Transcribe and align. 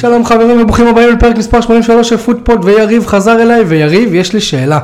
שלום 0.00 0.24
חברים 0.24 0.60
וברוכים 0.60 0.86
הבאים 0.86 1.08
לפרק 1.16 1.36
מספר 1.36 1.60
83 1.60 2.08
של 2.08 2.16
פוטפוד 2.16 2.64
ויריב 2.64 3.06
חזר 3.06 3.42
אליי 3.42 3.62
ויריב 3.62 4.14
יש 4.14 4.32
לי 4.32 4.40
שאלה. 4.40 4.78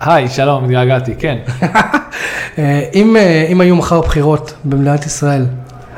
היי, 0.00 0.28
שלום, 0.28 0.64
התגעגעתי, 0.64 1.14
כן. 1.18 1.36
אה, 2.58 2.82
אם, 2.94 3.16
אה, 3.16 3.46
אם 3.48 3.60
היו 3.60 3.76
מחר 3.76 4.00
בחירות 4.00 4.54
במדינת 4.64 5.06
ישראל, 5.06 5.46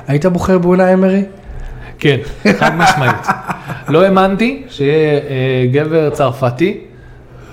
היית 0.09 0.27
בוחר 0.27 0.59
באונה 0.59 0.93
אמרי? 0.93 1.23
כן, 1.99 2.17
חד 2.59 2.77
משמעית. 2.77 3.27
לא 3.89 4.03
האמנתי 4.05 4.63
שיהיה 4.69 5.13
אה, 5.13 5.67
גבר 5.73 6.11
צרפתי, 6.11 6.81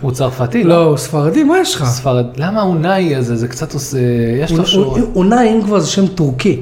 הוא 0.01 0.11
צרפתי, 0.11 0.63
לא, 0.63 0.83
הוא 0.83 0.97
ספרדי, 0.97 1.43
מה 1.43 1.59
יש 1.59 1.75
לך? 1.75 1.85
ספרד, 1.85 2.25
למה 2.37 2.59
האונאי 2.61 3.15
הזה, 3.15 3.35
זה 3.35 3.47
קצת 3.47 3.73
עושה, 3.73 3.97
יש 4.41 4.51
לו 4.51 4.65
שור, 4.65 4.97
אונאי 5.15 5.53
אם 5.55 5.61
כבר 5.61 5.79
זה 5.79 5.87
שם 5.87 6.07
טורקי. 6.07 6.61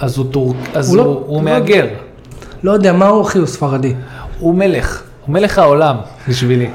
אז 0.00 0.18
הוא 0.18 0.26
טורק, 0.32 0.56
אז 0.74 0.94
הוא 0.94 1.00
הוא, 1.00 1.06
לא- 1.06 1.12
הוא, 1.12 1.26
הוא 1.26 1.36
לא- 1.36 1.42
מהגר, 1.42 1.86
לא 2.64 2.72
יודע 2.72 2.92
מה 2.92 3.06
הוא 3.06 3.22
אחי, 3.22 3.38
הוא 3.38 3.46
ספרדי. 3.46 3.94
הוא 4.38 4.54
מלך, 4.54 5.02
הוא 5.26 5.32
מלך 5.32 5.58
העולם 5.58 5.96
בשבילי. 6.28 6.70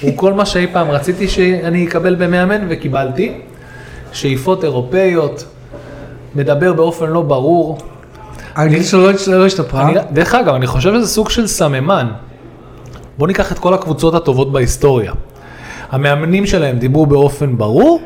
הוא 0.00 0.12
כל 0.16 0.32
מה 0.32 0.46
שאי 0.46 0.66
פעם 0.72 0.90
רציתי 0.90 1.28
שאני 1.28 1.86
אקבל 1.86 2.14
במאמן 2.14 2.66
וקיבלתי, 2.68 3.32
שאיפות 4.12 4.64
אירופאיות, 4.64 5.44
מדבר 6.34 6.72
באופן 6.72 7.06
לא 7.06 7.22
ברור. 7.22 7.78
האנגלית 8.54 8.86
שלו 8.86 9.06
לא- 9.26 9.46
השתפרה. 9.46 9.90
דרך 10.12 10.34
אגב, 10.34 10.54
אני 10.54 10.66
חושב 10.66 10.94
שזה 10.94 11.08
סוג 11.08 11.30
של 11.30 11.46
סממן. 11.46 12.08
בוא 13.18 13.26
ניקח 13.26 13.52
את 13.52 13.58
כל 13.58 13.74
הקבוצות 13.74 14.14
הטובות 14.14 14.52
בהיסטוריה. 14.52 15.12
המאמנים 15.90 16.46
שלהם 16.46 16.78
דיברו 16.78 17.06
באופן 17.06 17.56
ברור? 17.56 18.00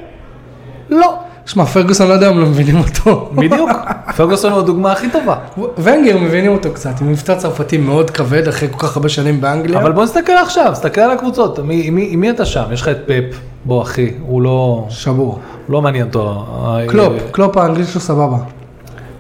לא. 0.91 1.19
שמע, 1.51 1.65
פרגוסון 1.65 2.09
לא 2.09 2.13
יודע 2.13 2.31
אם 2.31 2.39
לא 2.39 2.47
מבינים 2.47 2.79
אותו. 2.79 3.31
בדיוק. 3.35 3.71
פרגוסון 4.17 4.53
הוא 4.53 4.61
הדוגמה 4.61 4.93
הכי 4.93 5.11
טובה. 5.11 5.37
ונגר 5.79 6.19
מבינים 6.19 6.53
אותו 6.53 6.73
קצת, 6.73 7.01
עם 7.01 7.11
מבטא 7.11 7.35
צרפתי 7.35 7.79
מאוד 7.79 8.11
כבד 8.11 8.49
אחרי 8.49 8.69
כל 8.71 8.87
כך 8.87 8.97
הרבה 8.97 9.09
שנים 9.09 9.41
באנגליה. 9.41 9.81
אבל 9.81 9.93
בוא 9.93 10.05
נסתכל 10.05 10.33
עכשיו, 10.33 10.71
תסתכל 10.73 11.01
על 11.01 11.11
הקבוצות. 11.11 11.59
מי, 11.59 11.91
מי, 11.91 12.09
עם 12.11 12.21
מי 12.21 12.31
אתה 12.31 12.45
שם? 12.45 12.63
יש 12.73 12.83
לך 12.83 12.89
את 12.89 12.99
פפ. 13.07 13.39
בוא 13.65 13.83
אחי, 13.83 14.11
הוא 14.27 14.43
לא, 14.43 14.87
שבור. 14.89 15.39
לא 15.69 15.83
מעניין 15.83 16.07
אותו. 16.07 16.47
קלופ, 16.89 17.13
קלופ 17.31 17.57
האנגלית 17.57 17.89
שלו 17.89 18.01
סבבה. 18.01 18.37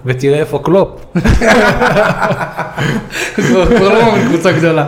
ותראה 0.07 0.39
איפה 0.39 0.59
קלופ. 0.63 0.89
כבר 3.37 3.89
לא 3.89 4.05
קבוצה 4.29 4.53
גדולה. 4.53 4.87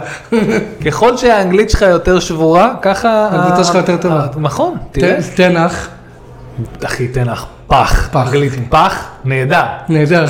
ככל 0.84 1.16
שהאנגלית 1.16 1.70
שלך 1.70 1.82
יותר 1.82 2.20
שבורה, 2.20 2.74
ככה... 2.82 3.28
הקבוצה 3.32 3.64
שלך 3.64 3.74
יותר 3.74 3.96
טובה. 3.96 4.26
נכון, 4.36 4.74
תראה. 4.92 5.16
תנח, 5.34 5.88
אחי, 6.84 7.08
תן 7.08 7.24
לך 7.28 7.44
פח. 7.66 8.08
פח, 8.12 8.26
אנגלית. 8.26 8.52
פח, 8.68 9.08
נהדר. 9.24 9.62
נהדר. 9.88 10.24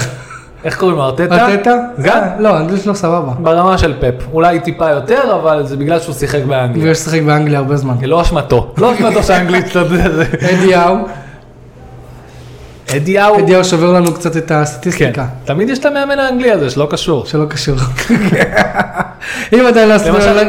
איך 0.64 0.78
קוראים 0.78 0.96
לו? 0.96 1.04
ארטטה? 1.04 1.46
ארטטה? 1.46 1.74
גם? 2.02 2.16
אה, 2.18 2.28
לא, 2.38 2.56
האנגלית 2.56 2.82
שלו 2.82 2.94
סבבה. 2.94 3.32
ברמה 3.38 3.78
של 3.78 3.94
פפ. 4.00 4.26
אולי 4.32 4.60
טיפה 4.60 4.90
יותר, 4.90 5.34
אבל 5.34 5.66
זה 5.66 5.76
בגלל 5.76 6.00
שהוא 6.00 6.14
שיחק 6.14 6.40
באנגליה. 6.48 6.82
בגלל 6.82 6.94
ששיחק 6.94 7.22
באנגליה 7.22 7.58
הרבה 7.58 7.76
זמן. 7.76 7.94
לא 8.02 8.22
אשמתו. 8.22 8.74
לא 8.78 8.94
אשמתו 8.94 9.22
שהאנגלית, 9.22 9.74
יודע, 9.74 10.10
זה... 10.10 10.24
אדי 10.50 10.74
האו, 10.74 10.96
אדיהו. 12.96 13.38
אדי 13.38 13.54
האו 13.54 13.64
שובר 13.64 13.92
לנו 13.92 14.14
קצת 14.14 14.36
את 14.36 14.48
כן. 14.48 14.54
הסטטיסטיקה. 14.54 15.26
תמיד 15.44 15.68
יש 15.70 15.78
את 15.78 15.84
המאמן 15.86 16.18
האנגלי 16.18 16.52
הזה 16.52 16.70
שלא 16.70 16.86
קשור. 16.90 17.26
שלא 17.26 17.44
קשור. 17.44 17.76
אם 19.52 19.66
עדיין 19.68 19.88
לא 19.88 19.94
למשל- 19.94 20.48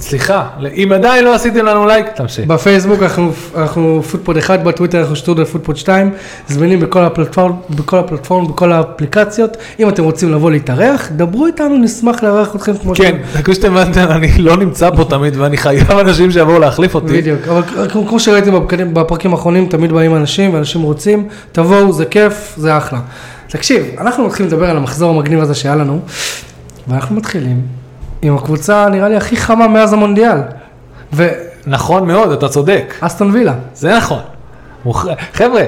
סליחה, 0.00 0.46
אם 0.76 0.92
עדיין 0.94 1.24
לא 1.24 1.34
עשיתם 1.34 1.64
לנו 1.66 1.86
לייק, 1.86 2.06
תמשיך. 2.14 2.46
בפייסבוק 2.46 3.02
אנחנו- 3.02 3.32
אנחנו 3.56 4.02
פוטפוד 4.10 4.36
1, 4.36 4.62
בטוויטר 4.62 5.00
אנחנו 5.00 5.16
שטרודל 5.16 5.44
פוטפוד 5.44 5.76
2, 5.76 6.10
זמינים 6.48 6.80
בכל 6.80 7.04
ה 7.04 7.09
platform, 7.09 7.52
בכל 7.70 7.98
ה 7.98 8.03
platform, 8.03 8.46
בכל 8.48 8.72
האפליקציות. 8.72 9.56
אם 9.80 9.88
אתם 9.88 10.04
רוצים 10.04 10.32
לבוא 10.32 10.50
להתארח, 10.50 11.08
דברו 11.16 11.46
איתנו, 11.46 11.76
נשמח 11.78 12.22
לארח 12.22 12.56
אתכם 12.56 12.72
כמו 12.82 12.92
כן, 12.94 13.16
כמו 13.44 13.54
שאתם 13.54 13.76
הבנתם, 13.76 14.06
אני 14.10 14.38
לא 14.38 14.56
נמצא 14.56 14.90
פה 14.96 15.04
תמיד 15.04 15.36
ואני 15.36 15.56
חייב 15.56 15.90
אנשים 15.90 16.30
שיבואו 16.30 16.58
להחליף 16.58 16.94
אותי. 16.94 17.16
בדיוק, 17.18 17.40
אבל 17.48 17.62
כמו, 18.08 18.20
שראיתם 18.20 18.52
בפרקים, 18.54 18.94
בפרקים 18.94 19.32
האחרונים, 19.32 19.66
תמיד 19.68 19.92
באים 19.92 20.16
אנשים 20.16 20.54
ואנשים 20.54 20.82
רוצים, 20.82 21.28
תבואו, 21.52 21.92
זה 21.92 22.04
כיף, 22.04 22.54
זה 22.56 22.76
אחלה. 22.76 22.98
תקשיב, 23.48 23.84
אנחנו 23.98 24.26
מתחילים 24.26 24.52
לדבר 24.52 24.70
על 24.70 24.76
המחזור 24.76 25.10
המגניב 25.10 25.40
הזה 25.40 25.54
שהיה 25.54 25.76
לנו, 25.76 26.00
ואנחנו 26.88 27.16
מתחילים 27.16 27.62
עם 28.26 28.36
הקבוצה 28.36 28.88
נראה 28.88 29.08
לי 29.08 29.16
הכי 29.16 29.36
חמה 29.36 29.68
מאז 29.68 29.92
המונדיאל, 29.92 30.38
נכון 31.66 32.06
מאוד, 32.06 32.32
אתה 32.32 32.48
צודק. 32.48 32.94
ואסטון 33.02 33.30
וילה. 33.30 33.54
זה 33.74 33.96
נכון. 33.96 34.20
חבר'ה, 35.32 35.62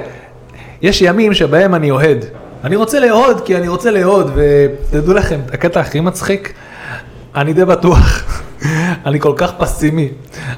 יש 0.83 1.03
ימים 1.03 1.35
שבהם 1.35 1.75
אני 1.75 1.91
אוהד. 1.91 2.25
אני 2.65 2.77
רוצה 2.77 3.01
לאהוד 3.01 3.41
כי 3.45 3.57
אני 3.57 3.69
רוצה 3.69 3.91
לאהוד, 3.91 4.31
ותדעו 4.35 5.15
לכם, 5.15 5.41
הקטע 5.53 5.81
הכי 5.81 6.01
מצחיק, 6.01 6.53
אני 7.37 7.53
די 7.53 7.65
בטוח, 7.65 8.23
אני 9.07 9.21
כל 9.21 9.33
כך 9.37 9.53
פסימי, 9.59 10.09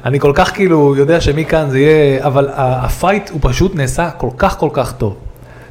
אני 0.05 0.21
כל 0.21 0.33
כך 0.35 0.55
כאילו 0.55 0.97
יודע 0.97 1.21
שמכאן 1.21 1.71
זה 1.71 1.79
יהיה, 1.79 2.27
אבל 2.27 2.49
הפייט 2.55 3.31
הוא 3.31 3.41
פשוט 3.43 3.75
נעשה 3.75 4.11
כל 4.11 4.31
כך 4.39 4.59
כל 4.59 4.71
כך 4.73 4.93
טוב. 4.93 5.17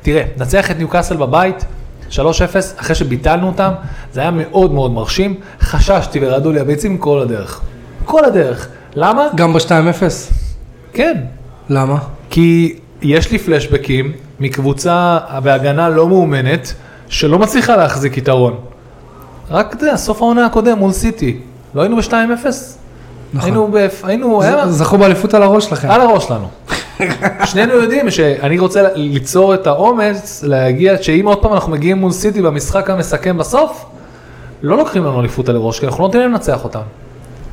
תראה, 0.02 0.24
נצח 0.38 0.72
את 0.72 0.78
ניוקאסל 0.78 1.18
בבית, 1.18 1.66
3-0, 2.12 2.20
אחרי 2.82 2.96
שביטלנו 2.96 3.48
אותם, 3.48 3.72
זה 4.14 4.22
היה 4.22 4.32
מאוד 4.32 4.74
מאוד 4.74 4.92
מרשים, 4.92 5.36
חששתי 5.62 6.20
ורעדו 6.22 6.52
לי 6.52 6.60
הביצים 6.60 6.98
כל 6.98 7.20
הדרך. 7.20 7.62
כל 8.06 8.26
הדרך. 8.26 8.68
למה? 8.96 9.28
גם 9.36 9.54
ב-2-0. 9.54 10.04
כן, 10.94 11.14
למה? 11.70 11.98
כי 12.30 12.76
יש 13.02 13.32
לי 13.32 13.38
פלשבקים 13.40 14.12
מקבוצה 14.40 15.18
בהגנה 15.44 15.90
לא 15.90 16.08
מאומנת, 16.08 16.74
שלא 17.08 17.40
מצליחה 17.40 17.76
להחזיק 17.76 18.18
יתרון. 18.18 18.56
רק 19.52 19.76
יודע, 19.82 19.98
סוף 19.98 20.22
העונה 20.22 20.46
הקודם 20.46 20.78
מול 20.80 20.92
סיטי, 20.92 21.38
לא 21.76 21.82
היינו 21.82 21.98
ב-2-0? 21.98 22.12
נכון. 23.34 23.50
היינו, 23.50 23.68
ב... 23.72 23.88
היינו. 24.04 24.42
ז- 24.44 24.78
זכו 24.78 24.98
באליפות 24.98 25.34
על 25.34 25.44
הראש 25.44 25.66
שלכם. 25.66 25.90
על 25.92 26.02
הראש 26.02 26.26
שלנו. 26.28 26.48
שנינו 27.46 27.74
יודעים 27.74 28.12
שאני 28.12 28.60
רוצה 28.60 28.88
ליצור 28.96 29.54
את 29.54 29.68
האומץ, 29.68 30.44
להגיע, 30.44 31.02
שאם 31.02 31.26
עוד 31.28 31.42
פעם 31.42 31.54
אנחנו 31.54 31.72
מגיעים 31.72 31.98
מול 31.98 32.12
סיטי 32.12 32.42
במשחק 32.42 32.90
המסכם 32.90 33.38
בסוף, 33.38 33.86
לא 34.62 34.78
לוקחים 34.78 35.06
לנו 35.06 35.20
אליפות 35.20 35.50
על 35.50 35.56
הראש, 35.56 35.80
כי 35.80 35.86
אנחנו 35.86 36.02
לא 36.04 36.08
נותנים 36.08 36.24
להם 36.24 36.32
לנצח 36.32 36.64
אותם. 36.64 36.80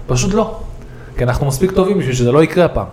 פשוט 0.07 0.35
לא. 0.35 0.59
כי 1.19 1.25
אנחנו 1.25 1.47
מספיק 1.47 1.71
טובים 1.73 1.99
בשביל 1.99 2.15
שזה 2.15 2.33
לא 2.33 2.43
יקרה 2.43 2.65
הפעם. 2.65 2.87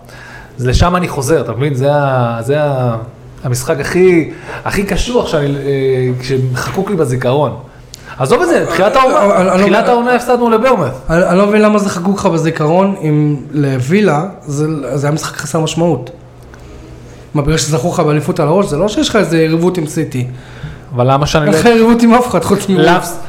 אז 0.60 0.68
לשם 0.68 0.96
אני 0.96 1.08
חוזר, 1.08 1.42
אתה 1.42 1.52
מבין? 1.52 1.76
זה, 1.76 1.96
ה, 1.96 2.38
זה 2.42 2.64
ה, 2.64 2.98
המשחק 3.44 3.80
הכי, 3.80 4.32
הכי 4.66 4.84
קשוח 4.84 5.28
שאני, 5.28 5.56
אה, 5.56 6.12
שחקוק 6.54 6.90
לי 6.90 6.96
בזיכרון. 6.96 7.58
עזוב 8.18 8.42
את 8.42 8.48
זה, 8.48 8.66
תחילת 8.70 8.96
העונה, 8.96 9.58
תחילת 9.58 9.88
העונה 9.88 10.16
הפסדנו 10.16 10.50
לברמת. 10.50 10.92
אני 11.10 11.38
לא 11.38 11.48
מבין 11.48 11.62
למה 11.62 11.80
זה 11.80 11.90
חקוק 11.90 12.20
לך 12.20 12.26
בזיכרון, 12.26 12.96
אם 13.02 13.36
לווילה 13.52 14.26
זה 14.46 15.08
היה 15.08 15.12
משחק 15.12 15.36
חסר 15.36 15.60
משמעות. 15.60 16.10
מה, 17.34 17.42
בגלל 17.42 17.58
שזכו 17.58 17.90
לך 17.90 18.00
באליפות 18.00 18.40
על 18.40 18.48
הראש, 18.48 18.66
זה 18.66 18.78
לא 18.78 18.88
שיש 18.88 19.10
לך 19.10 19.16
איזה 19.16 19.44
יריבות 19.44 19.78
עם 19.78 19.88
סיטי. 19.88 20.28
אבל 20.96 21.12
למה 21.14 21.26
שאני 21.28 21.46
אין 21.46 21.54
לא... 21.54 21.60
לך 21.60 21.66
יריבות 21.66 22.02
עם 22.02 22.14
אף 22.14 22.28
אחד 22.28 22.44
חוץ? 22.44 22.70
מוולפס. 22.70 23.20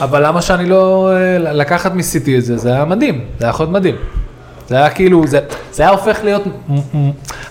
אבל 0.00 0.26
למה 0.26 0.42
שאני 0.42 0.66
לא... 0.66 1.10
אה, 1.12 1.38
לקחת 1.38 1.94
מסיטי 1.94 2.38
את 2.38 2.44
זה, 2.44 2.56
זה 2.56 2.72
היה 2.72 2.84
מדהים, 2.84 3.20
זה 3.38 3.44
היה 3.44 3.50
יכול 3.50 3.64
להיות 3.64 3.74
מדהים. 3.74 3.94
זה 4.68 4.76
היה 4.76 4.90
כאילו, 4.90 5.26
זה, 5.26 5.40
זה 5.72 5.82
היה 5.82 5.92
הופך 5.92 6.18
להיות, 6.24 6.42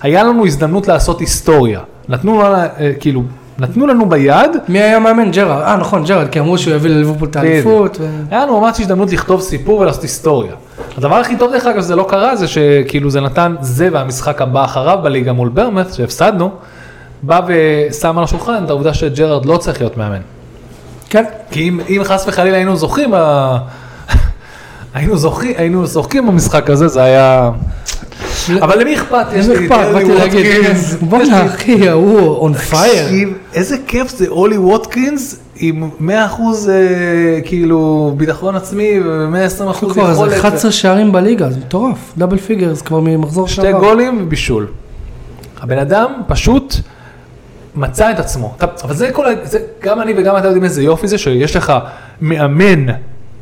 היה 0.01 0.23
לנו 0.23 0.45
הזדמנות 0.45 0.87
לעשות 0.87 1.19
היסטוריה. 1.19 1.79
נתנו 2.09 2.41
לנו, 2.41 2.55
אה, 2.55 2.91
כאילו, 2.99 3.23
נתנו 3.59 3.87
לנו 3.87 4.09
ביד, 4.09 4.51
מי 4.67 4.79
היה 4.79 4.99
מאמן? 4.99 5.31
ג'רארד. 5.31 5.61
אה, 5.63 5.77
נכון, 5.77 6.03
ג'רארד, 6.03 6.29
כי 6.29 6.39
אמרו 6.39 6.57
שהוא 6.57 6.73
יביא 6.73 6.89
לליברפול 6.89 7.27
את 7.27 7.35
האליפות. 7.35 7.97
ו- 7.99 8.07
היה 8.31 8.45
לנו 8.45 8.61
ממש 8.61 8.79
הזדמנות 8.79 9.11
לכתוב 9.11 9.41
סיפור 9.41 9.79
ולעשות 9.79 10.03
היסטוריה. 10.03 10.53
הדבר 10.97 11.15
הכי 11.15 11.37
טוב 11.37 11.51
דרך 11.51 11.65
אגב 11.65 11.81
שזה 11.81 11.95
לא 11.95 12.05
קרה, 12.09 12.35
זה 12.35 12.47
שכאילו 12.47 13.09
זה 13.09 13.21
נתן, 13.21 13.55
זה 13.61 13.89
והמשחק 13.91 14.41
הבא 14.41 14.65
אחריו 14.65 14.99
בליגה 15.03 15.33
מול 15.33 15.49
ברמת, 15.49 15.93
שהפסדנו, 15.93 16.51
בא 17.23 17.41
ושם 17.47 18.17
על 18.17 18.23
השולחן 18.23 18.63
את 18.65 18.69
העובדה 18.69 18.93
שג'רארד 18.93 19.45
לא 19.45 19.57
צריך 19.57 19.81
להיות 19.81 19.97
מאמן. 19.97 20.21
כן. 21.09 21.23
כי 21.51 21.69
אם, 21.69 21.79
אם 21.89 22.01
חס 22.03 22.25
וחלילה 22.27 22.57
היינו 22.57 22.75
זוכים. 22.75 23.13
היינו 24.93 25.17
זוכים, 25.17 25.53
היינו 25.57 25.85
זורקים 25.87 26.27
במשחק 26.27 26.69
הזה, 26.69 26.87
זה 26.87 27.03
היה... 27.03 27.51
אבל 28.61 28.81
למי 28.81 28.95
אכפת? 28.95 29.25
יש 29.35 29.47
לי 29.47 29.65
אכפת, 29.65 29.79
את 29.87 29.93
באתי 29.93 30.03
אולי 30.05 30.17
להגיד, 30.17 30.45
ווטקינס. 30.45 30.89
יש 30.93 30.95
בואנה 30.95 31.45
אחי, 31.45 31.89
ההוא 31.89 32.19
on 32.37 32.53
fire. 32.53 33.03
תקשיב, 33.05 33.33
איזה 33.53 33.75
כיף 33.87 34.09
זה 34.17 34.27
אולי 34.27 34.57
ווטקינס 34.57 35.39
עם 35.55 35.89
100% 35.99 36.01
אה, 36.11 36.15
כאילו 37.45 38.13
ביטחון 38.17 38.55
עצמי 38.55 38.99
ו-120% 39.05 39.63
הוא 39.81 39.91
כבר 39.91 40.09
איזה 40.09 40.21
יכולת. 40.21 40.33
11 40.39 40.71
שערים 40.71 41.11
בליגה, 41.11 41.49
זה 41.49 41.57
מטורף. 41.59 42.13
double 42.17 42.37
figures 42.37 42.81
כבר 42.81 42.99
ממחזור 42.99 43.47
שתי 43.47 43.61
שעבר. 43.61 43.79
גולים 43.79 44.19
ובישול. 44.21 44.67
הבן 45.61 45.77
אדם 45.77 46.11
פשוט 46.27 46.75
מצא 47.75 48.11
את 48.11 48.19
עצמו. 48.19 48.55
אבל 48.83 48.95
זה 48.95 49.11
כל, 49.11 49.25
ה- 49.25 49.33
זה, 49.43 49.59
גם 49.83 50.01
אני 50.01 50.13
וגם 50.17 50.37
אתה 50.37 50.47
יודעים 50.47 50.63
איזה 50.63 50.83
יופי 50.83 51.07
זה, 51.07 51.17
שיש 51.17 51.55
לך 51.55 51.73
מאמן 52.21 52.85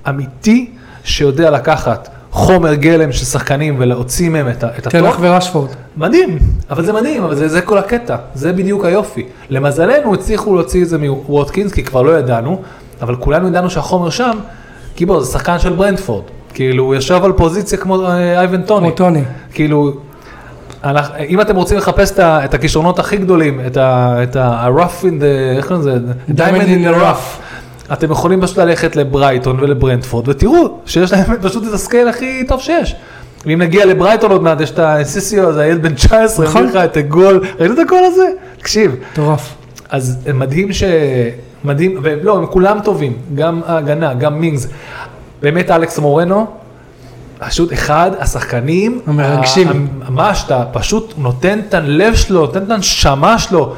אמיתי 0.10 0.70
שיודע 1.08 1.50
לקחת 1.52 2.10
חומר 2.32 2.74
גלם 2.74 3.12
של 3.12 3.26
שחקנים 3.26 3.76
ולהוציא 3.80 4.30
מהם 4.30 4.50
את, 4.50 4.60
תנח 4.60 5.06
הטוב. 5.06 5.16
ורשפורד. 5.20 5.70
מדהים, 5.98 6.40
אבל 6.70 6.86
זה 6.86 6.94
מדהים, 6.94 7.24
אבל 7.24 7.36
זה, 7.36 7.48
זה 7.48 7.62
כל 7.62 7.78
הקטע, 7.78 8.16
זה 8.36 8.54
בדיוק 8.54 8.86
היופי. 8.86 9.26
למזלנו 9.50 10.14
הצליחו 10.14 10.56
להוציא 10.56 10.84
את 10.84 10.90
זה 10.90 10.98
מווטקינס, 10.98 11.72
כי 11.74 11.84
כבר 11.84 12.02
לא 12.02 12.20
ידענו, 12.20 12.62
אבל 13.02 13.16
כולנו 13.16 13.48
ידענו 13.48 13.70
שהחומר 13.70 14.10
שם, 14.10 14.32
כי 14.96 15.06
בוא, 15.06 15.24
זה 15.24 15.32
שחקן 15.32 15.60
של 15.60 15.74
ברנדפורד. 15.74 16.24
כאילו, 16.54 16.84
הוא 16.84 16.96
ישב 16.96 17.20
על 17.24 17.32
פוזיציה 17.34 17.78
כמו 17.78 18.06
אה, 18.06 18.40
אייבן 18.40 18.62
טוני. 18.62 18.88
כמו 18.88 18.96
טוני. 18.96 19.22
כאילו, 19.54 19.94
אנחנו- 20.84 21.16
אם 21.30 21.42
אתם 21.42 21.56
רוצים 21.56 21.78
לחפש 21.78 22.12
את 22.12 22.20
את 22.20 22.54
הכישרונות 22.54 23.00
הכי 23.00 23.18
גדולים, 23.18 23.62
את 23.68 24.36
ה-rough 24.36 25.02
in 25.04 25.22
the, 25.22 25.58
איך 25.58 25.68
קוראים 25.68 25.88
לזה? 25.88 25.98
Diamond 26.36 26.62
in 26.68 26.96
the 26.96 27.02
rough. 27.02 27.42
אתם 27.94 28.12
יכולים 28.12 28.42
פשוט 28.42 28.58
ללכת 28.58 28.96
לברייטון 28.96 29.60
ולברנטפורד 29.60 30.28
ותראו 30.28 30.80
שיש 30.86 31.12
להם 31.12 31.36
פשוט 31.48 31.68
את 31.68 31.74
ה 31.74 31.79
scale 31.79 32.08
הכי 32.08 32.44
טוב 32.48 32.62
שיש. 32.62 32.96
ואם 33.46 33.62
נגיע 33.62 33.86
לברייטון 33.86 34.32
עוד 34.32 34.44
מעט, 34.44 34.62
יש 34.62 34.72
את 34.72 34.80
אנסיסו 34.80 35.50
הזה, 35.50 35.62
הילד 35.62 35.82
בן 35.82 35.94
19, 35.94 36.46
נכון. 36.46 36.66
לך 36.66 36.76
את 36.76 36.98
הגול, 36.98 37.42
ראית 37.60 37.72
את 37.72 37.80
הגול 37.80 38.04
הזה? 38.04 38.26
תקשיב, 38.58 38.96
מטורף. 39.12 39.56
אז 39.90 40.18
מדהים 40.34 40.74
ש... 40.74 40.84
מדהים, 41.64 42.00
ולא, 42.04 42.38
הם 42.38 42.46
כולם 42.46 42.80
טובים, 42.84 43.14
גם 43.36 43.62
ההגנה, 43.66 44.14
גם 44.14 44.40
מינגס. 44.40 44.68
באמת 45.42 45.72
אלכס 45.72 46.00
מורנו, 46.00 46.48
פשוט 47.40 47.74
אחד 47.74 48.12
השחקנים, 48.20 49.02
המרגשים. 49.08 49.88
ממש, 50.10 50.44
אתה 50.46 50.64
פשוט 50.74 51.14
נותן 51.18 51.60
את 51.60 51.74
הלב 51.74 52.16
שלו, 52.16 52.42
נותן 52.42 52.64
את 52.64 52.72
הנשמה 52.72 53.40
שלו 53.40 53.74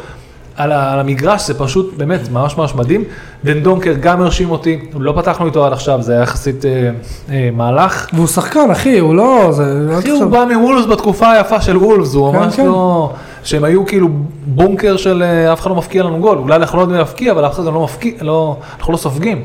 על, 0.59 0.71
על 0.71 0.99
המגרש, 0.99 1.47
זה 1.47 1.59
פשוט 1.59 1.93
באמת 1.97 2.19
ממש 2.31 2.57
ממש 2.57 2.75
מדהים. 2.75 3.03
דן 3.45 3.59
דונקר 3.59 3.93
גם 4.01 4.21
הרשים 4.21 4.51
אותי, 4.51 4.79
לא 4.99 5.13
פתחנו 5.17 5.45
איתו 5.45 5.65
עד 5.65 5.73
עכשיו, 5.73 6.01
זה 6.01 6.13
היה 6.13 6.21
יחסית 6.21 6.65
אה, 6.65 6.89
אה, 7.29 7.49
מהלך. 7.53 8.07
והוא 8.13 8.27
שחקן, 8.27 8.71
אחי, 8.71 8.99
הוא 8.99 9.15
לא... 9.15 9.47
זה... 9.51 9.87
אחי, 9.99 10.09
הוא. 10.09 10.25
בא 10.25 10.45
מוולפס 10.45 10.85
בתקופה 10.85 11.31
היפה 11.31 11.61
של 11.61 11.77
וולפס, 11.77 12.13
הוא 12.13 12.31
כן, 12.31 12.39
ממש 12.39 12.55
כן. 12.55 12.65
לא... 12.65 13.13
שהם 13.43 13.63
היו 13.63 13.85
כאילו 13.85 14.07
בונקר 14.45 14.97
של 14.97 15.23
אה, 15.23 15.53
אף 15.53 15.61
אחד 15.61 15.69
לא 15.69 15.75
מפקיע 15.75 16.03
לנו 16.03 16.19
גול, 16.19 16.37
אולי 16.37 16.55
אנחנו 16.55 16.77
לא 16.77 16.83
יודעים 16.83 16.99
להפקיע, 16.99 17.31
אבל 17.31 17.45
אף 17.45 17.53
אחד 17.53 17.63
לא 17.63 17.83
מפקיע, 17.83 18.11
לא, 18.21 18.57
אנחנו 18.79 18.93
לא 18.93 18.97
סופגים. 18.97 19.43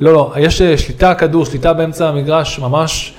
לא, 0.00 0.12
לא, 0.12 0.32
יש 0.36 0.62
אה, 0.62 0.78
שליטה 0.78 1.14
כדור, 1.14 1.44
שליטה 1.44 1.72
באמצע 1.72 2.08
המגרש, 2.08 2.58
ממש... 2.58 3.14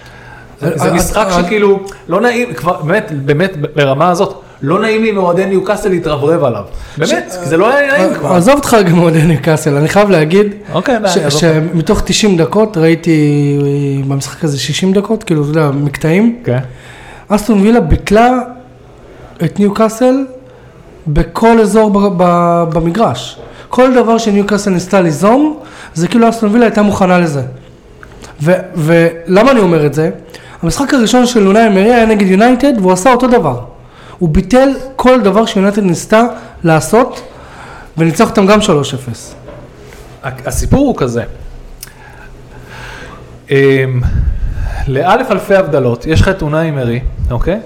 זה, 0.62 0.86
אה, 0.86 0.94
משחק 0.94 1.28
שכאילו, 1.38 1.80
לא 2.08 2.22
נעים, 2.22 2.54
כבר, 2.54 2.82
באמת, 2.82 3.12
באמת, 3.26 3.58
ברמה 3.76 4.10
הזאת, 4.10 4.42
לא 4.65 4.79
נעים 4.81 5.03
לי 5.03 5.12
מאוהדי 5.12 5.45
ניוקאסל 5.45 5.89
להתרברב 5.89 6.44
עליו. 6.44 6.63
באמת, 6.97 7.35
כי 7.44 7.50
זה 7.50 7.57
לא 7.57 7.73
היה 7.73 7.97
נעים 7.97 8.13
כבר. 8.13 8.33
עזוב 8.33 8.56
אותך 8.56 8.77
גם 8.85 8.95
מאוהדי 8.95 9.21
ניוקאסל, 9.21 9.75
אני 9.75 9.88
חייב 9.88 10.09
להגיד 10.09 10.47
אוקיי. 10.73 10.95
שמתוך 11.29 12.01
90 12.06 12.38
דקות 12.38 12.77
ראיתי 12.77 13.57
אה, 13.62 14.07
במשחק 14.07 14.44
הזה 14.44 14.59
60 14.59 14.94
דקות, 14.94 15.23
כאילו, 15.23 15.41
אתה 15.41 15.50
יודע, 15.50 15.71
מקטעים. 15.71 16.41
כן. 16.44 16.59
אסטון 17.27 17.62
וילה 17.62 17.79
ביטלה 17.79 18.31
את 19.44 19.59
ניוקאסל 19.59 20.25
בכל 21.07 21.59
אזור 21.59 21.91
במגרש. 22.73 23.39
כל 23.69 23.94
דבר 23.94 24.17
שניוקאסל 24.17 24.69
ניסתה 24.71 25.01
ליזום, 25.01 25.59
זה 25.94 26.07
כאילו 26.07 26.29
אסטון 26.29 26.50
וילה 26.53 26.65
הייתה 26.65 26.81
מוכנה 26.81 27.19
לזה. 27.19 27.41
ולמה 28.75 29.51
אני 29.51 29.59
אומר 29.59 29.85
את 29.85 29.94
זה? 29.94 30.09
המשחק 30.63 30.94
הראשון 30.94 31.25
של 31.25 31.39
לונאי 31.39 31.69
מרי 31.69 31.94
היה 31.94 32.06
נגד 32.06 32.27
יונייטד 32.27 32.73
והוא 32.79 32.91
עשה 32.91 33.12
אותו 33.12 33.27
דבר. 33.27 33.59
הוא 34.19 34.29
ביטל 34.29 34.69
כל 34.95 35.21
דבר 35.21 35.45
שיונייטד 35.45 35.83
ניסתה 35.83 36.23
לעשות 36.63 37.21
וניצח 37.97 38.29
אותם 38.29 38.45
גם 38.45 38.59
3-0. 38.59 38.63
הסיפור 40.23 40.88
הוא 40.88 40.95
כזה. 40.97 41.23
אמ, 43.51 44.01
לאלף 44.88 45.31
אלפי 45.31 45.56
הבדלות, 45.56 46.06
יש 46.06 46.21
לך 46.21 46.27
את 46.29 46.41
אונאי 46.41 46.71
מרי, 46.71 47.00
אוקיי? 47.31 47.59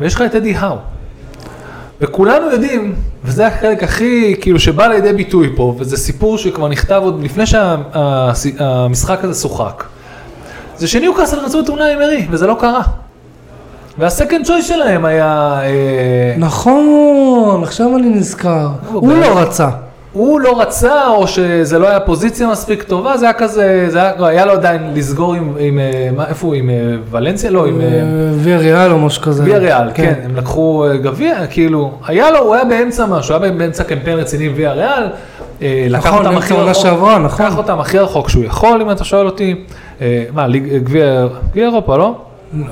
ויש 0.00 0.14
לך 0.14 0.22
את 0.22 0.34
אדי 0.34 0.56
האו. 0.56 0.76
וכולנו 2.00 2.50
יודעים, 2.50 2.94
וזה 3.24 3.46
החלק 3.46 3.82
הכי, 3.82 4.34
כאילו, 4.40 4.60
שבא 4.60 4.86
לידי 4.86 5.12
ביטוי 5.12 5.52
פה, 5.56 5.74
וזה 5.78 5.96
סיפור 5.96 6.38
שכבר 6.38 6.68
נכתב 6.68 7.00
עוד 7.04 7.22
לפני 7.22 7.44
שהמשחק 7.46 9.24
הזה 9.24 9.40
שוחק. 9.40 9.84
זה 10.76 10.88
שניוקאסל 10.88 11.38
רצו 11.38 11.60
את 11.60 11.68
אונאי 11.68 11.94
מרי, 11.94 12.26
וזה 12.30 12.46
לא 12.46 12.56
קרה. 12.60 12.82
והסקנד 13.98 14.46
צ'ויס 14.46 14.66
שלהם 14.68 15.04
היה... 15.04 15.60
אה, 15.62 16.34
נכון, 16.38 17.60
עכשיו 17.62 17.96
אני 17.96 18.08
נזכר. 18.08 18.68
הוא 18.92 19.14
לא 19.14 19.38
רצה. 19.38 19.68
הוא 20.12 20.40
לא 20.40 20.60
רצה, 20.60 21.06
או 21.08 21.26
שזה 21.26 21.78
לא 21.78 21.88
היה 21.88 22.00
פוזיציה 22.00 22.48
מספיק 22.48 22.82
טובה, 22.82 23.16
זה 23.16 23.24
היה 23.24 23.32
כזה, 23.32 23.86
זה 23.88 23.98
היה, 24.02 24.12
היה 24.26 24.46
לו 24.46 24.52
עדיין 24.52 24.90
לסגור 24.94 25.34
עם, 25.34 25.52
עם 25.58 25.78
אה, 25.78 26.10
מה, 26.16 26.28
איפה 26.28 26.46
הוא, 26.46 26.54
עם 26.54 26.70
אה, 26.70 26.74
ולנסיה? 27.10 27.50
לא, 27.50 27.66
עם 27.66 27.80
ויה 28.34 28.58
ריאל 28.58 28.92
או 28.92 28.98
משהו 28.98 29.22
כזה. 29.22 29.44
ויה 29.44 29.58
ריאל, 29.58 29.90
כן, 29.94 30.14
הם 30.24 30.36
לקחו 30.36 30.86
גביע, 31.02 31.46
כאילו, 31.46 31.92
היה 32.06 32.30
לו, 32.30 32.38
הוא 32.38 32.54
היה 32.54 32.64
באמצע 32.64 33.06
משהו, 33.06 33.34
היה 33.34 33.52
באמצע 33.52 33.84
קמפיין 33.84 34.18
רציני 34.18 34.46
עם 34.46 34.52
ויה 34.56 34.72
ריאל, 34.72 35.08
לקח 35.90 36.06
נכון, 36.06 36.26
אותם 36.26 36.36
הכי 36.38 36.54
רחוק, 36.54 36.82
שעברה, 36.82 37.18
נכון. 37.18 37.46
לקח 37.46 37.58
אותם 37.58 37.80
הכי 37.80 37.98
רחוק 37.98 38.28
שהוא 38.28 38.44
יכול, 38.44 38.82
אם 38.82 38.90
אתה 38.90 39.04
שואל 39.04 39.26
אותי, 39.26 39.64
מה, 40.32 40.46
גביע 40.82 41.26
אירופה, 41.56 41.96
לא? 41.96 42.14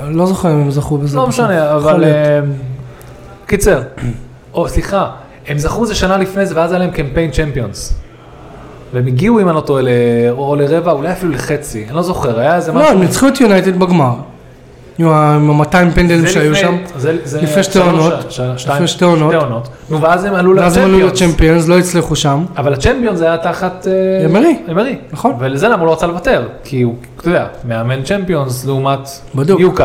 לא 0.08 0.26
זוכר 0.26 0.50
אם 0.50 0.60
הם 0.60 0.70
זכו 0.70 0.98
בזה. 0.98 1.16
לא. 1.16 1.26
משנה, 1.26 1.74
אבל... 1.74 2.04
אה, 2.04 2.40
קיצר, 3.46 3.82
או 4.54 4.68
סליחה, 4.68 5.10
הם 5.46 5.58
זכו 5.58 5.82
בזה 5.82 5.94
שנה 5.94 6.16
לפני 6.16 6.46
זה 6.46 6.56
ואז 6.56 6.72
היה 6.72 6.78
להם 6.78 6.90
קמפיין 6.90 7.30
צ'מפיונס. 7.30 7.94
והם 8.92 9.06
הגיעו 9.06 9.40
אם 9.40 9.48
אני 9.48 9.56
לא 9.56 9.60
טועה 9.60 9.82
או 10.30 10.56
לרבע, 10.56 10.92
אולי 10.92 11.12
אפילו 11.12 11.32
לחצי, 11.32 11.84
אני 11.88 11.96
לא 11.96 12.02
זוכר, 12.02 12.40
היה 12.40 12.56
איזה 12.56 12.72
לא, 12.72 12.80
משהו. 12.80 12.92
הם 12.92 13.00
ניצחו 13.00 13.28
את 13.28 13.40
יונייטד 13.40 13.78
בגמר. 13.78 14.14
עם 14.98 15.08
ה-200 15.08 15.72
פנדלים 15.94 16.26
שהיו 16.26 16.54
שם. 16.54 16.76
לפני 17.42 17.62
שתי 17.62 17.78
עונות. 17.78 18.12
לפני 18.68 18.86
שתי 18.88 19.04
עונות. 19.04 19.68
נו, 19.90 20.00
ואז 20.00 20.24
הם 20.24 20.34
עלו 20.34 20.56
ואז 20.56 20.76
הם 20.76 20.84
עלו 20.84 20.98
לצ'מפיונס. 20.98 21.22
לצ'מפיונס, 21.22 21.68
לא 21.68 21.78
הצליחו 21.78 22.16
שם. 22.16 22.44
אבל 22.56 22.72
הצ'מפיונס 22.74 23.20
היה 23.20 23.36
תחת... 23.38 23.86
אה, 23.86 24.26
אמרי. 24.26 24.56
אמרי. 24.70 24.96
נכון. 25.12 25.32
ולזה 25.38 25.68
למה 25.68 25.80
הוא 25.80 25.86
לא 25.86 25.92
רצה 25.92 26.06
לוותר? 26.06 26.48
כי 26.64 26.82
הוא, 26.82 26.94
אתה 27.20 27.28
יודע, 27.28 27.46
מאמן 27.64 28.02
צ'מפיונס 28.02 28.64
לעומת 28.66 29.00
בדיוק. 29.34 29.80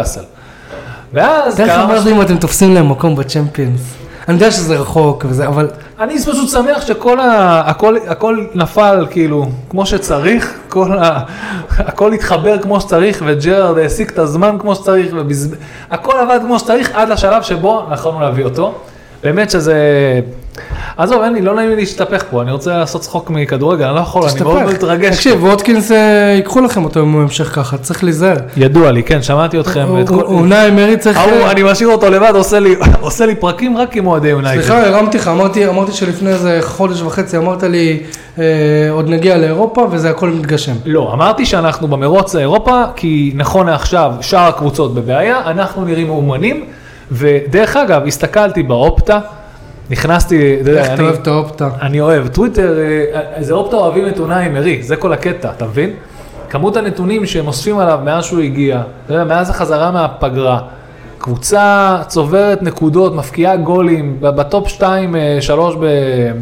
ואז 1.14 1.56
תאר 1.56 1.66
לך 1.66 1.72
קרה 1.72 1.86
מה 1.88 1.94
משהו- 1.94 2.04
זה 2.04 2.12
אם 2.12 2.22
אתם 2.22 2.38
תופסים 2.38 2.74
להם 2.74 2.90
מקום 2.92 3.16
בצ'מפיונס. 3.16 3.94
אני 4.32 4.40
יודע 4.40 4.52
שזה 4.52 4.76
רחוק 4.78 5.26
וזה, 5.30 5.48
אבל 5.48 5.70
אני 6.00 6.20
פשוט 6.20 6.50
שמח 6.50 6.86
שכל 6.86 7.20
ה... 7.20 7.62
הכל, 7.66 7.96
הכל 8.08 8.46
נפל 8.56 9.08
כאילו 9.10 9.46
כמו 9.70 9.86
שצריך, 9.86 10.54
כל 10.70 10.92
ה... 10.98 11.20
הכל 11.78 12.14
התחבר 12.14 12.62
כמו 12.62 12.82
שצריך 12.82 13.24
וג'רארד 13.26 13.78
העסיק 13.78 14.12
את 14.12 14.20
הזמן 14.20 14.58
כמו 14.60 14.76
שצריך, 14.76 15.14
ובז... 15.14 15.56
הכל 15.92 16.18
עבד 16.18 16.40
כמו 16.42 16.60
שצריך 16.60 16.92
עד 16.96 17.10
לשלב 17.10 17.42
שבו 17.44 17.86
יכולנו 17.94 18.20
להביא 18.20 18.46
אותו. 18.46 18.82
באמת 19.24 19.52
שזה... 19.52 19.76
עזוב, 20.98 21.22
אין 21.24 21.34
לי, 21.34 21.42
לא 21.42 21.56
נעים 21.56 21.70
לי 21.70 21.76
להשתפך 21.76 22.24
פה, 22.30 22.42
אני 22.42 22.52
רוצה 22.52 22.78
לעשות 22.78 23.02
צחוק 23.02 23.30
מכדורגל, 23.30 23.86
אני 23.86 23.96
לא 23.96 24.00
יכול, 24.00 24.24
אני 24.30 24.42
מאוד. 24.44 24.64
מתרגש. 24.74 25.16
תקשיב, 25.16 25.44
ווטקינס 25.44 25.92
אה, 25.92 25.98
ייקחו 26.36 26.62
לכם 26.62 26.84
אותו 26.84 27.02
אם 27.02 27.12
הוא 27.12 27.22
ימשיך 27.22 27.56
ככה, 27.56 27.78
צריך 27.78 28.04
להיזהר. 28.04 28.36
ידוע 28.58 28.92
לי, 28.92 29.04
כן, 29.04 29.22
שמעתי 29.22 29.60
אתכם. 29.60 29.86
ואת 29.94 30.10
כל- 30.10 30.22
אונאי 30.22 30.68
אמרי 30.70 30.98
צריך... 30.98 31.18
ההוא, 31.18 31.48
אני 31.52 31.64
משאיר 31.64 31.90
אותו 31.90 32.10
לבד, 32.10 32.34
עושה 33.02 33.26
לי, 33.26 33.36
פרקים 33.36 33.78
רק 33.78 33.96
עם 33.96 34.08
אוהדי 34.08 34.28
יונייטד. 34.28 34.62
סליחה, 34.62 34.88
הרמתי 34.88 35.18
לך, 35.18 35.28
אמרתי, 35.28 35.64
שלפני 35.92 36.30
איזה 36.30 36.60
חודש 36.62 37.02
וחצי 37.02 37.38
אמרת 37.38 37.64
לי, 37.64 38.00
אה, 38.40 38.44
עוד 38.92 39.10
נגיע 39.10 39.38
לאירופה 39.38 39.88
וזה 39.92 40.10
הכל 40.10 40.30
מתגשם. 40.30 40.74
לא, 40.86 41.14
אמרתי 41.14 41.46
שאנחנו 41.46 41.88
במרוץ 41.88 42.36
לאירופה, 42.36 42.84
כי 42.96 43.32
נכון 43.36 43.68
לעכשיו 43.68 44.12
שאר 44.22 44.48
הקבוצות 44.48 44.96
בבעיה, 44.96 45.42
אנחנו 45.46 45.86
נראים 45.86 46.08
מאומנים, 46.08 46.66
ודרך 47.12 47.76
אגב, 47.78 48.02
הסתכלתי 48.08 48.64
באופטה, 48.64 49.20
נכנסתי, 49.90 50.58
אתה 50.62 50.70
יודע, 50.70 50.80
איך 50.80 50.88
אתה 50.88 50.94
אני- 50.96 51.04
אוהב 51.04 51.16
את 51.22 51.28
האופטה? 51.28 51.70
אני 51.82 52.02
אוהב, 52.02 52.28
טוויטר, 52.28 52.78
אה, 52.80 53.22
איזה 53.36 53.54
אופטה 53.54 53.76
אוהבים 53.76 54.08
את 54.08 54.20
אונאי 54.20 54.50
מרי, 54.50 54.84
זה 54.84 54.96
כל 54.96 55.14
הקטע, 55.14 55.50
אתה 55.58 55.66
מבין? 55.66 55.90
כמות 56.50 56.78
הנתונים 56.78 57.26
שהם 57.26 57.48
אוספים 57.48 57.80
עליו 57.80 58.00
מאז 58.06 58.24
שהוא 58.26 58.40
הגיע, 58.40 58.82
אתה 59.06 59.14
יודע, 59.14 59.24
מאז 59.24 59.50
החזרה 59.50 59.92
מהפגרה, 59.92 60.60
קבוצה 61.18 61.98
צוברת 62.08 62.64
נקודות, 62.64 63.16
מבקיעה 63.16 63.56
גולים, 63.56 64.18
בטופ 64.22 64.68
2, 64.68 65.16
3 65.40 65.76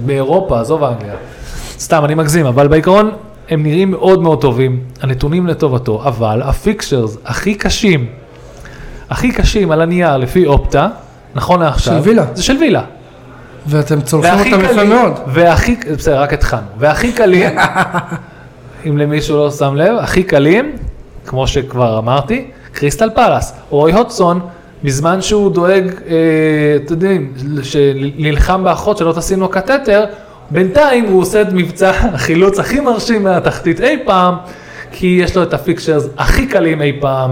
באירופה, 0.06 0.60
עזוב 0.60 0.84
האנגליה. 0.84 1.14
סתם, 1.80 2.06
אני 2.06 2.16
מגזים, 2.16 2.46
אבל 2.46 2.68
בעיקרון 2.68 3.12
הם 3.50 3.64
נראים 3.64 3.92
מאוד 3.92 4.22
מאוד 4.22 4.42
טובים, 4.42 4.80
הנתונים 5.02 5.48
לטובתו, 5.48 6.02
אבל 6.06 6.42
ה 6.46 6.54
fixtures 6.54 7.18
הכי 7.26 7.56
קשים, 7.56 8.06
הכי 9.10 9.32
קשים 9.32 9.72
על 9.72 9.82
הנייר 9.82 10.18
לפי 10.18 10.46
אופטה, 10.46 10.88
נכון 11.36 11.60
לעכשיו, 11.60 11.94
של 12.04 12.10
וילה. 12.10 12.26
זה 12.34 12.44
של 12.44 12.58
וילה. 12.58 12.82
ואתם 13.68 14.02
צולחים 14.02 14.32
והכי 14.38 14.54
אותם 14.54 14.66
יפה 14.66 14.74
קלים- 14.74 14.90
מאוד. 14.90 15.14
והכי, 15.28 15.76
בסדר, 15.98 16.22
רק 16.22 16.34
התחלנו. 16.34 16.68
והכי 16.78 17.12
קלים, 17.12 17.50
אם 18.88 18.98
למישהו 18.98 19.38
לא 19.38 19.52
שם 19.52 19.76
לב, 19.76 19.96
הכי 20.00 20.24
קלים, 20.24 20.72
כמו 21.26 21.48
שכבר 21.48 21.98
אמרתי, 22.00 22.46
קריסטל 22.74 23.10
פלאס. 23.16 23.54
רוי 23.70 23.94
הודג'סון, 23.94 24.40
בזמן 24.84 25.22
שהוא 25.22 25.52
דואג, 25.52 25.84
אה, 26.08 26.16
אתם 26.76 26.94
יודעים, 26.94 27.34
שנלחם 27.64 28.64
באחות 28.64 28.98
שלא 28.98 29.14
תשים 29.14 29.40
לו 29.40 29.50
קטטר, 29.50 30.06
בינתיים 30.52 31.06
הוא 31.06 31.22
עושה 31.22 31.42
את 31.42 31.48
מבצע 31.54 31.92
החילוץ 32.14 32.60
הכי 32.60 32.80
מרשים 32.80 33.24
מהתחתית 33.24 33.82
אי 33.82 33.98
פעם, 34.06 34.36
כי 34.92 35.20
יש 35.24 35.38
לו 35.38 35.44
את 35.44 35.54
ה 35.54 35.60
fixtures 35.60 36.08
הכי 36.18 36.48
קלים 36.48 36.82
אי 36.82 36.94
פעם, 37.00 37.32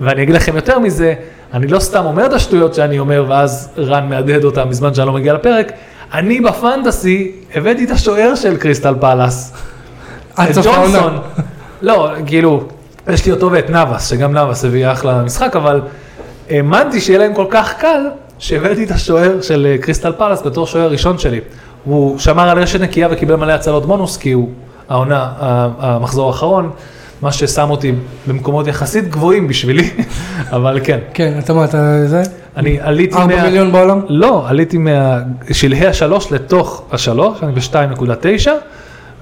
ואני 0.00 0.22
אגיד 0.22 0.34
לכם 0.34 0.56
יותר 0.56 0.78
מזה, 0.78 1.14
אני 1.54 1.66
לא 1.66 1.78
סתם 1.78 2.04
אומר 2.04 2.26
את 2.26 2.32
השטויות 2.32 2.74
שאני 2.74 2.98
אומר, 2.98 3.24
ואז 3.28 3.68
רן 3.78 4.08
מהדהד 4.08 4.44
אותם 4.44 4.68
בזמן 4.68 4.94
שאני 4.94 5.06
לא 5.06 5.12
מגיע 5.12 5.34
לפרק, 5.34 5.72
אני 6.12 6.40
בפנטסי 6.40 7.32
הבאתי 7.54 7.84
את 7.84 7.90
השוער 7.90 8.34
של 8.34 8.56
קריסטל 8.56 8.94
פלאס. 9.00 9.52
עד 10.36 10.48
את. 10.48 10.64
ג'ונסון. 10.64 11.18
לא, 11.82 12.10
כאילו, 12.26 12.64
יש 13.08 13.26
לי 13.26 13.32
אותו 13.32 13.52
ואת 13.52 13.70
נאבס, 13.70 14.10
שגם 14.10 14.32
נאבס 14.32 14.64
הביא 14.64 14.92
אחלה 14.92 15.22
משחק, 15.22 15.56
אבל 15.56 15.80
האמנתי 16.50 17.00
שיהיה 17.00 17.18
להם 17.18 17.34
כל 17.34 17.46
כך 17.50 17.74
קל, 17.78 18.00
שהבאתי 18.38 18.84
את 18.84 18.90
השוער 18.90 19.40
של 19.42 19.66
אה, 19.70 19.78
קריסטל 19.78 20.12
פלאס 20.12 20.42
בתור 20.42 20.66
שוער 20.66 20.90
ראשון 20.90 21.18
שלי. 21.18 21.40
הוא 21.84 22.18
שמר 22.18 22.48
על 22.48 22.58
רשת 22.58 22.80
נקייה 22.80 23.08
וקיבל 23.10 23.36
מלא 23.36 23.52
הצלות 23.52 23.86
בונוס, 23.86 24.16
כי 24.16 24.32
הוא 24.32 24.48
העונה, 24.88 25.32
המחזור 25.78 26.28
האחרון, 26.28 26.70
מה 27.22 27.32
ששם 27.32 27.70
אותי 27.70 27.92
במקומות 28.26 28.66
יחסית 28.66 29.08
גבוהים 29.08 29.48
בשבילי, 29.48 29.90
אבל 30.56 30.80
כן. 30.84 30.98
כן, 31.14 31.38
אתה 31.38 31.52
מה, 31.52 31.64
אתה 31.64 32.06
זה? 32.06 32.22
אני 32.56 32.80
עליתי 32.80 33.16
4 33.16 33.42
מיליון 33.44 33.72
בעולם? 33.72 34.00
לא, 34.08 34.48
עליתי 34.48 34.78
משלהי 35.50 35.86
השלוש 35.86 36.32
לתוך 36.32 36.82
השלוש, 36.92 37.42
אני 37.42 37.52
ב-2.9, 37.52 38.48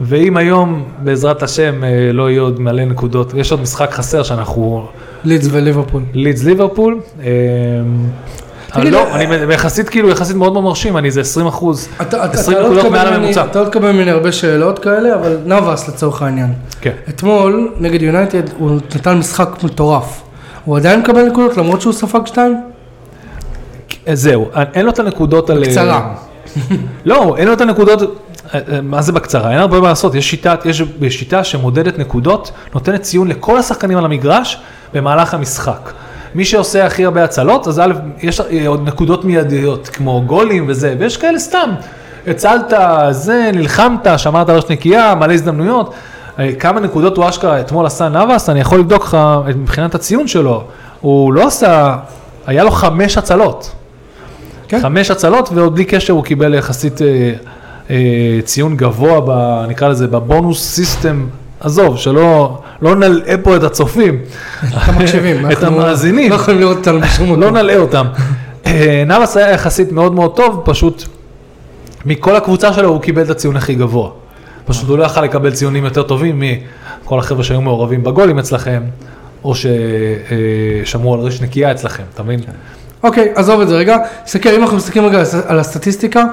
ואם 0.01 0.37
היום, 0.37 0.85
בעזרת 0.99 1.43
השם, 1.43 1.85
אה, 1.85 2.13
לא 2.13 2.31
יהיו 2.31 2.43
עוד 2.43 2.61
מלא 2.61 2.85
נקודות, 2.85 3.35
יש 3.35 3.51
עוד 3.51 3.61
משחק 3.61 3.91
חסר 3.91 4.23
שאנחנו, 4.23 4.87
לידס 5.25 5.49
וליברפול. 5.51 6.03
לידס 6.15 6.45
ליברפול, 6.45 7.01
אה, 7.21 7.27
לא, 8.85 8.99
אה, 9.07 9.15
אני 9.15 9.55
יחסית 9.55 9.89
כאילו, 9.89 10.09
יחסית 10.09 10.37
מאוד 10.37 10.53
מאוד 10.53 10.65
מרשים, 10.65 10.97
אני 10.97 11.11
זה 11.11 11.21
20 11.21 11.47
אחוז, 11.47 11.89
אתה- 12.01 12.25
אתה- 12.25 12.33
20 12.33 12.57
אתה 12.59 12.63
לא 12.67 12.73
נקודות 12.75 12.93
מעל 12.93 13.15
הממוצע. 13.15 13.45
אתה 13.45 13.61
לא 13.63 13.69
תקבל 13.69 13.93
ממני 13.93 14.11
הרבה 14.11 14.33
שאלות 14.33 14.79
כאלה, 14.79 15.15
אבל 15.15 15.37
נאבס 15.47 15.89
לצורך 15.89 16.23
העניין. 16.23 16.53
כן. 16.81 16.93
אתמול, 17.09 17.71
נגד 17.81 18.03
יונייטד, 18.03 18.43
הוא 18.59 18.71
נתן 18.97 19.19
משחק 19.19 19.49
מטורף. 19.63 20.23
הוא 20.65 20.77
עדיין 20.77 21.01
מקבל 21.01 21.23
נקודות 21.23 21.57
למרות 21.57 21.81
שהוא 21.81 21.93
ספג 21.93 22.21
שתיים? 22.27 22.61
אה, 24.09 24.15
זהו, 24.15 24.47
אין 24.75 24.85
לו 24.85 24.91
את 24.93 24.99
הנקודות 24.99 25.51
על... 25.51 25.61
בקצרה. 25.65 26.15
לא, 27.05 27.35
אין 27.39 27.49
לו 27.49 27.53
את 27.55 27.61
הנקודות, 27.61 28.03
אה, 28.03 28.61
אה, 28.73 28.81
מה 28.81 29.03
זה 29.03 29.13
בקצרה? 29.13 29.51
אין 29.51 29.59
הרבה 29.59 29.81
מה 29.81 29.89
לעשות, 29.89 30.15
יש 30.15 30.31
שיטה, 30.31 30.55
יש 30.65 30.83
שיטה 31.19 31.45
שמודדת 31.45 31.99
נקודות, 31.99 32.51
נותנת 32.75 33.03
ציון 33.03 33.29
לכל 33.29 33.59
השחקנים 33.59 33.99
על 33.99 34.05
המגרש 34.05 34.59
במהלך 34.95 35.35
המשחק. 35.35 35.91
מי 36.35 36.45
שעושה 36.45 36.87
הכי 36.87 37.05
הרבה 37.05 37.25
הצלות, 37.25 37.67
אז 37.69 37.81
א', 37.81 37.93
יש 38.23 38.41
אה, 38.41 38.69
עוד 38.69 38.89
נקודות 38.89 39.25
מיידיות, 39.25 39.89
כמו 39.89 40.23
גולים 40.27 40.65
וזה, 40.69 40.95
ויש 40.99 41.17
כאלה 41.17 41.39
סתם. 41.39 41.71
הצלת, 42.27 42.73
זה, 43.11 43.51
נלחמת, 43.55 44.07
שמרת 44.17 44.51
ראש 44.51 44.65
נקייה, 44.71 45.15
מלא 45.15 45.33
הזדמנויות. 45.33 45.95
אה, 46.39 46.51
כמה 46.59 46.81
נקודות 46.81 47.17
הוא 47.17 47.29
אשכרה 47.29 47.61
אתמול 47.61 47.87
עשה 47.87 48.09
נאבס, 48.09 48.49
אני 48.51 48.61
יכול 48.61 48.79
לבדוק 48.79 49.03
לך 49.05 49.17
את- 49.51 49.57
מבחינת 49.57 49.95
הציון 49.95 50.29
שלו. 50.29 50.65
הוא 51.01 51.33
לא 51.33 51.47
עשה, 51.47 51.97
היה 52.47 52.65
לו 52.65 52.71
חמש 52.71 53.19
הצלות. 53.19 53.71
כן. 54.69 54.81
חמש 54.83 55.11
הצלות, 55.11 55.49
ועוד 55.55 55.75
בלי 55.75 55.85
קשר 55.85 56.13
הוא 56.13 56.25
קיבל 56.25 56.55
יחסית 56.55 57.03
אה, 57.03 57.33
אה, 57.91 57.97
ציון 58.45 58.77
גבוה, 58.77 59.21
ב, 59.27 59.31
נקרא 59.69 59.89
לזה, 59.89 60.07
בבונוס 60.07 60.63
סיסטם. 60.75 61.27
עזוב, 61.67 61.99
שלא 61.99 62.59
לא 62.83 62.97
נלאה 62.97 63.35
פה 63.43 63.57
את 63.57 63.63
הצופים, 63.63 64.19
את 64.65 64.89
המקשיבים. 64.89 65.37
את 65.53 65.63
אנחנו 65.63 65.67
המאזינים, 65.67 66.31
לא 66.31 66.35
יכולים 66.35 66.61
לראות 66.61 66.77
אותנו 66.77 67.01
בשום 67.01 67.27
מקום. 67.27 67.41
לא 67.41 67.51
נלאה 67.51 67.77
אותם. 67.77 68.07
אה, 68.67 69.03
נאבס 69.07 69.37
היה 69.37 69.51
יחסית 69.51 69.93
מאוד 69.93 70.15
מאוד 70.15 70.37
טוב, 70.37 70.63
פשוט 70.65 71.05
מכל 72.05 72.37
הקבוצה 72.37 72.73
שלו 72.73 72.89
הוא 72.89 73.01
קיבל 73.01 73.23
את 73.23 73.31
הציון 73.31 73.57
הכי 73.57 73.75
גבוה. 73.75 74.11
פשוט 74.65 74.89
הוא 74.89 74.99
לא 74.99 75.05
יכל 75.05 75.23
לקבל 75.23 75.51
ציונים 75.51 75.85
יותר 75.85 76.03
טובים 76.03 76.43
מכל 77.05 77.19
החבר'ה 77.19 77.45
שהיו 77.45 77.61
מעורבים 77.61 78.05
בגולים 78.05 78.39
אצלכם, 78.39 78.83
או 79.45 79.53
ששמרו 79.55 81.15
על 81.15 81.21
רשת 81.21 81.43
נקייה 81.43 81.73
אצלכם, 81.73 82.03
אתה 82.15 82.23
מבין? 82.23 82.41
אוקיי, 83.03 83.33
עזוב 83.35 83.61
את 83.61 83.69
זה 83.69 83.77
רגע. 83.77 83.97
תסתכל, 84.25 84.49
אם 84.49 84.63
אנחנו 84.63 84.77
מסתכלים 84.77 85.05
רגע 85.05 85.23
על 85.47 85.59
הסטטיסטיקה, 85.59 86.25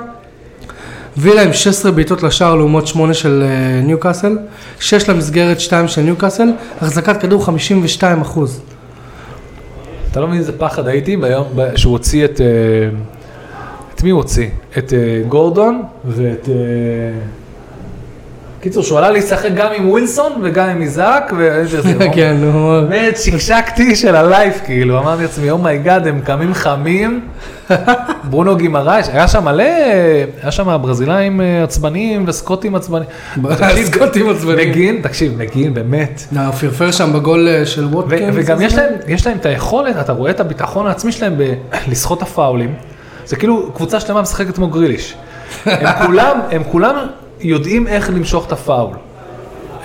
וילה 1.17 1.43
עם 1.43 1.53
16 1.53 1.91
בעיטות 1.91 2.23
לשער 2.23 2.55
לעומת 2.55 2.87
8 2.87 3.13
של 3.13 3.43
אה, 3.45 3.81
ניוקאסל, 3.81 4.37
6 4.79 5.09
למסגרת 5.09 5.59
2 5.59 5.87
של 5.87 6.01
ניוקאסל, 6.01 6.49
החזקת 6.81 7.21
כדור 7.21 7.45
52 7.45 8.21
אחוז. 8.21 8.61
אתה 10.11 10.19
לא 10.19 10.27
מבין 10.27 10.39
איזה 10.39 10.57
פחד 10.57 10.87
הייתי 10.87 11.17
ביום 11.17 11.47
שהוא 11.75 11.91
הוציא 11.91 12.25
את... 12.25 12.41
אה, 12.41 12.45
את 13.95 14.03
מי 14.03 14.09
הוא 14.09 14.17
הוציא? 14.17 14.47
את 14.77 14.93
אה, 14.93 15.21
גורדון 15.27 15.83
ואת... 16.05 16.49
קיצור, 18.63 18.83
שהוא 18.83 18.97
עלה 18.97 19.11
לשחק 19.11 19.49
גם 19.55 19.67
עם 19.77 19.89
ווילסון 19.89 20.31
וגם 20.43 20.69
עם 20.69 20.81
איזק, 20.81 21.33
ואיזה 21.37 21.81
זה... 21.81 21.93
כן, 22.15 22.37
נו. 22.39 22.81
באמת 22.89 23.17
שקשוקה 23.17 23.95
של 23.95 24.15
ה 24.15 24.23
life, 24.23 24.61
כאילו, 24.65 24.99
אמרתי 24.99 25.21
לעצמי, 25.21 25.49
oh 25.49 25.64
my 25.64 25.78
god, 25.78 26.07
הם 26.07 26.21
קמים 26.21 26.53
חמים. 26.53 27.21
ברונו 28.29 28.55
גימרייש, 28.55 29.07
היה 29.09 29.27
שם 29.27 29.45
מלא, 29.45 29.63
היה 30.41 30.51
שם 30.51 30.77
ברזילאים 30.81 31.41
אה, 31.41 31.63
עצבניים 31.63 32.23
וסקוטים 32.27 32.75
עצבניים. 32.75 33.09
סקוטים 33.85 34.29
עצבניים. 34.29 34.69
מקגין, 34.69 35.01
תקשיב, 35.01 35.37
מקגין, 35.37 35.73
באמת. 35.73 36.23
נה, 36.31 36.51
פרפר 36.51 36.91
שם 36.91 37.13
בגול 37.13 37.47
אה, 37.47 37.65
של 37.65 37.85
ווטקינס. 37.85 38.35
וגם. 38.37 38.61
יש 38.61 38.75
להם, 38.75 38.93
יש 39.07 39.27
להם 39.27 39.37
את 39.37 39.45
היכולת, 39.45 39.95
אתה 39.99 40.11
רואה 40.11 40.31
את 40.31 40.39
הביטחון 40.39 40.87
העצמי 40.87 41.11
שלהם 41.11 41.35
בלסחוט 41.87 42.21
הפאולים. 42.21 42.73
זה 43.25 43.35
כאילו 43.35 43.71
קבוצה 43.75 43.99
שלמה 43.99 44.21
משחקת 44.21 44.55
כמו 44.55 44.67
גריליש. 44.67 45.15
הם 45.65 46.05
כולם, 46.05 46.39
הם 46.51 46.63
כולם 46.71 46.95
יודעים 47.43 47.87
איך 47.87 48.09
למשוך 48.09 48.47
את 48.47 48.51
הפאול. 48.51 48.95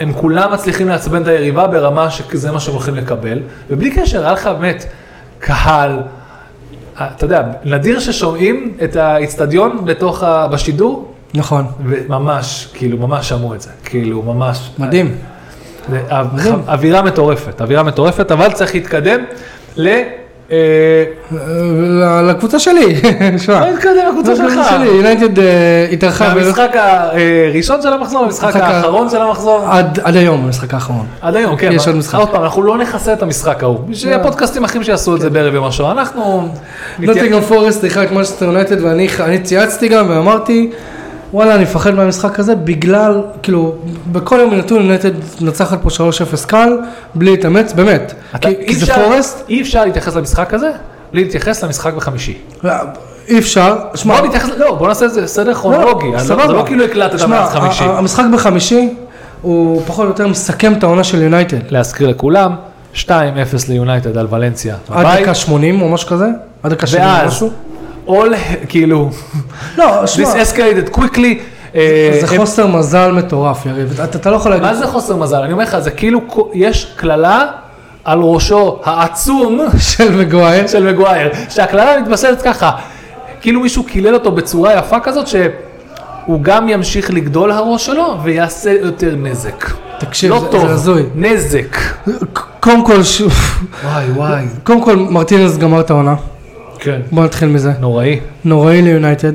הם 0.01 0.13
כולם 0.13 0.53
מצליחים 0.53 0.89
לעצבן 0.89 1.23
את 1.23 1.27
היריבה 1.27 1.67
ברמה 1.67 2.11
שזה 2.11 2.53
מה 2.53 2.61
שהם 2.61 2.75
הולכים 2.75 2.95
לקבל, 2.95 3.39
ובלי 3.71 3.91
קשר, 3.91 4.23
היה 4.25 4.33
לך 4.33 4.47
באמת 4.47 4.85
קהל, 5.39 5.99
אה, 7.01 7.09
אתה 7.17 7.25
יודע, 7.25 7.43
נדיר 7.65 8.01
ששומעים 8.01 8.77
את 8.85 8.97
האיצטדיון 8.97 9.85
בתוך, 9.85 10.23
ה- 10.23 10.49
בשידור, 10.49 11.13
נכון, 11.35 11.67
וממש, 11.87 12.69
כאילו, 12.75 12.99
ממש 12.99 13.29
שמעו 13.29 13.55
את 13.55 13.61
זה, 13.61 13.71
כאילו, 13.85 14.23
ממש. 14.23 14.71
או- 14.79 14.85
מדהים. 14.85 15.15
אווירה 16.69 17.03
מטורפת, 17.03 17.61
אווירה 17.61 17.83
מטורפת, 17.83 18.31
אבל 18.33 18.53
צריך 18.53 18.75
להתקדם 18.75 19.21
ל... 19.77 19.89
אה, 20.53 21.05
אה, 21.33 22.23
לקבוצה 22.23 22.59
שלי, 22.59 22.95
שמע. 23.45 23.61
לא 23.61 23.71
להתקדם 23.71 24.09
לקבוצה 24.09 24.37
שלך. 24.37 24.55
שלי, 24.71 24.87
יונייטד 24.87 25.39
אה, 25.39 25.87
התארחה 25.93 26.35
בערך 26.35 26.59
מהמשחק 26.59 26.77
הראשון 26.77 27.83
של 27.83 27.93
המחזור 27.93 28.25
למשחק 28.25 28.45
המשחק 28.45 28.63
האחרון 28.63 29.11
של 29.11 29.21
המחזור. 29.21 29.65
עד 30.05 30.17
היום, 30.17 30.45
המשחק 30.45 30.75
האחרון. 30.75 31.07
עד 31.21 31.37
היום, 31.37 31.57
כן. 31.57 31.73
יש 31.73 31.87
עוד 31.87 31.97
משחק. 31.97 32.19
עוד 32.19 32.29
פעם, 32.29 32.43
אנחנו 32.43 32.63
לא 32.63 32.79
נכסה 32.79 33.13
את 33.13 33.23
המשחק 33.23 33.63
ההוא. 33.63 33.79
שיהיה 33.93 34.19
פודקאסטים 34.23 34.65
אחרים 34.65 34.85
שיעשו 34.85 35.17
את 35.17 35.21
זה 35.21 35.31
בערב 35.31 35.55
יום 35.55 35.65
השואה. 35.65 35.93
אנחנו... 35.93 36.49
נוטינגרם 36.99 37.41
פורסט 37.41 37.85
אירחה 37.85 38.03
את 38.03 38.13
מנצ'סטר 38.13 38.45
יונייטד 38.45 38.85
ואני 38.85 39.09
אני 39.21 39.41
צייצתי 39.41 39.89
גם 39.89 40.11
ואמרתי 40.11 40.71
וואלה 41.33 41.55
אני 41.55 41.63
מפחד 41.63 41.91
מהמשחק 41.95 42.39
הזה 42.41 42.55
בגלל 42.55 43.23
כאילו 43.43 43.75
בכל 44.13 44.39
יום 44.41 44.55
נתון 44.55 44.79
יונייטד 44.83 45.11
מנצחת 45.41 45.79
פה 45.83 45.89
3-0 45.91 46.47
קל 46.47 46.79
בלי 47.15 47.31
להתאמץ 47.31 47.73
באמת 47.73 48.13
אתה- 48.35 48.49
כי- 48.49 48.67
כי 48.67 48.75
זה 48.77 48.95
פורסט 48.95 49.45
אי 49.49 49.63
אפשר 49.63 49.85
להתייחס 49.85 50.15
למשחק 50.17 50.55
הזה 50.55 50.71
בלי 51.13 51.25
להתייחס 51.25 51.65
למשחק 51.65 51.95
בחמישי. 51.95 52.39
אי 53.29 53.39
אפשר 53.39 53.77
שמע 53.95 54.19
בוא 54.21 54.27
נתייחס, 54.27 54.49
לא, 54.59 54.75
בוא 54.75 54.89
נעשה 54.89 55.05
את 55.07 55.13
זה 55.13 55.27
סדר 55.27 55.55
כרונולוגי. 55.55 56.05
אני 56.07 56.13
לא- 56.13 56.19
סבבה. 56.19 56.47
זה 56.47 56.53
לא 56.53 56.63
כאילו 56.67 56.85
הקלטת 56.85 57.19
שמע, 57.19 57.27
מאז 57.41 57.49
חמישי. 57.53 57.85
ה- 57.85 57.87
ה- 57.87 57.99
המשחק 57.99 58.25
בחמישי 58.33 58.95
הוא 59.43 59.83
פחות 59.87 60.05
או 60.05 60.11
יותר 60.11 60.29
מסכם 60.29 60.73
את 60.73 60.83
העונה 60.83 61.05
של 61.05 61.23
יונייטד 61.23 61.57
להזכיר 61.71 62.09
לכולם, 62.09 62.53
2-0 62.95 63.09
ליונייטד 63.69 64.17
על 64.19 64.27
ולנסיה. 64.31 64.77
עד. 64.91 65.21
דקה 65.21 65.35
80 65.35 65.83
או 65.83 65.89
משהו 65.89 66.09
כזה 66.09 66.27
עד 66.63 66.73
דקה 66.73 66.87
70 66.87 67.05
ואז, 67.09 67.27
משהו 67.29 67.51
all, 68.09 68.35
כאילו, 68.69 69.11
לא 69.79 70.07
שמע 70.07 70.25
this 70.33 70.47
escalated 70.47 70.97
quickly. 70.97 71.35
אה, 71.75 72.19
זה 72.21 72.27
חוסר 72.39 72.67
מזל 72.67 73.13
מטורף 73.13 73.67
יריב 73.67 74.01
אתה 74.01 74.31
לא 74.31 74.37
יכול 74.37 74.51
להגיד 74.51 74.67
מה 74.67 74.75
זה 74.75 74.87
חוסר 74.87 75.17
מזל? 75.17 75.37
אני 75.37 75.53
אומר 75.53 75.63
לך, 75.65 75.79
זה 75.79 75.91
כאילו 75.91 76.21
יש 76.55 76.93
קללה 76.97 77.45
על 78.05 78.19
ראשו 78.23 78.81
העצום 78.85 79.61
של 79.97 80.17
מגווייר 80.17 80.67
של 80.67 80.93
מגווייר, 80.93 81.31
שהקללה 81.49 82.01
מתבססת 82.01 82.43
ככה, 82.45 82.71
כאילו 83.41 83.61
מישהו 83.61 83.85
קילל 83.85 84.15
אותו 84.15 84.33
בצורה 84.33 84.75
יפה 84.75 85.01
כזאת, 85.01 85.27
שהוא 85.29 86.43
גם 86.43 86.69
ימשיך 86.69 87.11
לגדול 87.11 87.51
הראש 87.53 87.87
שלו 87.87 88.17
ויעשה 88.23 88.71
יותר 88.73 89.15
נזק. 89.17 89.65
תקשיב, 89.99 90.31
לא 90.31 90.41
זה- 90.41 90.47
טוב, 90.47 90.67
זה 90.67 90.73
הזוי. 90.73 91.03
נזק. 91.15 91.77
קודם 92.61 92.87
כל, 92.87 93.03
ש- 93.03 93.21
וואי 93.85 94.05
וואי. 94.11 94.45
קודם 94.65 94.83
כל 94.83 94.97
מרטינס 94.97 95.57
גמר 95.57 95.81
את 95.81 95.91
העונה, 95.91 96.15
כן. 96.79 97.01
בוא 97.13 97.25
נתחיל 97.25 97.49
מזה. 97.49 97.73
נוראי. 97.81 98.21
נוראי 98.45 98.83
ליונייטד. 98.83 99.33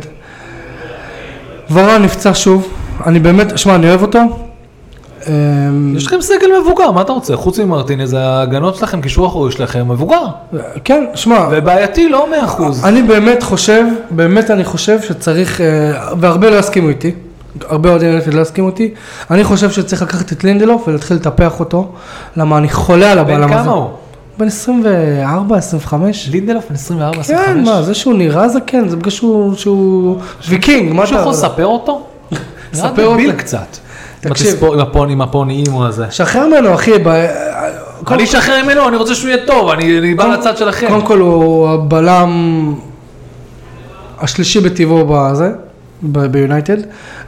ורן 1.71 2.01
נפצע 2.03 2.31
שוב, 2.33 2.67
אני 3.05 3.19
באמת, 3.19 3.57
שמע, 3.57 3.75
אני 3.75 3.89
אוהב 3.89 4.01
אותו. 4.01 4.19
אמ, 5.27 5.93
יש 5.97 6.07
לכם 6.07 6.21
סגל 6.21 6.47
מבוגר, 6.62 6.91
מה 6.91 7.01
אתה 7.01 7.12
רוצה? 7.12 7.35
חוץ 7.35 7.59
ממרטינז, 7.59 8.13
ההגנות 8.13 8.75
שלכם, 8.75 9.01
קישור 9.01 9.27
אחורי 9.27 9.51
שלכם, 9.51 9.91
מבוגר. 9.91 10.25
כן, 10.83 11.05
שמע, 11.15 11.47
ובעייתי 11.51 12.09
לא 12.09 12.29
מאה 12.29 12.45
אחוז. 12.45 12.85
אני 12.85 13.01
באמת 13.01 13.43
חושב, 13.43 13.85
באמת 14.12 14.51
אני 14.51 14.63
חושב 14.63 15.01
שצריך, 15.01 15.62
אה, 15.62 15.91
והרבה 16.19 16.50
לא 16.50 16.55
יסכימו 16.55 16.89
איתי, 16.89 17.12
הרבה 17.69 17.89
אוהדי 17.89 18.05
יונייטד 18.05 18.33
לא 18.33 18.41
יסכימו 18.41 18.67
איתי, 18.67 18.93
אני 19.31 19.43
חושב 19.43 19.71
שצריך 19.71 20.01
לקחת 20.01 20.31
את 20.31 20.43
לינדלוף 20.43 20.88
ולהתחיל 20.88 21.17
לטפח 21.17 21.59
אותו, 21.59 21.91
למה 22.38 22.57
אני 22.57 22.69
חולה 22.69 23.12
על 23.12 23.19
הבעלם 23.19 23.47
בן 23.47 23.53
הזה. 23.53 23.63
כמה 23.63 23.71
הוא? 23.71 23.89
בן 24.38 24.48
24, 24.48 25.58
25? 25.58 26.30
לינדלוף 26.32 26.66
בן 26.70 26.75
24, 26.75 27.13
כן, 27.13 27.20
25. 27.34 27.68
מה, 27.68 27.82
זה 27.82 27.94
שהוא 27.94 28.13
נראה 28.13 28.50
זקן, 28.50 28.90
זה 28.90 28.96
בגלל 28.96 29.10
שהוא, 29.12 29.56
שהוא 29.56 30.18
ויקינג, 30.50 30.94
מה 30.94 31.02
מישהו 31.02 31.13
אתה... 31.16 31.22
יכול 31.22 31.32
לספר 31.34 31.66
אותו? 31.66 32.02
ספר 32.74 32.92
נראה 32.98 33.13
דביל 33.13 33.30
אותו. 33.30 33.40
קצת. 33.40 33.78
תקשיב. 34.20 34.63
עם 34.66 34.80
הפוני, 34.80 35.13
עם 35.13 35.22
הפוניים 35.22 35.66
או 35.74 35.86
הזה. 35.88 36.06
שחרר 36.10 36.48
ממנו, 36.48 36.74
אחי. 36.75 36.92
קודם- 38.04 38.20
אני 38.20 38.24
אשחרר 38.24 38.63
ממנו, 38.66 38.88
אני 38.88 38.98
רוצה 38.98 39.16
שהוא 39.16 39.30
יהיה 39.30 39.46
טוב, 39.46 39.70
אני 39.70 40.13
בא 40.16 40.25
לצד 40.25 40.58
שלכם. 40.58 40.88
קודם 40.88 41.02
כל 41.06 41.20
הוא 41.20 41.70
הבלם 41.70 42.74
השלישי 44.20 44.60
בטבעו 44.60 45.06
בזה, 45.10 45.52
ביונייטד. 46.02 46.78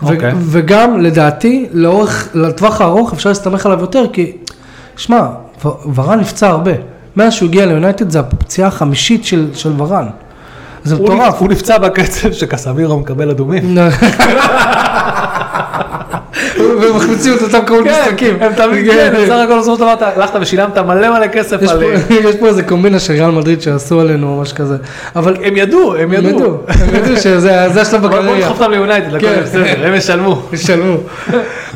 ו- 0.04 0.14
אוקיי. 0.14 0.34
וגם 0.40 1.00
לדעתי, 1.02 1.66
לאורך, 1.72 2.30
לטווח 2.34 2.82
הארוך 2.82 3.14
אפשר 3.14 3.30
להסתמך 3.30 3.66
עליו 3.66 3.82
יותר, 3.82 4.06
כי, 4.14 4.32
שמע, 4.98 5.28
ורן 5.96 6.20
נפצע 6.20 6.48
הרבה. 6.50 6.72
מאז 7.18 7.34
שהוא 7.34 7.50
הגיע 7.50 7.66
ליונייטד 7.66 8.10
זה 8.10 8.20
הפציעה 8.20 8.68
החמישית 8.68 9.26
של, 9.26 9.50
של 9.54 9.82
ורן. 9.82 10.08
זה 10.84 10.96
מטורף. 10.96 11.40
הוא 11.40 11.50
נפצע 11.50 11.78
בקצב 11.78 12.32
שקסמירו 12.32 13.00
מקבל 13.00 13.30
אדומים. 13.30 13.78
ומחמיצים 16.60 17.34
את 17.34 17.42
אותם 17.42 17.66
כמות 17.66 17.86
משחקים. 17.86 18.38
הם 18.42 18.54
תמיד, 18.54 18.92
כן, 18.92 19.14
בסך 19.24 19.34
הכל 19.46 19.58
בסופו 19.60 19.76
של 19.76 19.82
דבר 19.82 19.94
אתה 19.94 20.10
הלכת 20.16 20.34
ושילמת 20.42 20.78
מלא 20.78 21.10
מלא 21.18 21.28
כסף 21.28 21.58
על... 21.70 21.80
פה- 21.84 22.14
יש 22.16 22.36
פה 22.36 22.48
איזה 22.48 22.64
קומבינה 22.64 23.00
של 23.00 23.14
ריאל 23.14 23.32
מדריד 23.32 23.62
שעשו 23.62 24.00
עלינו 24.00 24.28
או 24.36 24.42
משהו 24.42 24.56
כזה. 24.56 24.76
אבל 25.16 25.36
הם 25.44 25.58
ידעו, 25.58 25.96
הם 25.96 26.14
ידעו. 26.14 26.58
הם 26.68 26.96
ידעו 26.96 27.18
שזה 27.18 27.70
זה 27.74 27.82
השלב 27.82 28.02
בוא 28.02 28.10
בוא 28.10 28.18
בקריירה. 28.20 28.38
נדחוף 28.38 28.62
אותם 28.62 28.72
ליונייטד, 28.72 29.16
הכל 29.16 29.26
כן. 29.28 29.42
בסדר, 29.44 29.88
הם 29.88 29.94
ישלמו. 29.96 30.42
ישלמו. 30.54 30.98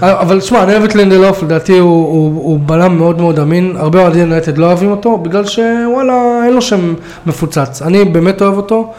אבל 0.01 0.41
שמע, 0.41 0.63
אני 0.63 0.71
אוהב 0.71 0.83
את 0.83 0.95
לינדלוף, 0.95 1.43
לדעתי 1.43 1.77
הוא, 1.77 2.59
בלם 2.65 2.97
מאוד 2.97 3.21
מאוד 3.21 3.39
אמין, 3.39 3.75
הרבה 3.79 4.01
אוהדי 4.01 4.19
יונייטד 4.19 4.57
לא 4.57 4.65
אוהבים 4.65 4.91
אותו, 4.91 5.17
בגלל 5.17 5.45
שוואלה, 5.45 6.13
אין 6.45 6.53
לו 6.53 6.61
שם 6.61 6.93
מפוצץ. 7.25 7.81
אני 7.85 8.05
באמת 8.05 8.41
אוהב 8.41 8.57
אותו. 8.57 8.93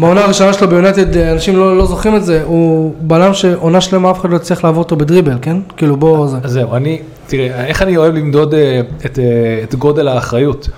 בעונה 0.00 0.24
הראשונה 0.24 0.52
שלו 0.52 0.68
ביונייטד, 0.68 1.16
אנשים 1.16 1.56
לא, 1.56 1.78
לא 1.78 1.86
זוכרים 1.86 2.16
את 2.16 2.24
זה, 2.24 2.42
הוא 2.44 2.94
בלם 3.00 3.34
שעונה 3.34 3.80
שלמה 3.80 4.10
אף 4.10 4.20
אחד 4.20 4.30
לא 4.30 4.36
הצליח 4.36 4.64
לעבור 4.64 4.82
אותו 4.82 4.96
בדריבל, 4.96 5.38
כן? 5.42 5.56
כאילו 5.76 5.96
בוא 5.96 6.26
זה. 6.26 6.36
אז 6.42 6.52
זהו, 6.52 6.74
אני, 6.76 6.98
תראה, 7.26 7.66
איך 7.66 7.82
אני 7.82 7.96
אוהב 7.96 8.14
למדוד 8.14 8.54
אה, 8.54 8.80
את, 9.06 9.18
אה, 9.18 9.24
את 9.64 9.74
גודל 9.74 10.08
האחריות, 10.08 10.68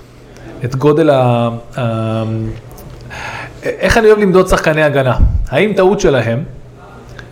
את 0.65 0.75
גודל 0.75 1.09
ה... 1.09 1.49
ה- 1.77 2.23
איך 3.63 3.97
אני 3.97 4.07
אוהב 4.07 4.19
למדוד 4.19 4.47
שחקני 4.47 4.83
הגנה? 4.83 5.15
האם 5.49 5.73
טעות 5.75 5.99
שלהם 5.99 6.43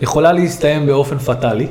יכולה 0.00 0.32
להסתיים 0.32 0.86
באופן 0.86 1.18
פטאלי, 1.18 1.66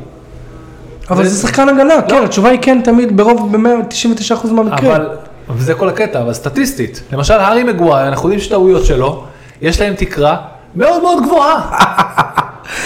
אבל 1.09 1.25
זה 1.27 1.47
שחקן 1.47 1.69
הגנה, 1.69 1.93
כן, 2.07 2.23
התשובה 2.25 2.49
היא 2.49 2.59
כן 2.61 2.81
תמיד 2.83 3.17
ברוב, 3.17 3.57
ב-99% 3.57 4.51
מהמקרים. 4.51 4.91
אבל, 4.91 5.07
וזה 5.49 5.73
כל 5.73 5.89
הקטע, 5.89 6.21
אבל 6.21 6.33
סטטיסטית, 6.33 7.03
למשל 7.13 7.33
הארי 7.33 7.63
מגוואי, 7.63 8.07
אנחנו 8.07 8.29
יודעים 8.29 8.39
שטעויות 8.39 8.85
שלו, 8.85 9.23
יש 9.61 9.81
להם 9.81 9.93
תקרה 9.97 10.37
מאוד 10.75 11.01
מאוד 11.01 11.23
גבוהה. 11.23 11.77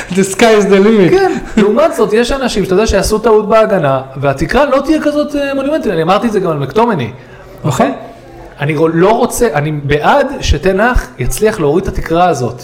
The 0.09 0.33
sky 0.33 0.61
is 0.61 0.65
the 0.65 0.85
limit. 0.85 1.09
כן, 1.09 1.37
לעומת 1.57 1.93
זאת, 1.93 2.13
יש 2.13 2.31
אנשים 2.31 2.63
שאתה 2.63 2.75
יודע 2.75 2.87
שיעשו 2.87 3.19
טעות 3.19 3.49
בהגנה, 3.49 4.01
והתקרה 4.17 4.65
לא 4.65 4.81
תהיה 4.85 5.01
כזאת 5.01 5.35
אה, 5.35 5.53
מונומנטית, 5.53 5.91
אני 5.91 6.01
אמרתי 6.01 6.27
את 6.27 6.31
זה 6.31 6.39
גם 6.39 6.51
על 6.51 6.57
מקטומני. 6.57 7.11
נכון. 7.63 7.71
אוקיי? 7.71 7.93
אני 8.59 8.75
לא 8.93 9.09
רוצה, 9.09 9.47
אני 9.53 9.71
בעד 9.71 10.27
שתנח 10.41 11.07
יצליח 11.19 11.59
להוריד 11.59 11.87
את 11.87 11.93
התקרה 11.93 12.27
הזאת. 12.27 12.61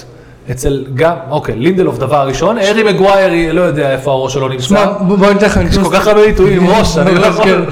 אצל 0.51 0.85
גם, 0.95 1.15
אוקיי, 1.29 1.55
לינדלוף 1.55 1.97
דבר 1.97 2.27
ראשון, 2.27 2.57
ארי 2.57 2.83
מגווייר, 2.83 3.53
לא 3.53 3.61
יודע 3.61 3.91
איפה 3.91 4.11
הראש 4.11 4.33
שלו 4.33 4.47
נמצא. 4.47 4.63
שמע, 4.63 4.85
בוא 4.85 5.33
ניתן 5.33 5.45
לך 5.45 5.57
יש 5.57 5.77
נתון 5.77 5.83
כל 5.83 5.95
כך 5.95 6.07
הרבה 6.07 6.25
ביטויים 6.25 6.63
עם 6.63 6.69
ראש, 6.69 6.97
אני 6.97 7.15
לא 7.15 7.25
יכול. 7.25 7.65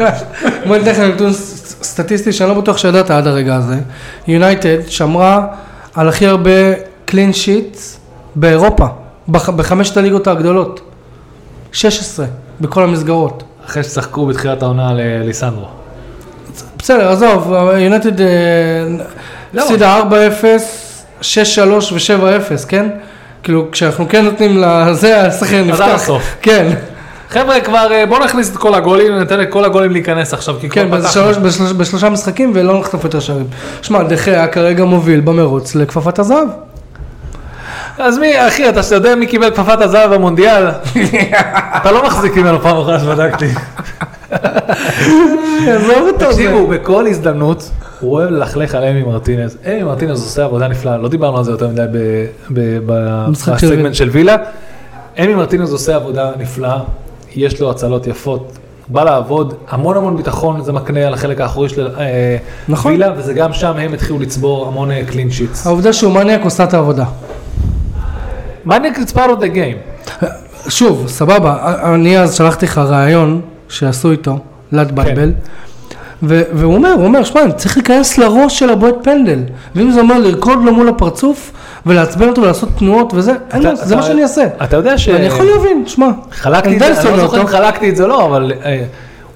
בוא 0.67 0.77
ניתן 0.77 0.91
לך 0.91 0.99
נתון 0.99 1.33
סטטיסטי 1.81 2.31
שאני 2.31 2.49
לא 2.49 2.61
בטוח 2.61 2.77
שידעת 2.77 3.11
עד 3.11 3.27
הרגע 3.27 3.55
הזה. 3.55 3.75
יונייטד 4.27 4.77
שמרה 4.87 5.45
על 5.99 6.09
הכי 6.09 6.27
הרבה 6.27 6.51
קלין 7.05 7.33
שיט 7.33 7.77
באירופה, 8.35 8.85
בח- 9.27 9.49
בחמשת 9.49 9.97
הליגות 9.97 10.27
הגדולות. 10.27 10.81
16 11.71 12.25
בכל 12.61 12.83
המסגרות. 12.83 13.43
אחרי 13.65 13.83
שצחקו 13.83 14.25
בתחילת 14.25 14.63
העונה 14.63 14.93
לליסנדרו. 14.93 15.65
בסדר, 16.77 17.09
עזוב, 17.11 17.51
יונייטד 17.77 18.21
אה, 18.21 18.27
לא. 19.53 19.61
הפסידה 19.63 20.01
4-0, 20.01 21.21
6-3 21.21 21.25
ו-7-0, 21.93 22.65
כן? 22.67 22.89
כאילו, 23.43 23.67
כשאנחנו 23.71 24.09
כן 24.09 24.25
נותנים 24.25 24.57
לזה, 24.57 25.21
הסכר 25.25 25.63
נפתח. 25.63 25.81
עד 25.81 25.89
הסוף. 25.95 26.35
כן. 26.41 26.73
חבר'ה, 27.29 27.61
כבר 27.61 27.87
אה, 27.91 28.05
בואו 28.05 28.23
נכניס 28.23 28.51
את 28.51 28.57
כל 28.57 28.75
הגולים, 28.75 29.19
ניתן 29.19 29.39
לכל 29.39 29.65
הגולים 29.65 29.91
להיכנס 29.91 30.33
עכשיו, 30.33 30.55
כי 30.61 30.69
כן, 30.69 30.87
כבר 30.87 30.97
פתחנו. 30.97 31.21
בשלוש, 31.21 31.37
בשלוש, 31.37 31.71
בשלושה 31.71 32.09
משחקים 32.09 32.51
ולא 32.55 32.79
נחטוף 32.79 33.03
יותר 33.03 33.19
שערים. 33.19 33.47
שמע, 33.81 34.03
דחיה 34.03 34.47
כרגע 34.47 34.85
מוביל 34.85 35.19
במרוץ 35.19 35.75
לכפפת 35.75 36.19
הזהב. 36.19 36.47
אז 37.97 38.17
מי, 38.17 38.47
אחי, 38.47 38.69
אתה 38.69 38.95
יודע 38.95 39.15
מי 39.15 39.27
קיבל 39.27 39.51
כפפת 39.51 39.81
הזהב 39.81 40.13
במונדיאל? 40.13 40.67
אתה 41.77 41.91
לא 41.91 42.05
מחזיק 42.05 42.35
ממנו 42.37 42.59
פעם 42.61 42.77
אחת 42.77 42.99
שבדקתי. 42.99 43.45
עזוב 45.67 46.07
אותו. 46.07 46.31
תקשיבו, 46.31 46.67
בכל 46.67 47.07
הזדמנות, 47.07 47.69
הוא 47.99 48.13
אוהב 48.13 48.29
ללכלך 48.31 48.75
על 48.75 48.83
אמי 48.83 49.03
מרטינז. 49.03 49.57
אמי 49.67 49.83
מרטינז 49.83 50.21
עושה 50.21 50.43
עבודה 50.43 50.67
נפלאה, 50.67 50.97
לא 50.97 51.09
דיברנו 51.09 51.37
על 51.37 51.43
זה 51.43 51.51
יותר 51.51 51.67
מדי. 51.67 51.83
בסגמנט 52.49 53.95
של 53.95 54.09
וילה. 54.09 54.35
אמי 55.19 55.35
מרטינז 55.35 55.71
עושה 55.71 55.95
עבודה 55.95 56.31
נפלאה, 56.37 56.79
יש 57.35 57.61
לו 57.61 57.71
הצלות 57.71 58.07
יפות, 58.07 58.57
בא 58.87 59.03
לעבוד, 59.03 59.53
המון 59.69 59.97
המון 59.97 60.17
ביטחון 60.17 60.63
זה 60.63 60.71
מקנה 60.71 61.07
על 61.07 61.13
החלק 61.13 61.41
האחורי 61.41 61.69
של 61.69 61.87
אה, 61.97 62.37
נכון. 62.69 62.91
וילה, 62.91 63.13
וזה 63.17 63.33
גם 63.33 63.53
שם 63.53 63.73
הם 63.77 63.93
התחילו 63.93 64.19
לצבור 64.19 64.67
המון 64.67 65.05
קלין 65.05 65.31
שיטס. 65.31 65.67
העובדה 65.67 65.93
שהוא 65.93 66.13
מניאק 66.13 66.41
עושה 66.43 66.63
את 66.63 66.73
העבודה. 66.73 67.05
מניאק 68.65 68.97
it's 68.97 69.13
part 69.13 69.29
of 69.39 69.41
the 69.41 69.55
game. 69.55 70.25
שוב, 70.69 71.07
סבבה, 71.07 71.75
אני 71.95 72.19
אז 72.19 72.35
שלחתי 72.35 72.65
לך 72.65 72.77
ראיון 72.77 73.41
שעשו 73.69 74.11
איתו, 74.11 74.39
לד 74.71 74.91
בייבל. 74.95 75.31
ו- 76.23 76.41
והוא 76.53 76.75
אומר, 76.75 76.91
הוא 76.91 77.05
אומר, 77.05 77.23
שמע, 77.23 77.41
אני 77.43 77.53
צריך 77.53 77.77
להיכנס 77.77 78.17
לראש 78.17 78.59
של 78.59 78.69
הבועט 78.69 78.95
פנדל. 79.03 79.39
ואם 79.75 79.91
זה 79.91 79.99
אומר 79.99 80.19
לרקוד 80.19 80.59
לו 80.63 80.73
מול 80.73 80.89
הפרצוף, 80.89 81.51
ולעצבן 81.85 82.27
אותו 82.29 82.41
ולעשות 82.41 82.69
תנועות 82.77 83.13
וזה, 83.13 83.31
אין 83.53 83.61
אתה- 83.61 83.69
לו, 83.71 83.75
זה 83.75 83.95
מה 83.95 84.03
שאני 84.03 84.23
אעשה. 84.23 84.45
אתה 84.63 84.77
יודע 84.77 84.97
ש... 84.97 85.07
ואני 85.07 85.25
יכול 85.25 85.45
להבין, 85.45 85.83
שמע. 85.87 86.07
חלקתי 86.31 86.67
אני 86.69 86.75
את 86.77 86.95
זה, 86.95 87.09
אני 87.09 87.17
לא 87.17 87.23
זוכר 87.23 87.41
אם. 87.41 87.47
חלקתי 87.47 87.89
את 87.89 87.95
זה 87.95 88.07
לא, 88.07 88.25
אבל 88.25 88.51
אה, 88.65 88.83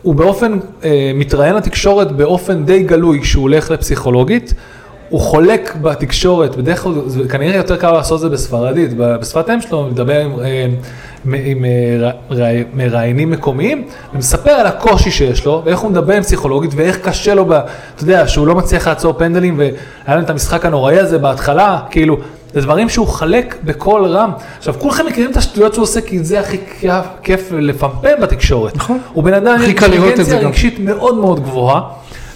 הוא 0.01 0.15
באופן, 0.15 0.57
אה, 0.83 0.89
מתראיין 1.15 1.55
לתקשורת 1.55 2.11
באופן 2.11 2.63
די 2.65 2.83
גלוי 2.83 3.19
כשהוא 3.21 3.41
הולך 3.41 3.71
לפסיכולוגית. 3.71 4.53
הוא 5.13 5.21
חולק 5.21 5.75
בתקשורת, 5.81 6.55
בדרך 6.55 6.83
כלל, 6.83 6.93
זה 7.05 7.27
כנראה 7.29 7.55
יותר 7.55 7.77
קל 7.77 7.91
לעשות 7.91 8.15
את 8.15 8.21
זה 8.21 8.29
בספרדית, 8.29 8.89
בשפת 8.97 9.49
האם 9.49 9.61
שלו, 9.61 9.77
הוא 9.77 9.87
מדבר 9.87 10.19
עם, 10.19 10.39
אה, 10.39 10.65
עם, 11.25 11.33
עם 11.45 11.65
אה, 11.65 12.11
ר- 12.31 12.63
מראיינים 12.73 13.31
מקומיים, 13.31 13.83
ומספר 14.13 14.51
על 14.51 14.65
הקושי 14.67 15.11
שיש 15.11 15.45
לו, 15.45 15.61
ואיך 15.65 15.79
הוא 15.79 15.91
מדבר 15.91 16.13
עם 16.13 16.23
פסיכולוגית, 16.23 16.71
ואיך 16.75 16.97
קשה 16.97 17.33
לו, 17.35 17.45
ב, 17.45 17.51
אתה 17.51 17.63
יודע, 18.03 18.27
שהוא 18.27 18.47
לא 18.47 18.55
מצליח 18.55 18.87
לעצור 18.87 19.13
פנדלים, 19.13 19.57
והיה 19.57 19.71
להם 20.15 20.23
את 20.23 20.29
המשחק 20.29 20.65
הנוראי 20.65 20.99
הזה 20.99 21.17
בהתחלה, 21.17 21.79
כאילו, 21.89 22.17
זה 22.53 22.61
דברים 22.61 22.89
שהוא 22.89 23.07
חלק 23.07 23.55
בקול 23.63 24.05
רם. 24.05 24.31
עכשיו, 24.57 24.73
כולכם 24.79 25.05
מכירים 25.05 25.31
את 25.31 25.37
השטויות 25.37 25.73
שהוא 25.73 25.83
עושה, 25.83 26.01
כי 26.01 26.23
זה 26.23 26.39
הכי 26.39 26.57
כיף, 26.79 26.93
כיף 27.23 27.51
לפמפם 27.51 28.21
בתקשורת. 28.21 28.75
נכון. 28.75 28.99
הוא 29.13 29.23
בן 29.23 29.33
אדם 29.33 29.53
עם 29.55 29.61
אינטליגנציה. 29.61 30.39
רגשית 30.47 30.79
מאוד 30.79 31.15
מאוד 31.17 31.39
גבוהה. 31.43 31.81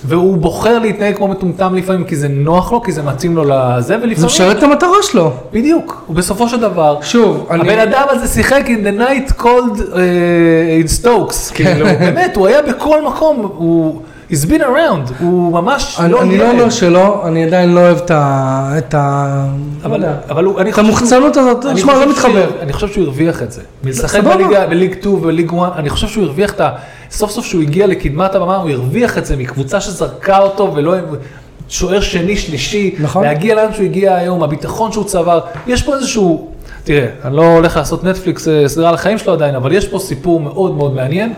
והוא 0.05 0.37
בוחר 0.37 0.79
להתנהג 0.79 1.15
כמו 1.15 1.27
מטומטם 1.27 1.75
לפעמים 1.75 2.03
כי 2.03 2.15
זה 2.15 2.27
נוח 2.27 2.71
לו, 2.71 2.83
כי 2.83 2.91
זה 2.91 3.03
מתאים 3.03 3.35
לו 3.35 3.43
לזה, 3.43 3.81
זה 3.81 3.95
ולפעמים... 4.01 4.25
משרת 4.25 4.57
את 4.57 4.63
המטרה 4.63 4.97
שלו. 5.01 5.31
בדיוק, 5.53 6.05
ובסופו 6.09 6.49
של 6.49 6.59
דבר, 6.59 6.97
שוב, 7.01 7.47
אני... 7.49 7.61
הבן 7.61 7.79
אדם 7.79 8.05
הזה 8.09 8.27
שיחק 8.27 8.63
in 8.65 8.85
the 8.87 8.99
night 9.01 9.41
called 9.41 9.79
uh, 9.79 9.93
in 10.83 11.03
Stokes, 11.03 11.53
כאילו, 11.53 11.85
באמת, 11.85 12.35
הוא 12.35 12.47
היה 12.47 12.61
בכל 12.61 13.05
מקום, 13.05 13.51
הוא... 13.57 14.01
he's 14.31 14.45
been 14.45 14.61
around, 14.61 15.13
הוא 15.19 15.53
ממש 15.53 15.97
אני, 15.99 16.11
לא 16.11 16.21
אני 16.21 16.37
לא 16.37 16.43
ילד. 16.43 16.53
אומר 16.53 16.69
שלא, 16.69 17.27
אני 17.27 17.43
עדיין 17.43 17.73
לא 17.73 17.79
אוהב 17.79 17.97
את 17.97 18.11
ה... 18.11 18.73
את 18.77 18.93
ה... 18.93 19.45
לא 19.83 20.07
אבל, 20.29 20.43
הוא, 20.45 20.59
אני 20.59 20.71
את 20.71 20.77
המוחצנות 20.77 21.37
הזאת, 21.37 21.65
תשמע, 21.75 21.93
לא 21.93 22.11
מתחבר. 22.11 22.49
אני 22.61 22.73
חושב 22.73 22.87
שהוא 22.87 23.03
הרוויח 23.03 23.43
את 23.43 23.51
זה. 23.51 23.61
מלשחק. 23.83 24.23
בליגה, 24.23 24.67
בליג 24.67 24.95
2 24.99 25.15
ובליג 25.15 25.51
1, 25.61 25.71
אני 25.75 25.89
חושב 25.89 26.07
שהוא 26.07 26.23
הרוויח 26.23 26.51
את 26.51 26.61
ה... 26.61 26.69
סוף 27.11 27.31
סוף 27.31 27.45
שהוא 27.45 27.61
הגיע 27.61 27.87
לקדמת 27.87 28.35
הבמה, 28.35 28.55
הוא 28.55 28.69
הרוויח 28.69 29.17
את 29.17 29.25
זה 29.25 29.35
מקבוצה 29.35 29.81
שזרקה 29.81 30.39
אותו 30.39 30.73
ולא... 30.75 30.95
שוער 31.69 32.01
שני, 32.01 32.37
שלישי, 32.37 32.95
נכון. 32.99 33.23
להגיע 33.23 33.55
לאן 33.55 33.73
שהוא 33.73 33.85
הגיע 33.85 34.15
היום, 34.15 34.43
הביטחון 34.43 34.91
שהוא 34.91 35.03
צבר, 35.05 35.39
יש 35.67 35.83
פה 35.83 35.95
איזשהו, 35.95 36.47
תראה, 36.83 37.07
אני 37.23 37.35
לא 37.35 37.41
הולך 37.41 37.77
לעשות 37.77 38.03
נטפליקס 38.03 38.47
אה, 38.47 38.67
סדרה 38.67 38.89
על 38.89 38.95
החיים 38.95 39.17
שלו 39.17 39.33
עדיין, 39.33 39.55
אבל 39.55 39.71
יש 39.71 39.87
פה 39.87 39.99
סיפור 39.99 40.39
מאוד 40.39 40.75
מאוד 40.75 40.95
מעניין, 40.95 41.33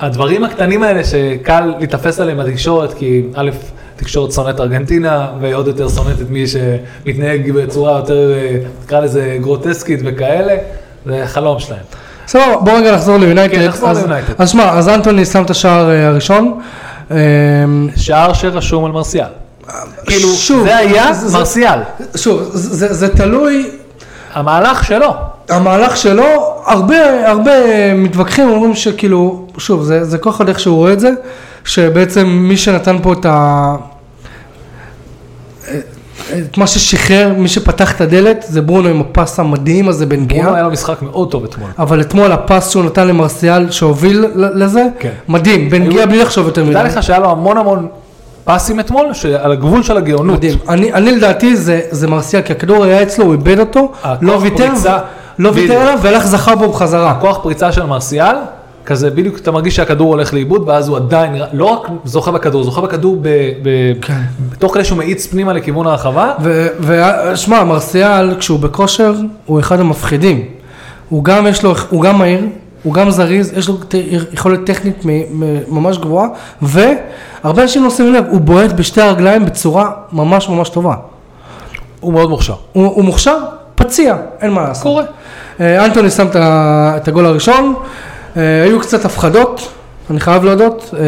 שהדברים 0.00 0.44
הקטנים 0.44 0.82
האלה 0.82 1.04
שקל 1.04 1.74
להיתפס 1.78 2.20
עליהם 2.20 2.38
בתקשורת, 2.38 2.94
כי 2.94 3.22
א', 3.34 3.50
תקשורת 3.96 4.32
שונאת 4.32 4.60
ארגנטינה, 4.60 5.28
ועוד 5.40 5.66
יותר 5.66 5.88
שונאת 5.88 6.20
את 6.20 6.30
מי 6.30 6.44
שמתנהג 6.46 7.52
בצורה 7.52 7.98
יותר, 7.98 8.32
אה, 8.32 8.56
נקרא 8.84 9.00
לזה 9.00 9.38
גרוטסקית 9.40 10.00
וכאלה, 10.04 10.56
זה 11.06 11.22
חלום 11.26 11.58
שלהם. 11.58 11.80
סבבה, 12.26 12.56
בוא 12.56 12.72
רגע 12.72 12.94
נחזור 12.94 13.16
ליונייטד. 13.16 13.54
כן, 13.54 13.68
נחזור 13.68 13.92
ליונייטד. 13.92 14.32
אז 14.38 14.50
שמע, 14.50 14.70
אז 14.70 14.88
אנטוני 14.88 15.24
שם 15.24 15.42
את 15.42 15.50
השער 15.50 15.90
אה, 15.90 16.08
הראשון. 16.08 16.60
אה, 17.10 17.16
שער 17.96 18.32
שרשום 18.32 18.84
על 18.84 18.92
מרסיאל. 18.92 19.26
כאילו, 20.06 20.28
זה 20.64 20.76
היה 20.76 21.10
מרסיאל. 21.32 21.78
שוב, 22.16 22.50
זה 22.54 23.08
תלוי, 23.16 23.70
המהלך 24.34 24.84
שלו. 24.84 25.14
המהלך 25.48 25.96
שלו, 25.96 26.56
הרבה, 26.66 27.28
הרבה 27.28 27.52
מתווכחים, 27.94 28.48
אומרים 28.48 28.74
שכאילו, 28.74 29.46
שוב, 29.58 29.82
זה, 29.82 30.04
זה 30.04 30.18
כל 30.18 30.30
אחד 30.30 30.48
איך 30.48 30.60
שהוא 30.60 30.76
רואה 30.76 30.92
את 30.92 31.00
זה, 31.00 31.10
שבעצם 31.64 32.26
מי 32.26 32.56
שנתן 32.56 32.96
פה 33.02 33.12
את 33.12 33.26
ה... 33.26 33.74
את 36.32 36.58
מה 36.58 36.66
ששחרר, 36.66 37.32
מי 37.36 37.48
שפתח 37.48 37.96
את 37.96 38.00
הדלת, 38.00 38.44
זה 38.48 38.62
ברונו 38.62 38.88
עם 38.88 39.00
הפס 39.00 39.40
המדהים 39.40 39.88
הזה 39.88 40.06
בנגיעה. 40.06 40.42
ברונו 40.42 40.56
היה 40.56 40.64
לו 40.64 40.70
משחק 40.70 41.02
מאוד 41.02 41.30
טוב 41.30 41.44
אתמול. 41.44 41.70
אבל 41.78 42.00
אתמול 42.00 42.32
הפס 42.32 42.70
שהוא 42.70 42.84
נתן 42.84 43.08
למרסיאל 43.08 43.70
שהוביל 43.70 44.24
לזה, 44.34 44.82
כן. 44.98 45.10
מדהים, 45.28 45.70
בנגיעה 45.70 46.06
בלי 46.06 46.18
לחשוב 46.18 46.46
יותר 46.46 46.64
מדי. 46.64 46.72
תדע 46.72 46.84
לך 46.84 47.02
שהיה 47.02 47.18
לו 47.18 47.30
המון 47.30 47.56
המון 47.56 47.88
פסים 48.44 48.80
אתמול, 48.80 49.12
שעל 49.12 49.52
הגבול 49.52 49.82
של 49.82 49.96
הגאונות. 49.96 50.36
מדהים. 50.36 50.58
אני, 50.68 50.92
אני 50.92 51.12
לדעתי 51.12 51.56
זה, 51.56 51.80
זה 51.90 52.06
מרסיאל, 52.06 52.42
כי 52.42 52.52
הכדור 52.52 52.84
היה 52.84 53.02
אצלו, 53.02 53.24
הוא 53.24 53.32
איבד 53.32 53.58
אותו, 53.58 53.92
לא 54.20 54.32
ויתר, 54.32 54.56
פריצה, 54.56 54.98
לא 55.38 55.50
ויתר. 55.54 55.74
עליו, 55.74 55.98
והלך 56.02 56.26
זכר 56.26 56.54
בו 56.54 56.68
בחזרה. 56.68 57.14
כוח 57.20 57.38
פריצה 57.42 57.72
של 57.72 57.86
מרסיאל, 57.86 58.36
כזה 58.86 59.10
בדיוק 59.10 59.38
אתה 59.38 59.50
מרגיש 59.50 59.76
שהכדור 59.76 60.08
הולך 60.08 60.34
לאיבוד, 60.34 60.68
ואז 60.68 60.88
הוא 60.88 60.96
עדיין, 60.96 61.42
לא 61.52 61.64
רק 61.64 61.88
זוכה 62.04 62.30
בכדור, 62.30 62.64
זוכה 62.64 62.80
בכדור 62.80 63.16
ב, 63.22 63.28
ב, 63.62 63.92
כן. 64.02 64.20
תוך 64.58 64.74
כדי 64.74 64.84
שהוא 64.84 64.98
מאיץ 64.98 65.26
פנימה 65.26 65.52
לכיוון 65.52 65.86
הרחבה. 65.86 66.32
ושמע, 66.80 67.64
מרסיאל, 67.64 68.34
כשהוא 68.38 68.58
בכושר, 68.58 69.14
הוא 69.46 69.60
אחד 69.60 69.80
המפחידים. 69.80 70.44
הוא 71.08 71.24
גם 71.24 71.46
יש 71.46 71.62
לו, 71.62 71.74
הוא 71.90 72.02
גם 72.02 72.18
מהיר, 72.18 72.46
הוא 72.82 72.94
גם 72.94 73.10
זריז, 73.10 73.52
יש 73.56 73.68
לו 73.68 73.74
יכולת 74.32 74.66
טכנית 74.66 75.04
ממש 75.68 75.98
גבוהה, 75.98 76.28
והרבה 76.62 77.62
אנשים 77.62 77.84
לא 77.84 77.90
שמים 77.90 78.14
לב, 78.14 78.24
הוא 78.30 78.40
בועט 78.40 78.72
בשתי 78.72 79.00
הרגליים 79.00 79.46
בצורה 79.46 79.90
ממש 80.12 80.48
ממש 80.48 80.68
טובה. 80.68 80.94
הוא 82.00 82.12
מאוד 82.12 82.30
מוכשר. 82.30 82.54
הוא, 82.72 82.86
הוא 82.86 83.04
מוכשר, 83.04 83.38
פציע, 83.78 84.16
אין 84.40 84.50
מה 84.50 84.62
לעשות. 84.62 84.82
קורה. 84.82 85.04
אה, 85.60 85.84
אנטוני 85.84 86.10
שם 86.10 86.26
את 86.96 87.08
הגול 87.08 87.26
הראשון, 87.26 87.74
אה, 88.36 88.62
היו 88.62 88.80
קצת 88.80 89.04
הפחדות, 89.04 89.72
אני 90.10 90.20
חייב 90.20 90.44
להודות, 90.44 90.94
אה, 90.98 91.00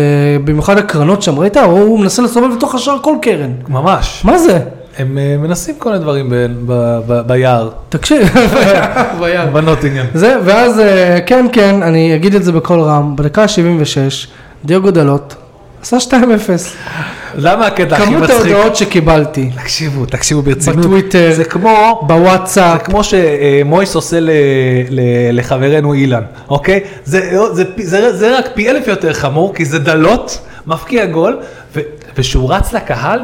במיוחד 0.44 0.78
הקרנות 0.78 1.22
שם, 1.22 1.38
ראית? 1.38 1.56
הוא 1.56 2.00
מנסה 2.00 2.22
לסובב 2.22 2.56
לתוך 2.56 2.74
השער 2.74 2.96
כל 3.02 3.14
קרן. 3.22 3.50
ממש. 3.68 4.22
מה 4.24 4.38
זה? 4.38 4.58
הם 4.98 5.18
מנסים 5.38 5.74
כל 5.78 5.90
מיני 5.90 6.02
דברים 6.02 6.30
ב, 6.30 6.34
ב, 6.66 6.98
ב, 7.06 7.20
ביער, 7.26 7.70
תקשיב, 7.88 8.28
ביד. 9.20 9.52
בנוטינגן. 9.52 10.04
זה, 10.14 10.36
ואז 10.44 10.82
כן, 11.26 11.46
כן, 11.52 11.82
אני 11.82 12.14
אגיד 12.14 12.34
את 12.34 12.44
זה 12.44 12.52
בקול 12.52 12.80
רם, 12.80 13.16
בדקה 13.16 13.42
ה-76, 13.42 14.28
דיוגו 14.64 14.90
דלות, 14.90 15.34
עשה 15.82 15.96
2-0. 15.96 16.10
למה 17.34 17.66
הקטע 17.66 17.96
הכי 17.96 18.06
כמות 18.06 18.22
מצחיק? 18.22 18.36
ההודעות 18.36 18.76
שקיבלתי, 18.76 19.50
תקשיבו, 19.62 20.06
תקשיבו 20.06 20.42
ברצינות. 20.42 20.78
בטוויטר, 20.78 21.32
זה 21.32 21.44
כמו, 21.44 21.98
זה 22.00 22.06
בוואטסאפ, 22.06 22.82
כמו 22.82 23.00
שמויס 23.04 23.94
עושה 23.94 24.20
ל, 24.20 24.30
ל, 24.90 25.00
לחברנו 25.38 25.94
אילן, 25.94 26.22
אוקיי? 26.48 26.80
זה, 27.04 27.20
זה, 27.52 27.64
פי- 27.74 27.86
זה, 27.86 28.16
זה 28.16 28.38
רק 28.38 28.48
פי 28.54 28.70
אלף 28.70 28.86
יותר 28.88 29.12
חמור, 29.12 29.54
כי 29.54 29.64
זה 29.64 29.78
דלות, 29.78 30.38
מפקיע 30.66 31.06
גול, 31.06 31.38
ו, 31.76 31.80
ושהוא 32.18 32.54
רץ 32.54 32.72
לקהל, 32.72 33.20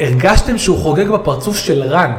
הרגשתם 0.00 0.58
שהוא 0.58 0.78
חוגג 0.78 1.08
בפרצוף 1.08 1.56
של 1.58 1.82
רן. 1.82 2.10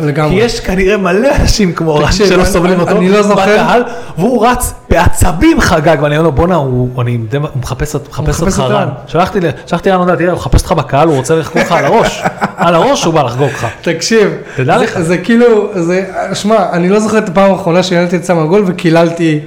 כי 0.00 0.06
לגמרי. 0.06 0.34
יש 0.34 0.60
כנראה 0.60 0.96
מלא 0.96 1.28
אנשים 1.40 1.72
כמו 1.72 1.94
רן 1.94 2.12
שלא 2.12 2.44
סובלים 2.44 2.80
אותו, 2.80 2.90
אני 2.96 3.08
לא 3.08 3.22
זוכר. 3.22 3.42
בקהל, 3.42 3.82
והוא 4.18 4.46
רץ 4.46 4.74
בעצבים 4.90 5.60
חגג, 5.60 5.96
ואני 6.00 6.16
אומר 6.18 6.22
לו 6.26 6.32
בואנה, 6.32 6.58
אני 7.00 7.18
מחפש 7.56 7.94
אותך. 7.94 8.20
רן. 8.58 8.88
שלחתי 9.06 9.38
שלחתי 9.66 9.90
רן 9.90 9.98
הודעה, 10.00 10.16
תראה, 10.16 10.30
הוא 10.30 10.38
מחפש 10.38 10.60
אותך 10.62 10.72
בקהל, 10.72 11.08
הוא 11.08 11.16
רוצה 11.16 11.34
לחגוג 11.36 11.62
לך 11.62 11.72
על 11.72 11.84
הראש. 11.84 12.22
על 12.56 12.74
הראש 12.74 13.04
הוא 13.04 13.14
בא 13.14 13.22
לחגוג 13.22 13.48
לך. 13.48 13.66
תקשיב, 13.82 14.28
תדע 14.56 14.78
זה- 14.78 14.84
לך. 14.84 15.00
זה 15.00 15.18
כאילו, 15.18 15.46
זה, 15.74 16.04
שמע, 16.34 16.56
אני 16.72 16.88
לא 16.88 17.00
זוכר 17.00 17.18
את 17.18 17.28
הפעם 17.28 17.50
האחרונה 17.52 17.82
שהעלתי 17.82 18.16
את 18.16 18.24
סם 18.24 18.38
הגול 18.38 18.64
וקיללתי 18.66 19.40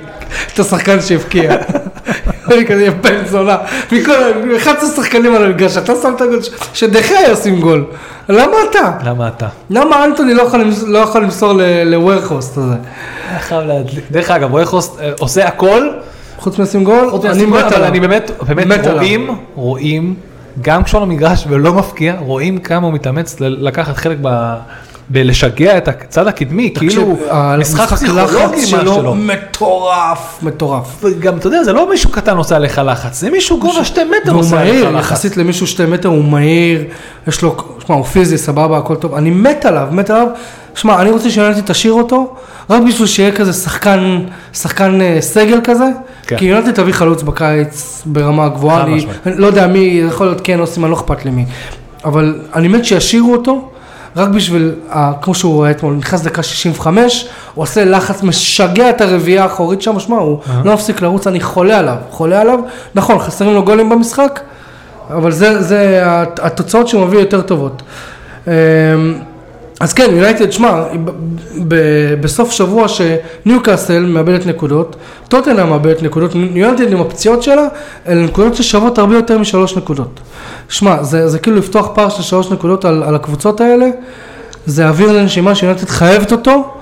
את 0.53 0.59
השחקן 0.59 1.01
שהבקיע. 1.01 1.51
אני 2.51 2.65
כזה 2.65 2.91
בן 2.91 3.25
זונה, 3.25 3.57
מכל, 3.91 4.13
11 4.57 4.89
שחקנים 4.89 5.35
על 5.35 5.45
המגרש, 5.45 5.77
אתה 5.77 5.93
שם 6.01 6.13
את 6.15 6.21
הגול, 6.21 6.39
שדחיה 6.73 7.31
ישים 7.31 7.61
גול, 7.61 7.85
למה 8.29 8.57
אתה? 8.69 8.91
למה 9.03 9.27
אתה? 9.27 9.47
למה 9.69 10.05
אנטוני 10.05 10.33
לא 10.33 10.41
יכול 10.41 10.59
לא 10.87 11.09
למסור 11.15 11.53
לווירכוסט 11.85 12.57
הזה? 12.57 12.75
דרך 14.11 14.31
אגב, 14.31 14.53
וויכוס 14.53 14.97
אה, 14.99 15.11
עושה 15.19 15.47
הכל, 15.47 15.89
חוץ 16.37 16.59
מלשים 16.59 16.83
גול, 16.83 17.09
אני 17.25 17.45
מת 17.45 17.63
אבל 17.63 17.75
עליו. 17.75 17.87
אני 17.87 17.99
באמת, 17.99 18.31
באמת. 18.47 18.87
רואים, 18.87 19.35
רואים, 19.55 20.15
גם 20.61 20.83
כשהוא 20.83 20.97
על 20.97 21.03
המגרש 21.03 21.45
ולא 21.49 21.73
מפקיע, 21.73 22.15
רואים 22.19 22.57
כמה 22.57 22.87
הוא 22.87 22.93
מתאמץ 22.93 23.35
לקחת 23.39 23.97
חלק 23.97 24.17
ב... 24.21 24.55
בלשגע 25.09 25.77
את 25.77 25.87
הצד 25.87 26.27
הקדמי, 26.27 26.73
כאילו 26.75 27.17
משחק 27.59 27.89
פסיכולוגי 27.89 28.35
מה 28.61 28.65
שלו. 28.65 29.15
מטורף, 29.15 30.39
מטורף. 30.43 31.03
וגם, 31.03 31.37
אתה 31.37 31.47
יודע, 31.47 31.63
זה 31.63 31.73
לא 31.73 31.89
מישהו 31.89 32.09
קטן 32.09 32.37
עושה 32.37 32.55
עליך 32.55 32.81
לחץ, 32.85 33.19
זה 33.19 33.29
מישהו 33.29 33.59
גובה 33.59 33.85
שתי 33.85 34.01
מטר 34.03 34.31
והוא 34.31 34.39
עושה 34.39 34.59
עליך 34.61 34.73
מהיר, 34.73 34.89
לחץ. 34.89 35.05
יחסית 35.05 35.37
למישהו 35.37 35.67
שתי 35.67 35.85
מטר 35.85 36.09
הוא 36.09 36.23
מהיר, 36.23 36.83
יש 37.27 37.41
לו, 37.41 37.55
שמע, 37.85 37.95
הוא 37.95 38.05
פיזי, 38.05 38.37
סבבה, 38.37 38.77
הכל 38.77 38.95
טוב, 38.95 39.13
אני 39.13 39.29
מת 39.29 39.65
עליו, 39.65 39.87
מת 39.91 40.09
עליו, 40.09 40.27
שמע, 40.75 41.01
אני 41.01 41.11
רוצה 41.11 41.29
שיונתן 41.29 41.61
תשאיר 41.61 41.93
אותו, 41.93 42.35
רק 42.69 42.81
בשביל 42.87 43.07
שיהיה 43.07 43.31
כזה 43.31 43.53
שחקן, 43.53 44.19
שחקן 44.53 45.01
אה, 45.01 45.17
סגל 45.21 45.59
כזה, 45.63 45.85
כן. 46.27 46.37
כי 46.37 46.45
יונתן 46.45 46.71
תביא 46.71 46.93
חלוץ 46.93 47.23
בקיץ 47.23 48.03
ברמה 48.05 48.49
גבוהה, 48.49 48.83
אני. 48.83 49.05
אני 49.25 49.37
לא 49.37 49.47
יודע 49.47 49.67
מי, 49.67 50.03
יכול 50.07 50.27
להיות 50.27 50.41
כן 50.43 50.59
או 50.59 50.67
סימן, 50.67 50.89
לא 50.89 50.95
אכפת 50.95 51.25
לי 51.25 51.31
מי, 51.31 51.45
אבל 52.05 52.39
אני 52.55 52.67
מת 52.67 52.85
שישאירו 52.85 53.31
אותו. 53.31 53.69
רק 54.17 54.29
בשביל, 54.29 54.71
ה- 54.89 55.11
כמו 55.21 55.35
שהוא 55.35 55.53
רואה 55.53 55.71
אתמול, 55.71 55.93
נכנס 55.93 56.21
דקה 56.21 56.43
65, 56.43 57.27
הוא 57.53 57.63
עושה 57.63 57.85
לחץ, 57.85 58.23
משגע 58.23 58.89
את 58.89 59.01
הרביעייה 59.01 59.43
האחורית 59.43 59.81
שם, 59.81 59.99
שמע, 59.99 60.17
הוא 60.17 60.31
לא 60.65 60.73
מפסיק 60.73 61.01
לרוץ, 61.01 61.27
אני 61.27 61.41
חולה 61.41 61.79
עליו, 61.79 61.95
חולה 62.09 62.41
עליו. 62.41 62.59
נכון, 62.95 63.19
חסרים 63.19 63.53
לו 63.53 63.63
גולים 63.63 63.89
במשחק, 63.89 64.39
אבל 65.09 65.31
זה, 65.31 65.61
זה 65.61 66.01
הת- 66.05 66.39
התוצאות 66.43 66.87
שהוא 66.87 67.05
מביא 67.05 67.19
יותר 67.19 67.41
טובות. 67.41 67.81
אז 69.79 69.93
כן, 69.93 70.07
יונייטד, 70.11 70.51
שמע, 70.51 70.83
בסוף 72.21 72.51
שבוע 72.51 72.85
שניוקאסל 72.87 74.05
מאבדת 74.05 74.45
נקודות, 74.45 74.95
טוטנאם 75.27 75.69
מאבדת 75.69 76.03
נקודות, 76.03 76.35
יונייטד 76.35 76.91
עם 76.91 77.01
הפציעות 77.01 77.43
שלה, 77.43 77.67
אלה 78.07 78.23
נקודות 78.23 78.55
ששוות 78.55 78.97
הרבה 78.97 79.15
יותר 79.15 79.37
משלוש 79.37 79.77
נקודות. 79.77 80.19
שמע, 80.69 81.03
זה, 81.03 81.27
זה 81.27 81.39
כאילו 81.39 81.57
לפתוח 81.57 81.87
פער 81.93 82.09
של 82.09 82.23
שלוש 82.23 82.51
נקודות 82.51 82.85
על, 82.85 83.03
על 83.03 83.15
הקבוצות 83.15 83.61
האלה, 83.61 83.89
זה 84.65 84.87
אוויר 84.87 85.11
לנשימה 85.11 85.55
שיונייטד 85.55 85.89
חייבת 85.89 86.31
אותו, 86.31 86.73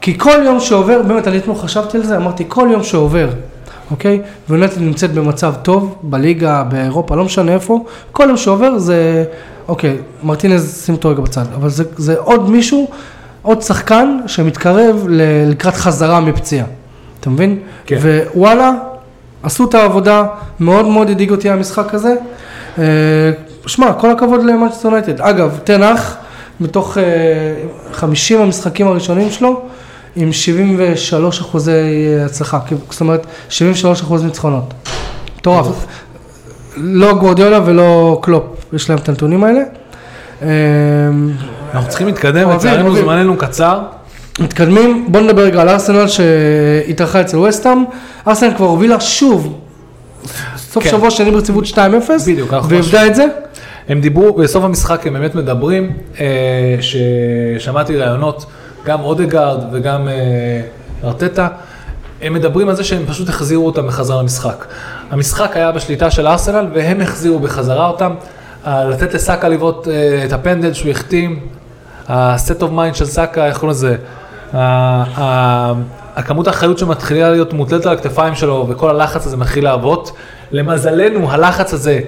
כי 0.00 0.18
כל 0.18 0.38
יום 0.44 0.60
שעובר, 0.60 1.02
באמת, 1.02 1.28
אני 1.28 1.38
אתמול 1.38 1.56
חשבתי 1.56 1.96
על 1.96 2.02
זה, 2.02 2.16
אמרתי, 2.16 2.44
כל 2.48 2.68
יום 2.72 2.82
שעובר, 2.82 3.28
אוקיי? 3.90 4.20
ויונייטד 4.48 4.80
נמצאת 4.80 5.14
במצב 5.14 5.54
טוב, 5.62 5.98
בליגה, 6.02 6.62
באירופה, 6.62 7.16
לא 7.16 7.24
משנה 7.24 7.52
איפה, 7.52 7.84
כל 8.12 8.24
יום 8.28 8.36
שעובר 8.36 8.78
זה, 8.78 9.24
אוקיי, 9.68 9.96
מרטינז, 10.22 10.82
שים 10.84 10.94
אותו 10.94 11.08
רגע 11.08 11.20
בצד, 11.20 11.44
אבל 11.54 11.68
זה, 11.68 11.84
זה 11.96 12.18
עוד 12.18 12.50
מישהו, 12.50 12.90
עוד 13.42 13.62
שחקן 13.62 14.18
שמתקרב 14.26 15.04
ל- 15.08 15.50
לקראת 15.50 15.74
חזרה 15.74 16.20
מפציעה, 16.20 16.66
אתה 17.20 17.30
מבין? 17.30 17.58
כן. 17.86 17.96
ווואלה, 18.34 18.72
עשו 19.42 19.68
את 19.68 19.74
העבודה, 19.74 20.24
מאוד 20.60 20.86
מאוד 20.86 21.10
הדאיג 21.10 21.30
אותי 21.30 21.50
המשחק 21.50 21.94
הזה. 21.94 22.14
אה, 22.78 22.84
שמע, 23.66 23.92
כל 23.92 24.10
הכבוד 24.10 24.44
למנצ'סטר 24.44 24.88
יונייטד. 24.88 25.20
אגב, 25.20 25.58
תנח, 25.64 26.16
מתוך 26.60 26.98
אה, 26.98 27.02
50 27.92 28.40
המשחקים 28.40 28.86
הראשונים 28.86 29.30
שלו, 29.30 29.62
עם 30.16 30.32
73 30.32 31.40
אחוזי 31.40 31.70
אה, 31.72 32.24
הצלחה, 32.24 32.58
זאת 32.90 33.00
אומרת, 33.00 33.26
73 33.48 34.00
אחוז 34.02 34.24
ניצחונות. 34.24 34.74
מטורף. 35.38 35.86
לא 36.76 37.14
גוורדיולה 37.14 37.60
ולא 37.64 38.18
קלופ, 38.22 38.44
יש 38.72 38.90
להם 38.90 38.98
את 38.98 39.08
הנתונים 39.08 39.44
האלה. 39.44 39.60
אה, 40.42 40.48
אנחנו 41.74 41.88
צריכים 41.88 42.06
להתקדם, 42.06 42.50
לצערנו. 42.50 42.96
זמננו 42.96 43.36
קצר. 43.36 43.80
מתקדמים, 44.40 45.06
בוא 45.08 45.20
נדבר 45.20 45.42
רגע 45.42 45.60
על 45.60 45.68
ארסנל 45.68 46.06
שהתארחה 46.08 47.20
אצל 47.20 47.38
וסטאם. 47.38 47.84
ארסנל 48.28 48.54
כבר 48.56 48.66
הובילה 48.66 49.00
שוב, 49.00 49.58
סוף 50.56 50.84
כן. 50.84 50.90
שבוע 50.90 51.10
שני 51.10 51.30
ברציפות 51.30 51.64
2-0, 51.64 51.76
בדיוק, 52.26 52.52
ואיבדה 52.68 53.06
את 53.06 53.14
זה. 53.14 53.26
הם 53.88 54.00
דיברו, 54.00 54.32
בסוף 54.32 54.64
המשחק 54.64 55.06
הם 55.06 55.12
באמת 55.12 55.34
מדברים, 55.34 55.92
אה, 56.20 56.26
ששמעתי 56.80 57.96
ראיונות, 57.96 58.46
גם 58.86 59.00
אודגרד 59.00 59.64
וגם 59.72 60.08
אה, 60.08 60.14
ארטטה, 61.04 61.48
הם 62.22 62.34
מדברים 62.34 62.68
על 62.68 62.74
זה 62.74 62.84
שהם 62.84 63.06
פשוט 63.06 63.28
החזירו 63.28 63.66
אותם 63.66 63.86
בחזרה 63.86 64.22
למשחק. 64.22 64.66
המשחק 65.10 65.56
היה 65.56 65.72
בשליטה 65.72 66.10
של 66.10 66.26
ארסנל 66.26 66.66
והם 66.74 67.00
החזירו 67.00 67.38
בחזרה 67.38 67.88
אותם. 67.88 68.14
אה, 68.66 68.84
לתת 68.84 69.14
לסאקה 69.14 69.48
לבעוט 69.48 69.88
אה, 69.88 70.24
את 70.24 70.32
הפנדל 70.32 70.72
שהוא 70.72 70.90
החתים, 70.90 71.40
ה-set 72.08 72.60
of 72.60 72.70
mind 72.70 72.94
של 72.94 73.04
סאקה, 73.04 73.46
איך 73.46 73.58
קוראים 73.58 73.70
לזה? 73.70 73.96
הכמות 76.16 76.46
האחריות 76.46 76.78
שמתחילה 76.78 77.30
להיות 77.30 77.52
מוטלת 77.52 77.86
על 77.86 77.92
הכתפיים 77.92 78.34
שלו 78.34 78.66
וכל 78.68 78.90
הלחץ 78.90 79.26
הזה 79.26 79.36
מתחיל 79.36 79.64
לעבוד. 79.64 80.08
למזלנו 80.52 81.32
הלחץ 81.32 81.74
הזה 81.74 82.00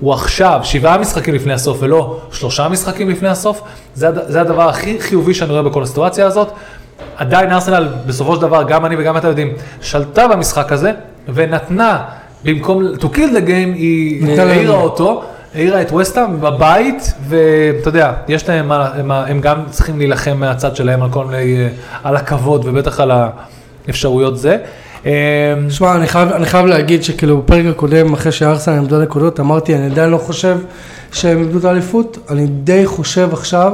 הוא 0.00 0.12
עכשיו 0.12 0.60
שבעה 0.62 0.98
משחקים 0.98 1.34
לפני 1.34 1.52
הסוף 1.52 1.78
ולא 1.80 2.20
שלושה 2.32 2.68
משחקים 2.68 3.10
לפני 3.10 3.28
הסוף. 3.28 3.62
זה, 3.94 4.08
זה 4.28 4.40
הדבר 4.40 4.68
הכי 4.68 5.00
חיובי 5.00 5.34
שאני 5.34 5.50
רואה 5.50 5.62
בכל 5.62 5.82
הסיטואציה 5.82 6.26
הזאת. 6.26 6.48
עדיין 7.16 7.52
ארסנל, 7.52 7.88
בסופו 8.06 8.36
של 8.36 8.42
דבר, 8.42 8.62
גם 8.62 8.86
אני 8.86 8.96
וגם 8.98 9.16
אתה 9.16 9.28
יודעים, 9.28 9.52
שלטה 9.80 10.28
במשחק 10.28 10.72
הזה, 10.72 10.92
ונתנה, 11.34 12.04
במקום 12.44 12.82
to 12.98 13.04
kill 13.04 13.36
the 13.36 13.46
game, 13.46 13.74
היא 13.74 14.40
העירה 14.40 14.76
אותו, 14.76 15.22
העירה 15.54 15.82
את 15.82 15.92
וסטהאם 15.92 16.40
בבית, 16.40 17.12
ואתה 17.28 17.88
יודע, 17.88 18.12
יש 18.28 18.48
להם, 18.48 18.72
הם, 18.72 19.10
הם 19.10 19.40
גם 19.40 19.62
צריכים 19.70 19.98
להילחם 19.98 20.36
מהצד 20.36 20.76
שלהם 20.76 21.02
על 21.02 21.10
כל 21.10 21.24
מיני, 21.24 21.58
אה, 21.58 21.68
על 22.04 22.16
הכבוד, 22.16 22.62
ובטח 22.64 23.00
על 23.00 23.10
האפשרויות 23.88 24.38
זה. 24.38 24.56
אה, 25.06 25.12
שמע, 25.70 25.96
אני 25.96 26.06
חייב, 26.06 26.28
אני 26.28 26.46
חייב 26.46 26.66
להגיד 26.66 27.04
שכאילו 27.04 27.38
בפרק 27.42 27.66
הקודם, 27.66 28.12
אחרי 28.12 28.32
שארסנל 28.32 28.78
עמדו 28.78 29.02
נקודות, 29.02 29.40
אמרתי, 29.40 29.76
אני 29.76 29.86
עדיין 29.86 30.10
לא 30.10 30.18
חושב 30.18 30.58
שהם 31.12 31.38
איבדו 31.38 31.58
את 31.58 31.64
האליפות, 31.64 32.18
אני 32.30 32.46
די 32.46 32.86
חושב 32.86 33.28
עכשיו 33.32 33.72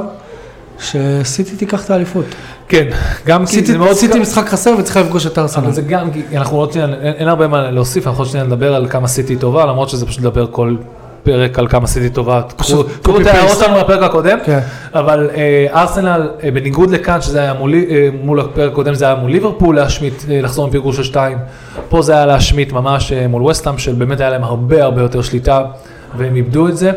שסיטי 0.79 1.55
תיקח 1.55 1.85
את 1.85 1.89
האליפות. 1.89 2.25
כן, 2.69 2.87
גם 3.25 3.45
כי 3.45 3.65
זה 3.65 3.77
מאוד... 3.77 3.93
סיטי 3.93 4.19
משחק 4.19 4.49
חסר 4.49 4.75
וצריכה 4.79 5.01
לפגוש 5.01 5.25
את 5.25 5.37
ארסנל. 5.37 5.63
אבל 5.63 5.73
זה 5.73 5.81
גם, 5.81 6.11
כי 6.11 6.37
אנחנו 6.37 6.57
עוד 6.57 6.71
שנייה, 6.71 6.87
אין, 7.01 7.27
הרבה 7.27 7.47
מה 7.47 7.71
להוסיף, 7.71 8.07
אנחנו 8.07 8.21
עוד 8.21 8.29
שנייה 8.29 8.45
נדבר 8.45 8.75
על 8.75 8.87
כמה 8.89 9.07
סיטי 9.07 9.35
טובה, 9.35 9.65
למרות 9.65 9.89
שזה 9.89 10.05
פשוט 10.05 10.19
לדבר 10.19 10.47
כל 10.51 10.75
פרק 11.23 11.59
על 11.59 11.67
כמה 11.67 11.87
סיטי 11.87 12.09
טובה. 12.09 12.41
קחו 12.57 12.81
את 13.21 13.25
ההערות. 13.25 13.57
שלנו 13.57 13.73
מהפרק 13.73 14.03
הקודם, 14.03 14.37
כן. 14.45 14.59
אבל 14.93 15.29
אה, 15.35 15.81
ארסנל, 15.81 16.29
אה, 16.43 16.51
בניגוד 16.51 16.89
לכאן, 16.89 17.21
שזה 17.21 17.39
היה 17.39 17.53
מול, 17.53 17.73
אה, 17.73 18.09
מול 18.23 18.39
הפרק 18.39 18.71
הקודם, 18.71 18.93
זה 18.93 19.05
היה 19.05 19.15
מול 19.15 19.31
ליברפול 19.31 19.75
להשמיט, 19.75 20.13
לחזור 20.27 20.65
עם 20.65 20.71
פיגור 20.71 20.93
של 20.93 21.03
שתיים, 21.03 21.37
פה 21.89 22.01
זה 22.01 22.13
היה 22.13 22.25
להשמיט 22.25 22.71
ממש 22.71 23.13
מול 23.29 23.43
וסטאם, 23.43 23.77
שבאמת 23.77 24.19
היה 24.19 24.29
להם 24.29 24.43
הרבה 24.43 24.83
הרבה 24.83 25.01
יותר 25.01 25.21
שליטה, 25.21 25.63
והם 26.17 26.35
איבדו 26.35 26.67
את 26.67 26.77
זה. 26.77 26.91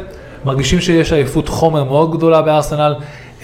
מרגישים 0.45 0.81
שיש 0.81 1.13
עייפות 1.13 1.49
חומר 1.49 1.85
מאוד 1.85 2.17
גדולה 2.17 2.43
בארסנל, 2.43 2.95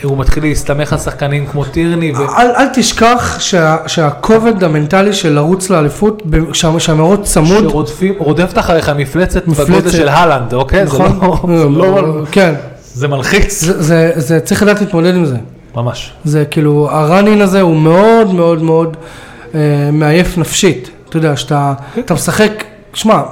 הוא 0.02 0.18
מתחיל 0.18 0.42
להסתמך 0.42 0.92
על 0.92 0.98
שחקנים 0.98 1.46
כמו 1.46 1.64
טירני, 1.64 2.12
ו... 2.12 2.16
אל, 2.16 2.50
אל 2.56 2.66
תשכח 2.74 3.36
שה, 3.40 3.76
שהכובד 3.86 4.64
המנטלי 4.64 5.12
של 5.12 5.32
לרוץ 5.32 5.70
לאליפות, 5.70 6.22
שהמרוץ 6.78 7.32
צמוד, 7.32 7.70
שרודפים, 7.70 8.14
רודפת 8.18 8.58
אחריך 8.58 8.88
מפלצת 8.88 9.46
מפלצת. 9.46 9.70
בגודל 9.70 9.90
של 9.90 10.08
הלנד, 10.08 10.54
אוקיי? 10.54 10.86
זה 10.86 10.94
נכון? 10.94 11.18
לא, 11.48 11.58
זה 11.58 11.68
לא, 11.68 12.24
כן, 12.32 12.54
זה 12.94 13.08
מלחיץ. 13.08 13.64
זה, 13.64 13.82
זה, 13.82 14.12
זה 14.16 14.40
צריך 14.40 14.62
לדעת 14.62 14.80
להתמודד 14.80 15.14
עם 15.14 15.24
זה. 15.24 15.36
ממש. 15.74 16.12
זה 16.24 16.44
כאילו, 16.44 16.88
הראנין 16.90 17.40
הזה 17.40 17.60
הוא 17.60 17.76
מאוד 17.76 18.34
מאוד 18.34 18.62
מאוד 18.62 18.96
אה, 19.54 19.60
מעייף 19.92 20.38
נפשית. 20.38 20.90
אתה 21.08 21.16
יודע, 21.16 21.36
שאתה 21.36 21.72
אתה 21.98 22.14
משחק, 22.14 22.64
שמע, 22.94 23.22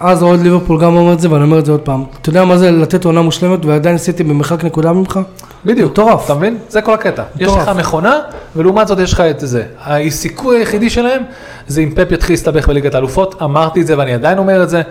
אז 0.00 0.22
אוהד 0.22 0.40
ליברפול 0.40 0.80
גם 0.80 0.96
אומר 0.96 1.12
את 1.12 1.20
זה, 1.20 1.30
ואני 1.30 1.44
אומר 1.44 1.58
את 1.58 1.66
זה 1.66 1.72
עוד 1.72 1.80
פעם. 1.80 2.04
אתה 2.20 2.28
יודע 2.28 2.44
מה 2.44 2.58
זה 2.58 2.70
לתת 2.70 3.04
עונה 3.04 3.22
מושלמת 3.22 3.64
ועדיין 3.64 3.94
עשיתי 3.94 4.24
במרחק 4.24 4.64
נקודה 4.64 4.92
ממך? 4.92 5.20
בדיוק. 5.64 5.90
מטורף. 5.92 6.24
אתה 6.24 6.34
מבין? 6.34 6.58
זה 6.68 6.82
כל 6.82 6.94
הקטע. 6.94 7.22
יש. 7.38 7.52
לך 7.52 7.68
מכונה, 7.68 8.18
ולעומת 8.56 8.88
זאת 8.88 8.98
יש 8.98 9.12
לך 9.12 9.20
את 9.20 9.40
זה. 9.40 9.62
הסיכוי 9.86 10.56
היחידי 10.56 10.90
שלהם, 10.90 11.22
זה 11.66 11.80
אם 11.80 11.90
פפ 11.94 12.12
יתחיל 12.12 12.32
להסתבך 12.32 12.68
בליגת 12.68 12.94
האלופות. 12.94 13.42
אמרתי 13.42 13.80
את 13.80 13.86
זה 13.86 13.98
ואני 13.98 14.14
עדיין 14.14 14.38
אומר 14.38 14.62
את 14.62 14.70
זה. 14.70 14.82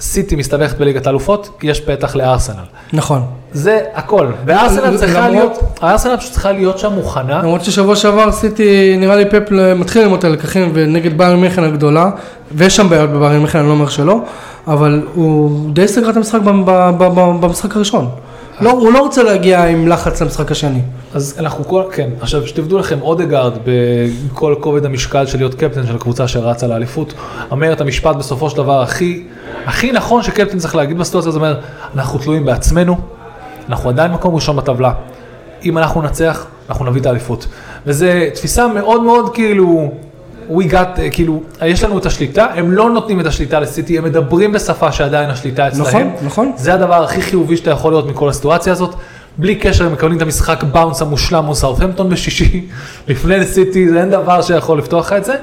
סיטי 0.00 0.36
מסתבכת 0.36 0.78
בליגת 0.78 1.06
האלופות, 1.06 1.58
יש 1.62 1.80
פתח 1.80 2.16
לארסנל. 2.16 2.64
נכון. 2.92 3.22
זה 3.52 3.80
הכל. 3.94 4.26
וארסנל 4.44 4.96
צריכה 4.96 5.28
להיות, 5.28 5.58
הארסנל 5.80 6.16
פשוט 6.16 6.32
צריכה 6.32 6.52
להיות 6.52 6.78
שם 6.78 6.92
מוכנה. 6.92 7.38
למרות 7.38 7.64
ששבוע 7.64 7.96
שעבר 7.96 8.22
עשיתי, 8.22 8.96
נראה 8.98 9.16
לי 9.16 9.24
פפ 9.30 9.50
מתחיל 9.76 10.02
ללמוד 10.02 10.18
את 10.18 10.24
הלקחים 10.24 10.70
ונגד 10.74 11.18
ביירן 11.18 11.40
מיכן 11.40 11.64
הגדולה, 11.64 12.10
ויש 12.52 12.76
שם 12.76 12.88
בעיות 12.88 13.10
בביירן 13.10 13.38
מיכן, 13.38 13.58
אני 13.58 13.68
לא 13.68 13.72
אומר 13.72 13.88
שלא, 13.88 14.20
אבל 14.66 15.02
הוא 15.14 15.70
די 15.72 15.88
סגר 15.88 16.10
את 16.10 16.16
המשחק 16.16 16.40
במשחק 17.40 17.76
הראשון. 17.76 18.08
לא, 18.60 18.70
הוא 18.70 18.92
לא 18.92 19.00
רוצה 19.00 19.22
להגיע 19.22 19.64
עם 19.64 19.88
לחץ 19.88 20.22
למשחק 20.22 20.50
השני. 20.50 20.80
אז 21.14 21.36
אנחנו 21.38 21.64
כל, 21.64 21.82
כן, 21.92 22.10
עכשיו 22.20 22.46
שתבדו 22.46 22.78
לכם, 22.78 23.02
אודגרד 23.02 23.52
בכל 23.64 24.54
כובד 24.60 24.84
המשקל 24.84 25.26
של 25.26 25.38
להיות 25.38 25.54
קפטן 25.54 25.86
של 25.86 25.94
הקבוצה 25.94 26.28
שרצה 26.28 26.66
לאליפות, 26.66 27.14
אומר 27.50 27.72
את 27.72 27.80
המשפט 27.80 28.16
בסופו 28.16 28.50
של 28.50 28.56
דבר 28.56 28.82
הכי, 28.82 29.24
הכי 29.66 29.92
נכון 29.92 30.22
שקפטן 30.22 30.58
צריך 30.58 30.76
להגיד 30.76 30.98
בסיטואציה 30.98 31.28
הזאת, 31.28 31.40
אומר, 31.40 31.60
אנחנו 31.94 32.18
תלויים 32.18 32.44
בעצמנו, 32.44 32.96
אנחנו 33.68 33.90
עדיין 33.90 34.12
מקום 34.12 34.34
ראשון 34.34 34.56
בטבלה, 34.56 34.92
אם 35.64 35.78
אנחנו 35.78 36.02
ננצח, 36.02 36.46
אנחנו 36.68 36.84
נביא 36.84 37.00
את 37.00 37.06
האליפות. 37.06 37.46
וזו 37.86 38.06
תפיסה 38.34 38.68
מאוד 38.68 39.02
מאוד 39.02 39.34
כאילו, 39.34 39.92
we 40.50 40.72
got, 40.72 41.00
כאילו, 41.12 41.42
יש 41.66 41.84
לנו 41.84 41.98
את 41.98 42.06
השליטה, 42.06 42.46
הם 42.54 42.72
לא 42.72 42.90
נותנים 42.90 43.20
את 43.20 43.26
השליטה 43.26 43.60
לסיטי, 43.60 43.98
הם 43.98 44.04
מדברים 44.04 44.52
בשפה 44.52 44.92
שעדיין 44.92 45.30
השליטה 45.30 45.68
אצלהם. 45.68 45.86
נכון, 45.86 46.12
נכון. 46.22 46.52
זה 46.56 46.74
הדבר 46.74 47.04
הכי 47.04 47.22
חיובי 47.22 47.56
שאתה 47.56 47.70
יכול 47.70 47.92
להיות 47.92 48.06
מכל 48.06 48.28
הסיטואציה 48.28 48.72
הזאת. 48.72 48.94
בלי 49.38 49.54
קשר, 49.54 49.86
הם 49.86 49.92
מקבלים 49.92 50.16
את 50.16 50.22
המשחק 50.22 50.62
באונס 50.62 51.02
המושלם 51.02 51.44
מול 51.44 51.54
סאות'המפטון 51.54 52.10
בשישי, 52.10 52.66
לפני 53.08 53.38
לסיטי, 53.38 53.88
זה 53.88 54.00
אין 54.00 54.10
דבר 54.10 54.42
שיכול 54.42 54.78
לפתוח 54.78 55.06
לך 55.06 55.12
את 55.12 55.24
זה. 55.24 55.34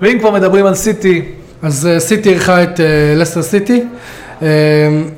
ואם 0.00 0.18
כבר 0.18 0.30
מדברים 0.30 0.66
על 0.66 0.74
סיטי, 0.74 1.24
אז 1.62 1.86
אה, 1.86 2.00
סיטי 2.00 2.28
אירחה 2.28 2.62
את 2.62 2.80
אה, 2.80 2.86
לסטר 3.16 3.42
סיטי. 3.42 3.84
אה, 4.42 4.48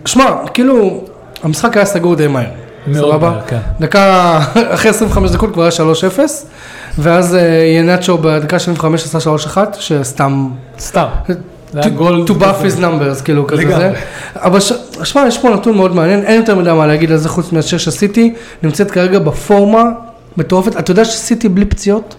שמע, 0.07 0.25
כאילו, 0.55 1.05
המשחק 1.43 1.77
היה 1.77 1.87
סגור 1.87 2.15
די 2.15 2.27
מהר. 2.27 2.45
מאוד? 2.87 3.21
מהר, 3.21 3.41
כן. 3.47 3.59
דקה, 3.81 4.39
אחרי 4.75 4.91
25 4.91 5.31
דקות 5.31 5.53
כבר 5.53 5.63
היה 5.63 5.71
3-0, 5.71 6.19
ואז 6.99 7.37
ינאצ'ו 7.79 8.19
בדקה 8.19 8.59
75 8.59 9.05
עשה 9.05 9.31
3-1, 9.55 9.81
שסתם... 9.81 10.49
סתם. 10.79 11.07
to- 11.75 12.31
buff 12.31 12.65
his 12.67 12.79
numbers, 12.81 13.25
כאילו 13.25 13.47
כזה. 13.47 13.63
זה. 13.77 13.93
אבל 14.35 14.59
שמע, 15.05 15.27
יש 15.27 15.39
פה 15.39 15.51
נתון 15.51 15.77
מאוד 15.77 15.95
מעניין, 15.95 16.23
אין 16.25 16.41
יותר 16.41 16.55
מדי 16.55 16.73
מה 16.73 16.87
להגיד 16.87 17.11
על 17.13 17.17
זה 17.17 17.29
חוץ 17.29 17.53
מאשר 17.53 17.79
שסיטי 17.79 18.35
נמצאת 18.63 18.91
כרגע 18.91 19.19
בפורמה 19.19 19.83
מטורפת. 20.37 20.77
אתה 20.79 20.91
יודע 20.91 21.05
שסיטי 21.05 21.49
בלי 21.49 21.65
פציעות? 21.65 22.15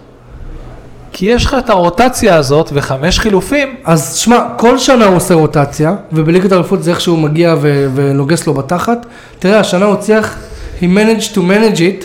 כי 1.12 1.26
יש 1.26 1.44
לך 1.46 1.56
את 1.58 1.70
הרוטציה 1.70 2.36
הזאת 2.36 2.70
וחמש 2.74 3.18
חילופים, 3.18 3.74
אז 3.84 4.16
שמע, 4.16 4.38
כל 4.56 4.78
שנה 4.78 5.04
הוא 5.04 5.16
עושה 5.16 5.34
רוטציה, 5.34 5.94
ובליגת 6.12 6.52
האלופות 6.52 6.82
זה 6.82 6.90
איך 6.90 7.00
שהוא 7.00 7.18
מגיע 7.18 7.54
ו- 7.60 7.86
ונוגס 7.94 8.46
לו 8.46 8.54
בתחת. 8.54 9.06
תראה, 9.38 9.60
השנה 9.60 9.84
הוא 9.84 9.94
הצליח, 9.94 10.36
he 10.80 10.84
managed 10.84 11.34
to 11.34 11.38
manage 11.38 11.78
it, 11.78 12.04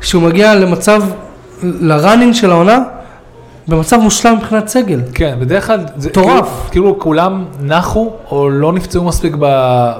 שהוא 0.00 0.22
מגיע 0.22 0.54
למצב, 0.54 1.02
לראנינג 1.80 2.34
של 2.34 2.50
העונה, 2.50 2.78
במצב 3.68 3.96
מושלם 3.96 4.34
מבחינת 4.36 4.68
סגל. 4.68 5.00
כן, 5.14 5.36
בדרך 5.40 5.66
כלל, 5.66 5.80
זה 5.96 6.08
מטורף. 6.08 6.28
כאילו, 6.30 6.48
כאילו 6.70 6.98
כולם 6.98 7.44
נחו 7.62 8.10
או 8.30 8.50
לא 8.50 8.72
נפצעו 8.72 9.04
מספיק 9.04 9.34
ב, 9.38 9.46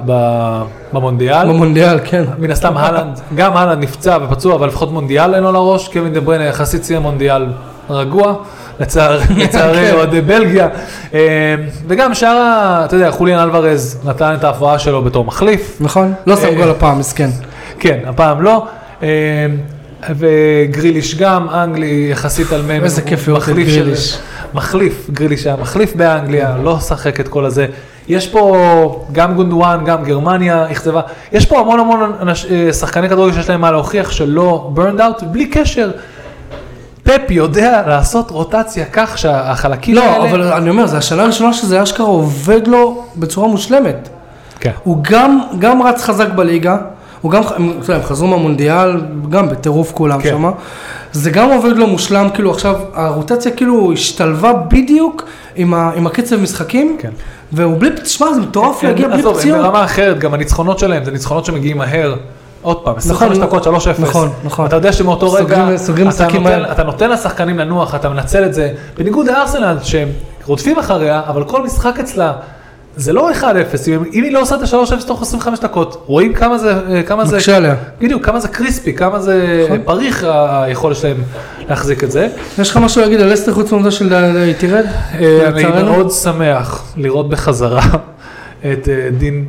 ב, 0.05 0.11
במונדיאל. 0.93 1.47
במונדיאל, 1.47 1.99
כן. 2.03 2.23
מן 2.39 2.51
הסתם 2.51 2.77
הלנד, 2.77 3.19
גם 3.35 3.57
הלנד 3.57 3.83
נפצע 3.83 4.17
ופצוע, 4.23 4.55
אבל 4.55 4.67
לפחות 4.67 4.91
מונדיאל 4.91 5.35
אין 5.35 5.43
לו 5.43 5.51
לראש, 5.51 5.87
קווין 5.87 6.13
דה 6.13 6.19
בריינה 6.19 6.43
יחסית 6.45 6.83
סיים 6.83 7.01
מונדיאל 7.01 7.45
רגוע, 7.89 8.33
לצער- 8.79 9.19
לצערי 9.43 9.87
כן. 9.87 9.93
אוהדי 9.95 10.21
בלגיה, 10.21 10.67
אה, 11.13 11.55
וגם 11.87 12.13
שאר, 12.13 12.27
ה- 12.37 12.81
אתה 12.85 12.95
יודע, 12.95 13.11
חוליאן 13.11 13.39
אלוורז 13.39 13.99
נתן 14.05 14.33
את 14.39 14.43
ההפרעה 14.43 14.79
שלו 14.79 15.01
בתור 15.01 15.25
מחליף, 15.25 15.77
נכון? 15.81 16.13
לא 16.27 16.35
שם 16.35 16.45
אה, 16.47 16.55
גול 16.55 16.69
הפעם, 16.69 16.99
מסכן. 16.99 17.29
כן, 17.79 17.99
הפעם 18.07 18.41
לא, 18.41 18.65
אה, 19.03 19.07
וגריליש 20.15 21.15
גם, 21.15 21.49
אנגלי 21.49 22.07
יחסית 22.11 22.51
על 22.51 22.61
מם, 22.61 22.83
איזה 22.83 23.01
כיף 23.01 23.27
לראות 23.27 23.49
את 23.49 23.55
גריליש. 23.55 24.17
מחליף, 24.53 25.09
גריליש 25.09 25.47
היה 25.47 25.55
מחליף 25.61 25.95
באנגליה, 25.95 26.57
לא 26.63 26.79
שחק 26.79 27.19
את 27.19 27.27
כל 27.27 27.45
הזה. 27.45 27.67
יש 28.07 28.27
פה 28.27 29.05
גם 29.11 29.35
גונדואן, 29.35 29.85
גם 29.85 30.03
גרמניה 30.03 30.71
אכזבה, 30.71 31.01
יש 31.31 31.45
פה 31.45 31.59
המון 31.59 31.79
המון 31.79 32.13
אנש, 32.21 32.45
אה, 32.45 32.73
שחקני 32.73 33.09
כדורגל 33.09 33.33
שיש 33.35 33.49
להם 33.49 33.61
מה 33.61 33.71
להוכיח 33.71 34.11
שלא 34.11 34.71
burned 34.75 34.99
out, 34.99 35.25
בלי 35.25 35.45
קשר. 35.45 35.91
פפ 37.03 37.31
יודע 37.31 37.83
לעשות 37.87 38.31
רוטציה 38.31 38.85
כך 38.93 39.17
שהחלקים 39.17 39.97
האלה... 39.97 40.17
לא, 40.17 40.29
אבל 40.29 40.43
אני 40.43 40.69
אומר, 40.69 40.87
זו 40.87 40.97
השנה 40.97 41.23
הראשונה 41.23 41.53
שזה 41.53 41.83
אשכרה 41.83 42.05
עובד 42.05 42.67
לו 42.67 43.03
בצורה 43.15 43.47
מושלמת. 43.47 44.09
כן. 44.59 44.71
הוא 44.83 44.97
גם, 45.01 45.39
גם 45.59 45.81
רץ 45.81 46.03
חזק 46.03 46.27
בליגה, 46.29 46.77
הוא 47.25 47.31
גם, 47.31 47.41
הם, 47.55 47.71
הם 47.93 48.03
חזרו 48.03 48.27
מהמונדיאל, 48.27 49.01
גם 49.29 49.49
בטירוף 49.49 49.91
כולם 49.91 50.21
כן. 50.21 50.29
שמה. 50.29 50.51
זה 51.11 51.31
גם 51.31 51.49
עובד 51.51 51.77
לו 51.77 51.87
מושלם, 51.87 52.29
כאילו 52.33 52.51
עכשיו, 52.51 52.75
הרוטציה 52.93 53.51
כאילו 53.51 53.93
השתלבה 53.93 54.53
בדיוק 54.53 55.23
עם, 55.55 55.73
ה, 55.73 55.91
עם 55.95 56.07
הקצב 56.07 56.35
משחקים, 56.41 56.97
כן. 56.99 57.09
והוא 57.51 57.77
בלי, 57.79 57.89
תשמע, 58.03 58.33
זה 58.33 58.41
מטורף 58.41 58.83
להגיע 58.83 59.07
בלי 59.07 59.19
עזוב, 59.19 59.33
הם 59.33 59.39
פציעות. 59.39 59.61
ברמה 59.61 59.83
אחרת, 59.83 60.19
גם 60.19 60.33
הניצחונות 60.33 60.79
שלהם, 60.79 61.03
זה 61.05 61.11
ניצחונות 61.11 61.45
שמגיעים 61.45 61.77
מהר. 61.77 62.15
עוד 62.61 62.77
פעם, 62.83 62.95
25 62.97 63.37
נכון, 63.37 63.47
דקות, 63.59 63.67
3-0. 63.67 64.01
נכון, 64.01 64.29
נכון. 64.43 64.65
אתה 64.65 64.75
יודע 64.75 64.93
שמאותו 64.93 65.31
רגע, 65.33 65.77
סוגרים- 65.77 66.07
אתה 66.09 66.15
משחקים 66.23 66.43
נותן- 66.43 66.59
מהר. 66.61 66.71
אתה 66.71 66.83
נותן 66.83 67.09
לשחקנים 67.09 67.59
לנוח, 67.59 67.95
אתה 67.95 68.09
מנצל 68.09 68.45
את 68.45 68.53
זה. 68.53 68.69
בניגוד 68.97 69.27
לארסנל, 69.27 69.77
שהם 69.83 70.07
רודפים 70.45 70.79
אחריה, 70.79 71.21
אבל 71.27 71.43
כל 71.43 71.63
משחק 71.63 71.99
אצלה, 71.99 72.33
זה 72.97 73.13
לא 73.13 73.31
1-0, 73.31 73.43
אם 73.87 74.03
אם 74.13 74.23
היא 74.23 74.31
לא 74.31 74.41
עושה 74.41 74.55
את 74.55 74.61
ה-3-0 74.61 75.07
תוך 75.07 75.21
25 75.21 75.59
דקות, 75.59 76.03
רואים 76.05 76.33
כמה 76.33 76.57
זה, 76.57 76.73
אה, 76.89 77.03
כמה 77.03 77.25
זה, 77.25 77.35
מקשה 77.35 77.57
עליה. 77.57 77.75
בדיוק, 78.01 78.25
כמה 78.25 78.39
זה 78.39 78.47
קריספי, 78.47 78.93
כמה 78.93 79.19
זה 79.19 79.63
נכון. 79.65 79.81
פריך 79.85 80.25
היכולת 80.49 80.97
שלהם 80.97 81.17
להחזיק 81.69 82.03
את 82.03 82.11
זה. 82.11 82.27
יש 82.59 82.69
לך 82.69 82.77
משהו 82.77 83.01
להגיד 83.01 83.21
על 83.21 83.33
אסטר 83.33 83.53
חוץ 83.53 83.71
מהעובדה 83.71 83.91
של 83.91 84.13
היא 84.13 84.53
תרד? 84.57 84.85
אה, 85.19 85.47
אני? 85.47 85.83
מאוד 85.83 86.11
שמח 86.11 86.93
לראות 86.97 87.29
בחזרה 87.29 87.81
את 88.71 88.89
אה, 88.89 89.09
דין 89.17 89.45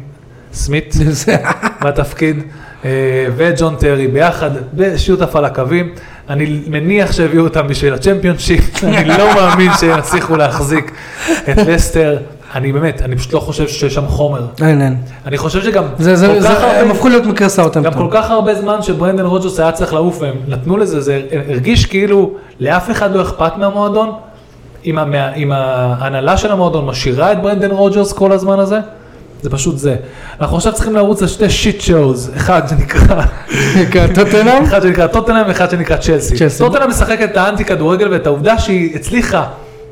סמית. 0.53 0.95
בתפקיד, 1.85 2.43
וג'ון 3.37 3.77
טרי 3.77 4.07
ביחד, 4.07 4.51
שותף 4.97 5.37
על 5.37 5.45
הקווים. 5.45 5.93
אני 6.29 6.61
מניח 6.67 7.13
שהביאו 7.13 7.45
אותם 7.45 7.69
בשביל 7.69 7.95
הצ'מפיונשיפ, 7.95 8.65
אני 8.85 9.09
לא 9.09 9.35
מאמין 9.35 9.71
שהם 9.81 9.99
יצליחו 9.99 10.37
להחזיק 10.37 10.93
את 11.51 11.59
לסטר. 11.67 12.19
אני 12.57 12.73
באמת, 12.73 13.03
אני 13.03 13.17
פשוט 13.17 13.33
לא 13.33 13.41
חושב 13.41 13.69
שיש 13.69 13.95
שם 13.95 14.07
חומר. 14.07 14.41
אין, 14.63 14.83
אין. 14.83 14.97
אני 15.27 15.39
חושב 15.39 15.63
שגם 15.63 15.85
זה, 15.99 16.17
זה, 16.17 16.27
כל 16.27 16.41
זה, 16.41 16.49
כך 16.49 16.55
הרבה- 16.63 16.81
הם 16.81 16.91
הפכו 16.91 17.09
להיות 17.09 17.27
מקרה 17.27 17.49
סאות'המפטון. 17.49 17.93
גם 18.03 18.11
כל 18.11 18.17
כך 18.17 18.31
הרבה 18.31 18.55
זמן 18.55 18.83
שברנדן 18.83 19.25
רוג'רס 19.25 19.61
היה 19.61 19.73
צריך 19.73 19.95
לעוף 19.95 20.19
והם 20.21 20.35
נתנו 20.49 20.77
לזה, 20.77 21.01
זה 21.01 21.21
הרגיש 21.49 21.87
כאילו 21.87 22.31
לאף 22.61 22.91
אחד 22.91 23.15
לא 23.15 23.23
אכפת 23.23 23.53
מהמועדון, 23.59 24.13
אם, 24.87 24.99
המה, 24.99 25.35
אם 25.35 25.53
ההנהלה 25.53 26.37
של 26.37 26.53
המועדון 26.53 26.87
משאירה 26.87 27.33
את 27.33 27.43
ברנדן 27.43 27.71
רוג'רס 27.71 28.13
כל 28.13 28.33
הזמן 28.33 28.59
הזה, 28.59 28.79
זה 29.43 29.51
פשוט 29.51 29.79
זה. 29.79 29.97
אנחנו 30.41 30.57
עכשיו 30.57 30.73
צריכים 30.73 30.95
לרוץ 30.95 31.23
על 31.23 31.29
שתי 31.29 31.51
שיט 31.51 31.81
שואוז, 31.81 32.31
אחד 32.37 32.63
שנקרא, 32.71 33.23
טוטנאם? 34.15 34.63
אחד 34.65 34.83
שנקרא 34.83 35.07
טוטנאם 35.07 35.45
ואחד 35.49 35.71
שנקרא. 35.71 35.97
צ'לסי. 35.97 36.35
טוטנאם 36.59 36.89
משחקת 36.89 37.31
את 37.33 37.37
האנטי 37.37 37.65
כדורגל 37.65 38.09
ואת 38.13 38.27
העובדה 38.27 38.59
שהיא 38.59 38.95
הצליחה 38.97 39.45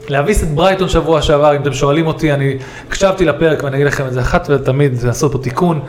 להביס 0.09 0.43
את 0.43 0.49
ברייטון 0.49 0.89
שבוע 0.89 1.23
שעבר, 1.23 1.57
אם 1.57 1.63
אתם 1.63 1.73
שואלים 1.73 2.07
אותי, 2.07 2.33
אני 2.33 2.57
הקשבתי 2.89 3.25
לפרק 3.25 3.63
ואני 3.63 3.77
אגיד 3.77 3.87
לכם 3.87 4.07
את 4.07 4.13
זה 4.13 4.21
אחת 4.21 4.47
ולתמיד, 4.51 5.03
לעשות 5.03 5.33
פה 5.33 5.39
תיקון. 5.39 5.81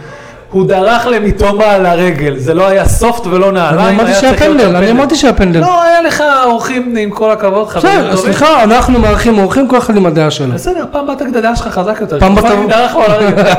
הוא 0.51 0.67
דרך 0.67 1.07
למיטומה 1.07 1.65
על 1.65 1.85
הרגל, 1.85 2.37
זה 2.37 2.53
לא 2.53 2.67
היה 2.67 2.87
סופט 2.87 3.27
ולא 3.27 3.51
נעליים, 3.51 3.87
אני 3.87 3.95
אמרתי 3.95 4.11
היה 4.11 4.21
שהיה 4.21 4.37
פנדל, 4.37 4.75
אני. 4.75 4.91
אמרתי 4.91 5.15
שהיה 5.15 5.33
פנדל. 5.33 5.59
לא, 5.59 5.83
היה 5.83 6.01
לך 6.01 6.23
אורחים, 6.45 6.95
עם 6.99 7.09
כל 7.09 7.31
הכבוד, 7.31 7.69
חברים 7.69 7.99
בסדר. 7.99 8.17
סליחה, 8.17 8.63
אנחנו 8.63 8.99
מארחים 8.99 9.37
אורחים, 9.37 9.67
כל 9.67 9.77
אחד 9.77 9.97
עם 9.97 10.05
הדעה 10.05 10.31
שלו. 10.31 10.53
בסדר, 10.53 10.85
פעם 10.91 11.07
באת 11.07 11.21
גדדה 11.21 11.55
שלך 11.55 11.67
חזק 11.67 11.97
יותר. 12.01 12.19
פעם 12.19 12.37
הרגל. 12.37 13.43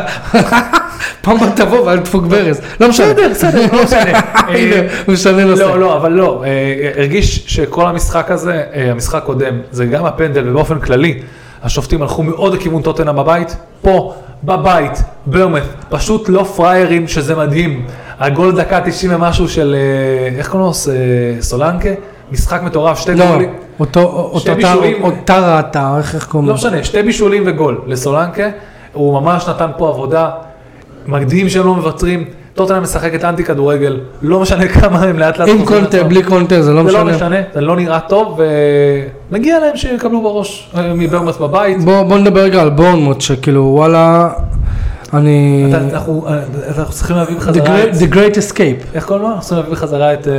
פעם 1.20 1.37
הבאה 1.37 1.51
תבוא 1.51 1.81
ואל 1.81 1.99
תדפוק 1.99 2.25
ברז. 2.25 2.61
לא 2.81 2.88
משנה. 2.88 3.07
בסדר, 3.07 3.29
בסדר, 3.31 3.77
לא 3.77 3.85
משנה. 3.85 4.20
הוא 5.07 5.12
משנה 5.12 5.44
נושא. 5.44 5.62
לא, 5.62 5.79
לא, 5.81 5.96
אבל 5.96 6.12
לא, 6.12 6.42
אה, 6.46 6.90
הרגיש 6.96 7.44
שכל 7.46 7.87
המשחק 7.87 8.31
הזה, 8.31 8.62
אה, 8.75 8.90
המשחק 8.90 9.22
קודם, 9.25 9.61
זה 9.70 9.87
גם 9.87 10.05
הפנדל 10.05 10.49
ובאופן 10.49 10.81
כללי, 10.81 11.20
השופטים 11.62 12.03
הלכו 12.03 12.23
מאוד 12.23 12.55
לכיוון 12.55 12.83
טוטנאם 12.83 13.16
בבית, 13.16 13.57
פה, 13.83 14.14
בבית, 14.45 15.03
ברמת, 15.27 15.62
פשוט 15.88 16.29
לא 16.29 16.42
פראיירים 16.45 17.09
שזה 17.09 17.37
מדהים. 17.37 17.87
הגול 18.19 18.57
דקה 18.57 18.81
90 18.81 19.14
ומשהו 19.14 19.49
של, 19.49 19.77
אה, 19.79 20.38
איך 20.38 20.49
קוראים 20.51 20.66
לו? 20.66 20.92
אה, 20.92 21.42
סולנקה? 21.42 21.88
משחק 22.33 22.62
מטורף, 22.62 22.99
שתי 22.99 23.14
לא, 23.14 23.27
גולים. 23.27 23.55
אותו, 23.81 24.01
אותו 24.01 24.55
בישולים. 24.55 25.03
או 25.03 25.11
טרה 25.25 25.61
אתה, 25.61 25.95
איך 25.99 26.14
איך 26.14 26.27
קוראים 26.27 26.49
לא 26.49 26.55
לו? 26.55 26.59
משנה, 26.59 26.85
שתי 26.85 27.03
בישולים 27.03 27.42
וגול 27.47 27.81
לסולנקה, 27.87 28.49
הוא 28.92 29.21
ממש 29.21 29.49
נתן 29.49 29.71
פה 29.77 29.88
עבודה, 29.88 30.31
מדהים 31.07 31.49
שהם 31.49 31.66
לא 31.66 31.75
מוותרים, 31.75 32.25
טוטנאם 32.57 32.83
משחקת 32.83 33.25
אנטי 33.25 33.45
כדורגל, 33.45 33.97
לא 34.23 34.40
משנה 34.40 34.69
כמה 34.81 35.01
הם 35.03 35.19
לאט 35.19 35.38
לאט 35.38 35.49
עם 35.49 35.64
קונטה. 35.64 36.05
בלי 36.05 36.23
קונטה, 36.23 36.62
זה 36.62 36.73
לא 36.73 36.85
זה 36.87 36.92
לא 36.92 37.05
משנה. 37.05 37.16
משנה, 37.16 37.37
זה 37.55 37.61
לא 37.61 37.77
נראה 37.77 38.01
טוב, 38.01 38.40
ונגיע 39.31 39.59
להם 39.61 39.77
שיקבלו 39.77 40.23
בראש 40.23 40.71
אה, 40.77 40.95
מברמוס 40.95 41.37
בבית. 41.37 41.85
בוא 41.85 42.03
בוא 42.03 42.19
נדבר 42.19 42.40
רגע 42.40 42.62
על 42.62 42.71
בורנמוט, 42.71 43.21
שכאילו 43.21 43.62
וואלה, 43.64 44.29
אני... 45.14 45.66
אנחנו 45.92 46.27
אה, 46.29 46.38
אנחנו 46.79 46.92
צריכים 46.92 47.16
להביא 47.16 47.37
בחזרה 47.37 47.85
את, 47.85 47.88
The 47.92 48.14
Great 48.14 48.35
Escape. 48.37 48.95
איך 48.95 49.05
קוראים 49.05 49.23
לו? 49.23 49.29
אנחנו 49.29 49.40
צריכים 49.42 49.59
להביא 49.59 49.73
בחזרה 49.73 50.12
את... 50.14 50.29
אה, 50.29 50.33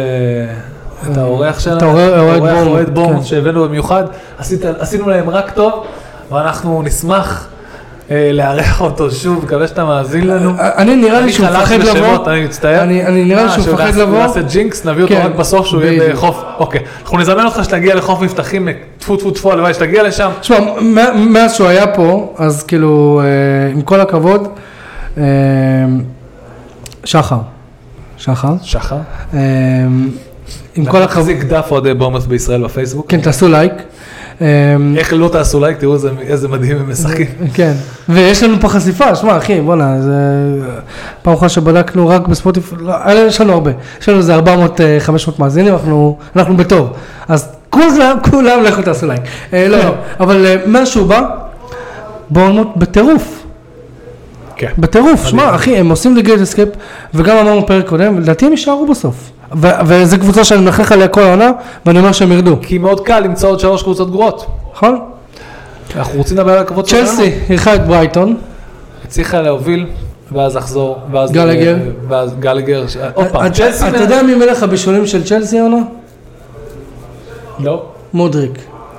את 1.11 1.17
האורח 1.17 1.59
שלנו, 1.59 1.77
את 1.77 1.83
האורח- 1.83 2.67
אוהד 2.67 2.89
בורנמוט 2.93 3.17
כן. 3.21 3.23
שהבאנו 3.27 3.63
במיוחד, 3.67 4.03
עשינו 4.79 5.09
להם 5.09 5.29
רק 5.29 5.51
טוב, 5.51 5.83
ואנחנו 6.31 6.81
נשמח 6.81 7.47
לארח 8.11 8.81
אותו 8.81 9.11
שוב, 9.11 9.43
מקווה 9.45 9.67
שאתה 9.67 9.85
מאזין 9.85 10.27
לנו. 10.27 10.51
אני 10.59 10.95
נראה 10.95 11.21
לי 11.21 11.31
שהוא 11.33 11.45
מפחד 11.47 11.75
לבוא. 11.79 12.27
אני 12.31 12.43
מצטער. 12.45 12.81
אני- 12.83 13.03
נראה 13.25 13.43
לי 13.43 13.49
אה, 13.49 13.49
שהוא 13.49 13.73
מפחד 13.73 13.95
לבוא. 13.95 14.19
נעשה 14.19 14.41
ג'ינקס, 14.41 14.85
נביא 14.85 15.03
אותו 15.03 15.15
כן, 15.15 15.21
רק 15.25 15.35
בסוף 15.35 15.65
שהוא 15.65 15.81
יהיה. 15.81 16.13
בחוף. 16.13 16.43
אוקיי, 16.59 16.81
אנחנו 17.03 17.17
נזמן 17.17 17.45
אותך 17.45 17.59
שתגיע 17.63 17.95
לחוף 17.95 18.21
מבטחים, 18.21 18.67
טפו 18.99 19.15
טפו 19.17 19.31
טפו, 19.31 19.51
הלוואי 19.51 19.73
שתגיע 19.73 20.03
לשם. 20.03 20.29
תשמע, 20.41 20.57
מאז 21.15 21.53
שהוא 21.53 21.67
היה 21.67 21.87
פה, 21.87 22.33
אז 22.37 22.63
כאילו, 22.63 23.21
אה, 23.23 23.71
עם 23.73 23.81
כל 23.81 24.01
הכבוד, 24.01 24.47
אה, 25.17 25.23
שחר, 27.03 27.37
שחר, 28.17 28.53
שחר. 28.63 28.95
אה, 29.33 29.39
עם 30.75 30.85
כל 30.85 31.01
הכבוד, 31.01 31.03
מחזיק 31.03 31.43
דף 31.43 31.67
אוהדי 31.71 31.93
בורנמות' 31.93 32.25
בישראל 32.25 32.63
בפייסבוק. 32.63 33.05
כן, 33.09 33.21
תעשו 33.21 33.47
לייק. 33.47 33.73
אה, 34.41 34.47
איך 34.97 35.13
לא 35.13 35.29
תעשו 35.29 35.59
לייק, 35.59 35.77
תראו 35.77 35.93
איזה- 36.19 36.47
מדהים 36.47 36.77
הם 36.77 36.89
משחקים. 36.89 37.25
כן, 37.53 37.73
ויש 38.09 38.43
לנו 38.43 38.59
פה 38.61 38.69
חשיפה, 38.69 39.15
שמע 39.15 39.37
אחי, 39.37 39.61
בואנה, 39.61 40.01
זה 40.01 40.11
פעם 41.21 41.33
אחת 41.33 41.49
שבדקנו 41.49 42.07
רק 42.07 42.27
בספוטיפיי, 42.27 42.77
לא, 42.81 42.91
אה, 42.93 43.13
יש 43.27 43.41
לנו 43.41 43.53
הרבה, 43.53 43.71
יש 44.01 44.09
לנו 44.09 44.17
איזה 44.17 44.35
400-500 44.37 44.39
מאזינים, 45.39 45.73
אנחנו, 45.73 46.17
אנחנו 46.35 46.57
בטוב, 46.57 46.93
אז 47.27 47.49
כולם, 47.69 48.17
כולם 48.31 48.63
לכו 48.63 48.81
תעשו 48.81 49.05
לייק, 49.07 49.21
אה, 49.53 49.67
לא, 49.67 49.77
לא, 49.77 49.93
אבל 50.19 50.45
אה, 50.45 50.55
מאז 50.65 50.87
שהוא 50.87 51.07
בא, 51.07 51.21
בורנמוט 52.29 52.67
בטירוף, 52.75 53.43
כן. 54.55 54.71
בטירוף, 54.77 55.25
שמע 55.27 55.55
אחי, 55.55 55.77
הם 55.77 55.89
עושים 55.89 56.17
Great 56.17 56.53
Escape, 56.53 56.77
וגם 57.13 57.37
אמרנו 57.37 57.65
פרק 57.67 57.87
קודם, 57.87 58.19
לדעתי 58.19 58.45
הם 58.45 58.51
יישארו 58.51 58.87
בסוף, 58.87 59.15
ו- 59.55 59.67
וזו 59.85 60.17
קבוצה 60.19 60.43
שאני 60.43 60.61
מלכלך 60.61 60.91
עליה 60.91 61.07
כל 61.07 61.21
העונה, 61.21 61.51
ואני 61.85 61.99
אומר 61.99 62.11
שהם 62.11 62.31
ירדו, 62.31 62.57
כי 62.61 62.77
מאוד 62.77 62.99
קל 63.05 63.19
למצוא 63.19 63.49
עוד 63.49 63.59
שלוש 63.59 63.83
קבוצות 63.83 64.11
גרועות. 64.11 64.45
נכון? 64.73 64.99
אנחנו 65.95 66.17
רוצים 66.17 66.37
לדבר 66.37 66.51
על 66.51 66.59
הקבוצות 66.59 66.99
צ'לסי 66.99 67.31
אירחה 67.49 67.75
את 67.75 67.87
ברייטון, 67.87 68.37
הצליחה 69.05 69.41
להוביל, 69.41 69.85
ואז 70.31 70.55
לחזור, 70.55 70.97
ואז... 71.11 71.31
גלגר. 71.31 71.77
ואז 72.07 72.35
גלגר, 72.39 72.87
ש- 72.87 72.97
עוד 73.13 73.27
פעם, 73.27 73.45
אתה- 73.45 73.53
צ'לסי... 73.55 73.87
אתה 73.89 73.97
יודע 73.97 74.23
מי 74.23 74.35
מלך 74.35 74.63
הבישולים 74.63 75.07
של 75.07 75.23
צ'לסי 75.23 75.59
עונה? 75.59 75.77
לא. 77.59 77.83
מודריק. 78.13 78.51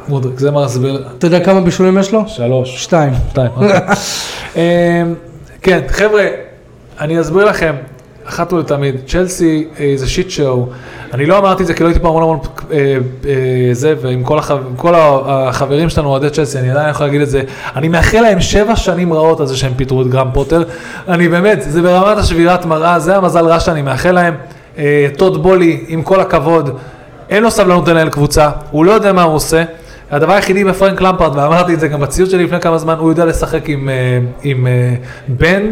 מודריק, 0.08 0.38
זה 0.38 0.50
מה 0.50 0.61
להסביר. 0.61 1.06
אתה 1.18 1.26
יודע 1.26 1.40
כמה 1.44 1.61
בישולים 1.61 1.98
יש 1.98 2.12
לו? 2.12 2.24
שלוש. 2.26 2.82
שתיים. 2.84 3.12
שתיים, 3.30 3.50
אוקיי. 3.56 3.80
אמ, 4.56 5.14
כן, 5.62 5.80
חבר'ה, 5.88 6.24
אני 7.00 7.20
אסביר 7.20 7.44
לכם, 7.44 7.74
אחת 8.28 8.52
ולתמיד, 8.52 8.96
צ'לסי 9.06 9.64
אה, 9.80 9.92
זה 9.96 10.08
שיט 10.08 10.30
שואו. 10.30 10.68
אני 11.14 11.26
לא 11.26 11.38
אמרתי 11.38 11.62
את 11.62 11.66
זה 11.66 11.74
כי 11.74 11.82
לא 11.82 11.88
הייתי 11.88 12.00
פה 12.00 12.08
המון 12.08 12.22
המון 12.22 12.38
אה, 12.72 12.76
אה, 13.26 13.34
זה, 13.72 13.94
ועם 14.00 14.24
כל. 14.24 14.38
עם 14.50 14.76
כל 14.76 14.94
החברים 14.96 15.88
שלנו 15.88 16.08
אוהדי 16.08 16.30
צ'לסי, 16.30 16.58
אני 16.58 16.70
עדיין 16.70 16.90
יכול 16.90 17.06
להגיד 17.06 17.20
את 17.20 17.30
זה. 17.30 17.42
אני 17.76 17.88
מאחל 17.88 18.20
להם 18.20 18.40
שבע 18.40 18.76
שנים 18.76 19.12
רעות 19.12 19.40
על 19.40 19.46
זה 19.46 19.56
שהם 19.56 19.72
פיטרו 19.76 20.02
את 20.02 20.06
גרם 20.06 20.28
פוטר. 20.34 20.62
אני 21.08 21.28
באמת, 21.28 21.58
זה 21.62 21.82
ברמת 21.82 22.18
השבירת 22.18 22.64
מראה, 22.64 22.98
זה 22.98 23.16
המזל 23.16 23.46
רע 23.46 23.60
שאני 23.60 23.82
מאחל 23.82 24.12
להם. 24.12 24.34
טוד 25.16 25.42
בואלי, 25.42 25.84
עם 25.88 26.02
כל 26.02 26.20
הכבוד, 26.20 26.78
אין 27.30 27.42
לו 27.42 27.50
סבלנות 27.50 27.88
לנהל 27.88 28.08
קבוצה, 28.08 28.50
הוא 28.70 28.84
לא 28.84 28.92
יודע 28.92 29.12
מה 29.12 29.22
הוא 29.22 29.34
עושה. 29.34 29.64
הדבר 30.10 30.32
היחידי 30.32 30.64
בפרנק 30.64 31.00
למפרד, 31.00 31.36
ואמרתי 31.36 31.74
את 31.74 31.80
זה 31.80 31.88
גם 31.88 32.00
בציוץ 32.00 32.30
שלי 32.30 32.44
לפני 32.44 32.60
כמה 32.60 32.78
זמן, 32.78 32.94
הוא 32.98 33.10
יודע 33.10 33.24
לשחק 33.24 33.68
עם, 33.68 33.88
עם 34.42 34.66
אה, 34.66 34.94
באן 35.28 35.62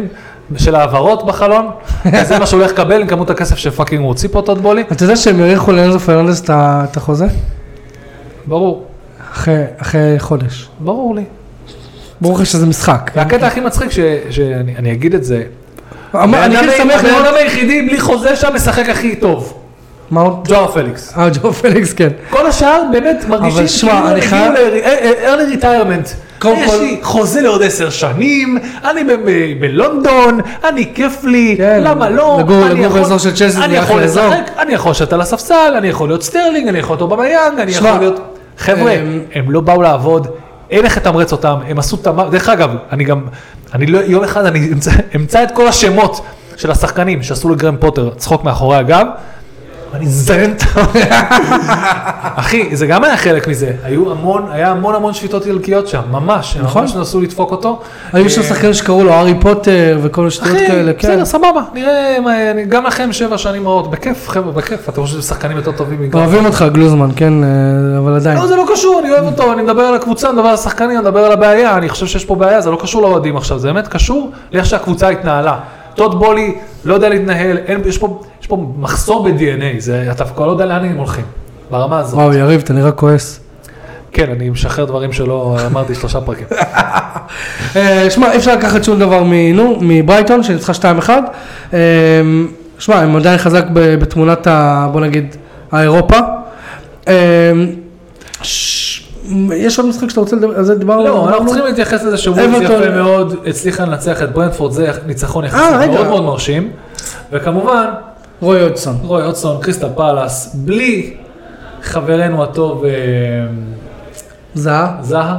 של 0.57 0.75
העברות 0.75 1.25
בחלון, 1.25 1.69
וזה 2.21 2.39
מה 2.39 2.45
שהוא 2.45 2.59
הולך 2.61 2.71
לקבל 2.71 3.01
עם 3.01 3.07
כמות 3.07 3.29
הכסף 3.29 3.57
ש 3.57 3.67
fucking 3.67 4.01
הוא 4.01 4.07
הוציא 4.07 4.29
פה 4.31 4.41
טוד 4.41 4.61
בואלי. 4.61 4.83
אתה 4.91 5.03
יודע 5.03 5.15
שהם 5.15 5.41
האריכו 5.41 5.71
לאנצו 5.71 5.99
פרננדס 5.99 6.41
את 6.49 6.97
החוזה? 6.97 7.25
ברור, 8.45 8.85
אחרי- 9.31 10.19
חודש. 10.19 10.69
ברור 10.79 11.15
לי. 11.15 11.23
ברור 12.21 12.39
לך 12.39 12.45
שזה 12.45 12.65
משחק. 12.65 13.11
והקטע 13.15 13.47
הכי 13.47 13.59
מצחיק, 13.59 13.89
שאני 14.29 14.75
אני 14.77 14.91
אגיד 14.91 15.13
את 15.15 15.23
זה, 15.23 15.43
אמר- 16.15 16.45
אני 16.45 16.55
כן 16.57 16.69
שמח 16.77 16.99
הבן 16.99 17.09
לראות... 17.09 17.25
אדם 17.25 17.33
היחידי 17.35 17.81
בלי 17.81 17.99
חוזה 18.01 18.35
שם 18.35 18.47
משחק 18.55 18.89
הכי 18.89 19.15
טוב, 19.15 19.53
עוד? 20.15 20.47
ז'ואאו 20.47 20.67
פליקס. 20.71 21.13
אה, 21.17 21.29
ז'ואאו 21.29 21.53
פליקס, 21.53 21.93
כן. 21.93 22.09
כל 22.29 22.47
השאר 22.47 22.81
באמת 22.91 23.25
מרגישים 23.29 23.89
כאילו 23.89 24.07
אני 24.07 24.15
הם 24.15 24.21
חייב- 24.21 24.53
הגיעו 24.55 25.35
ל-early 25.35 25.61
retirement. 25.63 26.09
קודם 26.39 26.55
יש 26.57 26.71
כל- 26.71 26.77
לי 26.77 26.99
חוזה 27.03 27.41
לעוד 27.41 27.63
עשר 27.63 27.89
שנים, 27.89 28.57
אני 28.91 29.01
בלונדון, 29.59 30.39
אני 30.69 30.91
כיף 30.95 31.23
לי, 31.23 31.55
כן, 31.57 31.79
למה 31.83 32.09
לא? 32.09 32.37
לגור- 32.39 32.65
אני 32.65 32.73
לגור 32.73 32.85
יכול- 32.85 32.99
באזור 32.99 33.17
של 33.17 33.29
צ'לסי 33.31 33.49
זה 33.49 33.65
אני 33.65 33.75
יכול 33.75 33.95
אחלה 33.95 34.03
אזור. 34.03 34.23
אני 34.59 34.73
יכול 34.73 34.91
לשבת 34.91 35.13
על 35.13 35.21
הספסל, 35.21 35.73
אני 35.77 35.87
יכול 35.87 36.07
להיות 36.09 36.23
סטרלינג, 36.23 36.67
אני 36.67 36.79
יכול 36.79 36.93
להיות 36.97 37.11
אובמיאנג, 37.11 37.59
אני 37.59 37.73
שמע, 37.73 37.87
יכול 37.89 37.99
להיות... 37.99 38.19
חבר'ה, 38.57 38.91
אמ, 38.93 39.19
הם 39.35 39.51
לא 39.51 39.61
באו 39.61 39.81
לעבוד, 39.81 40.27
אין 40.71 40.85
איך 40.85 40.97
לתמרץ 40.97 41.31
אותם, 41.31 41.55
הם 41.67 41.79
עשו 41.79 41.97
תמר... 41.97 42.29
דרך 42.29 42.49
אגב, 42.49 42.69
אני 42.91 43.03
גם, 43.03 43.21
אני 43.73 43.85
לא, 43.85 43.99
יום 43.99 44.23
אחד 44.23 44.45
אני 44.45 44.69
אמצא 45.15 45.43
את 45.43 45.51
כל 45.51 45.67
השמות 45.67 46.21
של 46.57 46.71
השחקנים 46.71 47.23
שעשו 47.23 47.49
לגרם 47.49 47.75
פוטר 47.79 48.09
צחוק 48.17 48.43
מאחורי 48.43 48.77
הגב. 48.77 49.05
ואני 49.93 50.07
זיין 50.07 50.51
את 50.57 50.61
ה... 50.75 50.81
אחי, 52.39 52.75
זה 52.75 52.87
גם 52.87 53.03
היה 53.03 53.17
חלק 53.17 53.47
מזה, 53.47 53.71
היו 53.83 54.11
המון, 54.11 54.45
היה 54.51 54.71
המון 54.71 54.95
המון 54.95 55.13
שביתות 55.13 55.45
עילקיות 55.45 55.87
שם, 55.87 56.01
ממש, 56.11 56.57
נכון. 56.61 56.81
ממש 56.81 56.95
נסו 56.95 57.21
לדפוק 57.21 57.51
אותו. 57.51 57.79
היו 58.13 58.29
שם 58.29 58.41
אה, 58.41 58.45
שחקנים 58.47 58.73
שקראו 58.73 59.03
לו 59.03 59.13
הארי 59.13 59.35
פוטר 59.41 59.99
וכל 60.03 60.21
מיני 60.21 60.31
שטויות 60.31 60.55
אחי, 60.57 60.67
כאלה, 60.67 60.93
כן. 60.93 61.07
בסדר, 61.07 61.25
סבבה, 61.25 61.61
נראה, 61.73 62.17
אני- 62.51 62.65
גם 62.65 62.83
לכם 62.85 63.13
שבע 63.13 63.37
שנים 63.37 63.67
רעות, 63.67 63.91
בכיף, 63.91 64.29
חבר'ה, 64.29 64.51
בכיף, 64.51 64.89
אתם 64.89 65.01
חושבים 65.01 65.21
ששחקנים 65.21 65.57
יותר 65.57 65.71
טובים 65.71 66.01
מגרם? 66.01 66.21
אוהבים 66.21 66.45
אותך 66.45 66.65
גלוזמן, 66.73 67.09
כן, 67.15 67.43
אה, 67.43 67.49
אבל 67.97 68.15
עדיין. 68.15 68.37
לא, 68.37 68.47
זה 68.47 68.55
לא 68.55 68.65
קשור, 68.73 68.99
אני 69.03 69.11
אוהב 69.11 69.25
אותו, 69.25 69.53
אני 69.53 69.63
מדבר 69.63 69.81
על 69.81 69.95
הקבוצה, 69.95 70.27
אני 70.29 70.35
מדבר 70.35 70.47
על 70.47 70.53
השחקנים, 70.53 70.91
אני 70.91 70.99
מדבר 70.99 71.19
על 71.25 71.31
הבעיה, 71.31 71.77
אני 71.77 71.89
חושב 71.89 72.05
שיש 72.07 72.25
פה 72.25 72.35
בעיה, 72.35 72.61
זה 72.61 72.71
לא 72.71 72.77
קשור 72.81 73.01
לאוהדים 73.01 73.37
עכשיו, 73.37 73.59
זה 73.59 73.67
באמת 73.73 73.87
קשור 73.87 74.31
לאיך 74.51 74.65
שהקבוצה 74.65 75.09
התנהלה. 75.09 75.57
טוד 75.95 76.19
בולי 76.19 76.55
לא 76.87 76.93
יודע 76.93 77.09
להתנהל, 77.09 77.57
אין, 77.57 77.81
יש, 77.85 77.97
פה, 77.97 78.19
יש 78.41 78.47
פה 78.47 78.65
מחסור 78.77 79.29
ב-DNA, 79.29 79.63
זה, 79.79 80.07
אתה 80.11 80.25
כבר 80.25 80.45
לא 80.47 80.51
יודע 80.51 80.65
לאן 80.65 80.85
הם 80.85 80.97
הולכים. 80.97 81.25
ברמה 81.71 81.99
הזאת. 81.99 82.13
וואו, 82.13 82.33
יריב, 82.33 82.61
אתה 82.63 82.73
נראה 82.73 82.91
כועס. 82.91 83.39
כן, 84.11 84.31
אני 84.31 84.49
משחרר 84.49 84.85
דברים 84.85 85.11
שלא 85.13 85.57
אמרתי 85.65 85.95
שלושה 85.95 86.21
פרקים. 86.21 86.45
אה, 87.75 88.07
שמע, 88.09 88.31
אי 88.31 88.37
אפשר 88.37 88.55
לקחת 88.55 88.83
שום 88.83 88.99
דבר 88.99 89.23
מנו, 89.25 89.77
מברייטון, 89.81 90.43
שניצחה 90.43 90.73
2-1. 90.73 91.09
אה, 91.73 91.79
שמע, 92.79 92.95
הם 92.95 93.15
עדיין 93.15 93.37
חזק 93.37 93.63
בתמונת 93.73 94.47
ה... 94.47 94.87
בוא 94.91 95.01
נגיד, 95.01 95.35
האירופה. 95.71 96.17
אה, 97.07 97.51
ש- 98.41 98.86
יש 99.55 99.79
עוד 99.79 99.87
משחק 99.87 100.09
שאתה 100.09 100.19
רוצה 100.19 100.35
לדבר, 100.35 100.55
על 100.57 100.63
זה 100.63 100.75
דיברנו? 100.75 101.03
לא, 101.03 101.29
אנחנו? 101.29 101.45
צריכים 101.47 101.65
להתייחס 101.65 102.03
לזה 102.03 102.17
שוולס 102.17 102.39
יפה 102.61 102.89
מאוד, 102.89 103.35
הצליחה 103.45 103.85
לנצח 103.85 104.23
את 104.23 104.31
ברנדפורד, 104.33 104.71
זה 104.71 104.91
ניצחון 105.05 105.43
אה, 105.43 105.49
יחסית 105.49 105.63
רגע. 105.79 105.91
מאוד 105.93 106.07
מאוד 106.07 106.23
מרשים. 106.23 106.71
וכמובן, 107.31 107.85
רוי 108.41 108.61
הודסון. 108.61 108.95
רוי 109.03 109.23
הודסון, 109.23 109.61
קריסטל 109.61 109.87
פאלאס, 109.95 110.55
בלי 110.55 111.13
חברנו 111.81 112.43
הטוב 112.43 112.85
אה, 112.85 112.91
זהה, 114.53 114.97
זהה, 115.01 115.37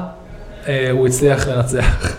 אה, 0.68 0.88
הוא 0.92 1.06
הצליח 1.06 1.48
לנצח. 1.48 2.12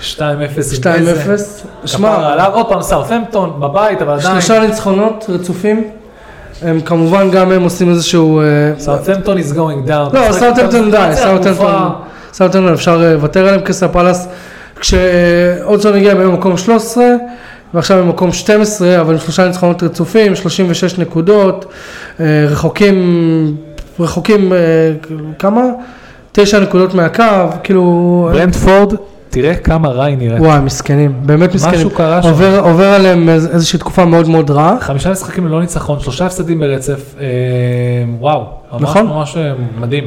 2-0 0.00 0.18
עם 0.20 0.38
2-0. 0.72 0.86
איזה- 0.86 1.44
שמע, 1.84 2.44
עוד 2.46 2.68
פעם 2.68 2.82
סארפמפטון 2.82 3.60
בבית, 3.60 4.02
אבל 4.02 4.12
עדיין, 4.12 4.40
שלושה 4.40 4.60
ניצחונות 4.66 5.24
רצופים. 5.28 5.84
הם 6.62 6.80
כמובן 6.80 7.30
גם 7.30 7.52
הם 7.52 7.62
עושים 7.62 7.90
איזשהו... 7.90 8.40
אה, 8.40 8.44
סאות'המפטון 8.78 9.38
is 9.38 9.52
going 9.52 9.88
down. 9.88 10.14
לא, 10.14 10.32
סאוטהמפטון 10.32 10.90
די, 10.90 11.10
סאוטהמפטון, 11.14 11.54
תקופה. 11.54 11.88
סאוטהמפטון 12.32 12.74
אפשר 12.74 13.04
אה, 13.04 13.12
לוותר 13.12 13.40
עליהם, 13.40 13.60
קריסטל 13.60 13.88
פאלאס, 13.92 14.28
כשהודג'סון 14.80 15.94
הגיע 15.96 16.14
במקום 16.14 16.56
13, 16.56 17.04
ועכשיו 17.74 18.04
במקום 18.04 18.32
12, 18.32 19.00
אבל 19.00 19.12
עם 19.12 19.20
שלושה 19.20 19.46
ניצחונות 19.46 19.82
רצופים, 19.82 20.36
36 20.36 20.98
נקודות, 20.98 21.64
אה, 22.20 22.46
רחוקים, 22.48 23.56
רחוקים, 24.00 24.52
אה, 24.52 24.58
כמה? 25.38 25.62
תשע 26.32 26.60
נקודות 26.60 26.94
מהקו, 26.94 27.24
כאילו, 27.62 28.28
ברנטפורד, 28.32 28.94
תראה 29.32 29.54
כמה 29.54 29.88
רע 29.88 30.04
היא 30.04 30.18
נראית. 30.18 30.40
וואי, 30.40 30.60
מסכנים, 30.60 31.12
באמת 31.22 31.54
מסכנים. 31.54 31.74
משהו 31.74 31.90
קרה 31.90 32.22
שם. 32.22 32.28
עובר, 32.28 32.60
עובר 32.60 32.86
עליהם 32.86 33.28
איז- 33.28 33.46
איזושהי 33.54 33.78
תקופה 33.78 34.04
מאוד 34.04 34.28
מאוד 34.28 34.50
רעה. 34.50 34.76
חמישה 34.80 35.10
משחקים 35.10 35.46
ללא 35.46 35.60
ניצחון, 35.60 36.00
שלושה 36.00 36.26
הפסדים 36.26 36.60
ברצף, 36.60 37.14
אה, 37.20 37.26
וואו, 38.20 38.40
ממש 38.72 38.82
נכון. 38.82 39.06
ממש 39.06 39.36
אה, 39.36 39.52
מדהים. 39.80 40.04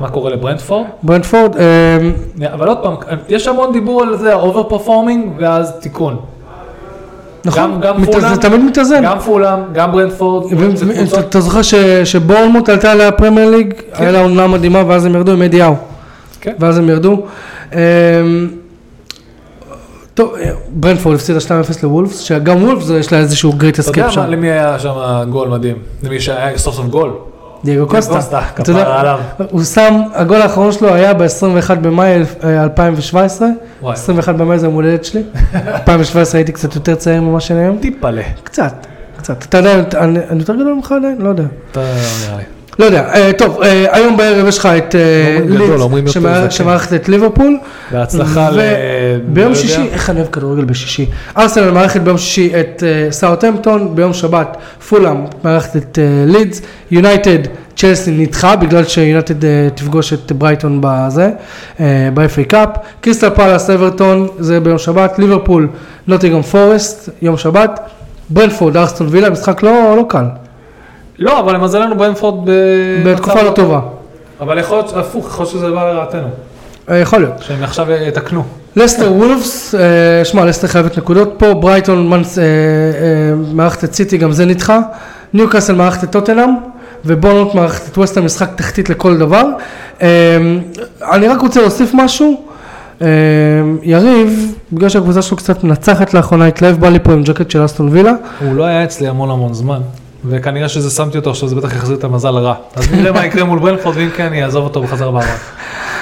מה 0.00 0.08
קורה 0.08 0.30
לברנטפורד? 0.30 0.86
ברנטפורד, 1.02 1.56
אה, 1.56 1.98
אבל 2.54 2.68
עוד 2.68 2.78
פעם, 2.82 2.94
יש 3.28 3.48
המון 3.48 3.72
דיבור 3.72 4.02
על 4.02 4.16
זה, 4.16 4.34
over 4.34 4.62
performing, 4.62 5.32
ואז 5.38 5.72
תיקון. 5.80 6.16
נכון, 7.44 7.80
גם 7.80 8.02
מת- 8.02 8.12
פולאם, 8.12 8.34
זה 8.34 8.40
תמיד 8.40 8.60
מתאזן. 8.60 9.04
גם 9.04 9.18
פולאם, 9.18 9.58
גם 9.72 9.92
ברנטפורד, 9.92 10.52
אתה 11.28 11.40
זוכר 11.40 11.60
שבורנמות' 12.04 12.68
עלתה 12.68 12.94
לפרמייר 12.94 13.50
ליג, 13.50 13.72
כן. 13.72 14.02
היה 14.02 14.12
לה 14.12 14.20
עונה 14.22 14.46
מדהימה 14.46 14.82
ואז 14.86 15.04
הם 15.04 15.14
ירדו 15.14 15.32
עם 15.32 15.42
אדי 15.42 15.57
האו. 15.57 15.76
כן. 16.40 16.52
ואז 16.58 16.78
הם 16.78 16.88
ירדו. 16.88 17.22
אמ, 17.72 17.78
טוב, 20.14 20.34
אה, 20.40 20.50
ברנטפורד 20.70 21.14
הפסידה 21.16 21.38
2-0 21.40 21.50
לוולפס, 21.82 22.18
שגם 22.18 22.62
וולפס 22.64 22.90
יש 22.90 23.12
לה 23.12 23.18
איזשהו 23.18 23.52
great 23.52 23.74
אתה 23.74 23.80
יודע 23.80 23.90
escape 23.90 24.06
מה, 24.06 24.12
שם. 24.12 24.30
למי 24.30 24.50
היה 24.50 24.78
שם 24.78 24.92
גול 25.30 25.48
מדהים? 25.48 25.76
למי 26.02 26.20
שהיה 26.20 26.58
סוף 26.58 26.74
סוף 26.74 26.86
גול? 26.86 27.10
דייגו 27.64 27.86
קוסטה. 27.86 28.14
קוסטה, 28.14 28.40
אתה 28.60 28.70
יודע, 28.70 28.82
כפרה 28.82 29.00
עליו. 29.00 29.18
הוא 29.50 29.62
שם, 29.64 29.94
הגול 30.14 30.42
האחרון 30.42 30.72
שלו 30.72 30.94
היה 30.94 31.14
ב-21 31.14 31.74
במאי 31.82 32.14
אלף- 32.14 32.44
אה, 32.44 32.62
2017. 32.62 33.48
וואי. 33.82 33.94
21 33.94 34.34
במאי 34.34 34.58
זה 34.58 34.66
יום 34.66 34.74
הולדת 34.74 35.04
שלי. 35.04 35.22
2017 35.54 36.38
הייתי 36.38 36.52
קצת 36.52 36.74
יותר 36.74 36.94
צעיר 36.94 37.20
ממה 37.22 37.40
שאני 37.40 37.60
היום. 37.60 37.78
טיפלה. 37.80 38.22
קצת, 38.44 38.86
קצת. 39.16 39.44
אתה 39.48 39.58
יודע, 39.58 39.74
אני 39.98 40.18
אני 40.30 40.40
יותר 40.40 40.54
גדול 40.54 40.72
ממך 40.74 40.92
עדיין? 40.92 41.16
לא 41.20 41.28
יודע. 41.28 41.44
אתה 41.72 41.80
נראה 41.80 42.36
לי. 42.36 42.42
לא 42.80 42.84
יודע, 42.84 43.04
אה, 43.14 43.30
טוב, 43.38 43.62
אה, 43.62 43.86
היום 43.90 44.16
בערב 44.16 44.46
יש 44.46 44.58
לך 44.58 44.66
את 44.66 44.94
אה, 44.94 45.38
לידס, 45.48 46.10
זקן. 46.10 46.50
שמארחת 46.50 46.92
את 46.92 47.08
ליברפול. 47.08 47.58
בהצלחה 47.92 48.50
ל... 48.50 48.60
ביום 49.26 49.48
לא. 49.48 49.54
שישי, 49.54 49.88
איך 49.92 50.10
אני 50.10 50.20
אוהב 50.20 50.30
כדורגל 50.30 50.64
בשישי. 50.64 51.06
ארסנל 51.38 51.70
מארחת 51.70 52.00
ביום 52.00 52.18
שישי 52.18 52.52
את 52.60 52.82
סאוטהמפטון, 53.10 53.94
ביום 53.94 54.12
שבת 54.12 54.56
פולאם 54.88 55.24
מארחת 55.44 55.76
את 55.76 55.98
לידס, 56.26 56.62
יונייטד, 56.90 57.38
צ'לסי 57.76 58.10
נדחה 58.10 58.56
בגלל 58.56 58.84
שיונייטד 58.84 59.70
תפגוש 59.74 60.12
את 60.12 60.32
ברייטון 60.32 60.80
בזה, 60.82 61.30
ב-FA 62.14 62.44
Cup, 62.48 62.68
קריסטל 63.00 63.30
פאלאס, 63.30 63.70
אברטון, 63.70 64.28
זה 64.38 64.60
ביום 64.60 64.78
שבת, 64.78 65.18
ליברפול, 65.18 65.68
נוטינגהאם 66.06 66.42
פורסט, 66.42 67.08
יום 67.22 67.36
שבת, 67.36 67.80
ברנטפורד, 68.30 68.76
אסטון 68.76 69.06
וילה, 69.10 69.30
משחק 69.30 69.62
לא 69.62 69.96
לא 69.96 70.04
קל, 70.08 70.24
לא, 71.20 71.40
אבל 71.40 71.54
למזלנו 71.54 71.96
ברנטפורד 71.96 72.50
ב... 72.50 72.52
בתקופה 73.04 73.42
לא 73.42 73.50
טובה, 73.50 73.80
אבל 74.40 74.58
יכול 74.58 74.76
להיות, 74.76 74.96
הפוך, 74.96 75.26
יכול 75.26 75.42
להיות 75.44 75.50
שזה 75.52 75.70
בא 75.70 75.92
לרעתנו. 75.92 76.28
אה, 76.90 76.98
יכול 76.98 77.18
להיות. 77.18 77.34
שהם 77.40 77.62
עכשיו 77.62 77.92
יתקנו. 77.92 78.44
לסטר 78.76 79.12
וולפס, 79.12 79.74
אה, 79.74 80.24
שמע, 80.24 80.44
לסטר 80.44 80.68
חייבת 80.68 80.98
נקודות 80.98 81.34
פה, 81.38 81.54
ברייטון 81.54 82.12
אה, 82.12 82.18
אה, 82.18 82.22
מארחת 83.52 83.84
את 83.84 83.94
סיטי, 83.94 84.18
גם 84.18 84.32
זה 84.32 84.46
נדחה, 84.46 84.80
ניוקאסל 85.32 85.74
מארחת 85.74 86.04
את 86.04 86.12
טוטנאם, 86.12 86.50
ובורנות 87.04 87.54
מארחת 87.54 87.88
את 87.92 87.98
ווסטהאם, 87.98 88.26
משחק 88.26 88.48
תחתית 88.54 88.90
לכל 88.90 89.16
דבר. 89.16 89.44
אה, 90.02 90.08
אני 91.12 91.28
רק 91.28 91.40
רוצה 91.40 91.60
להוסיף 91.60 91.90
משהו, 91.94 92.42
אה, 93.02 93.08
יריב, 93.82 94.54
בגלל 94.72 94.88
שהקבוצה 94.88 95.22
שלו 95.22 95.36
קצת 95.36 95.64
מנצחת 95.64 96.14
לאחרונה, 96.14 96.46
התלהב 96.46 96.76
בא 96.80 96.88
לי 96.88 96.98
פה 96.98 97.12
עם 97.12 97.22
ג'קט 97.22 97.50
של 97.50 97.64
אסטון 97.64 97.88
וילה, 97.88 98.12
הוא 98.40 98.54
לא 98.54 98.64
היה 98.64 98.84
אצלי 98.84 99.08
המון 99.08 99.30
המון 99.30 99.54
זמן, 99.54 99.80
וכנראה 100.24 100.68
שזה 100.68 100.90
שמתי 100.90 101.18
אותו 101.18 101.30
עכשיו, 101.30 101.48
זה 101.48 101.56
בטח 101.56 101.74
יחזיר 101.74 101.96
את 101.96 102.04
המזל 102.04 102.28
רע. 102.28 102.54
אז 102.76 102.92
נראה 102.92 103.12
מה 103.12 103.26
יקרה 103.26 103.44
מול 103.44 103.58
ברנפורד, 103.58 103.96
ואם 103.96 104.10
כן, 104.10 104.26
אני 104.26 104.44
אעזוב 104.44 104.64
אותו 104.64 104.82
בחזרה 104.82 105.12
בעבר. 105.12 105.34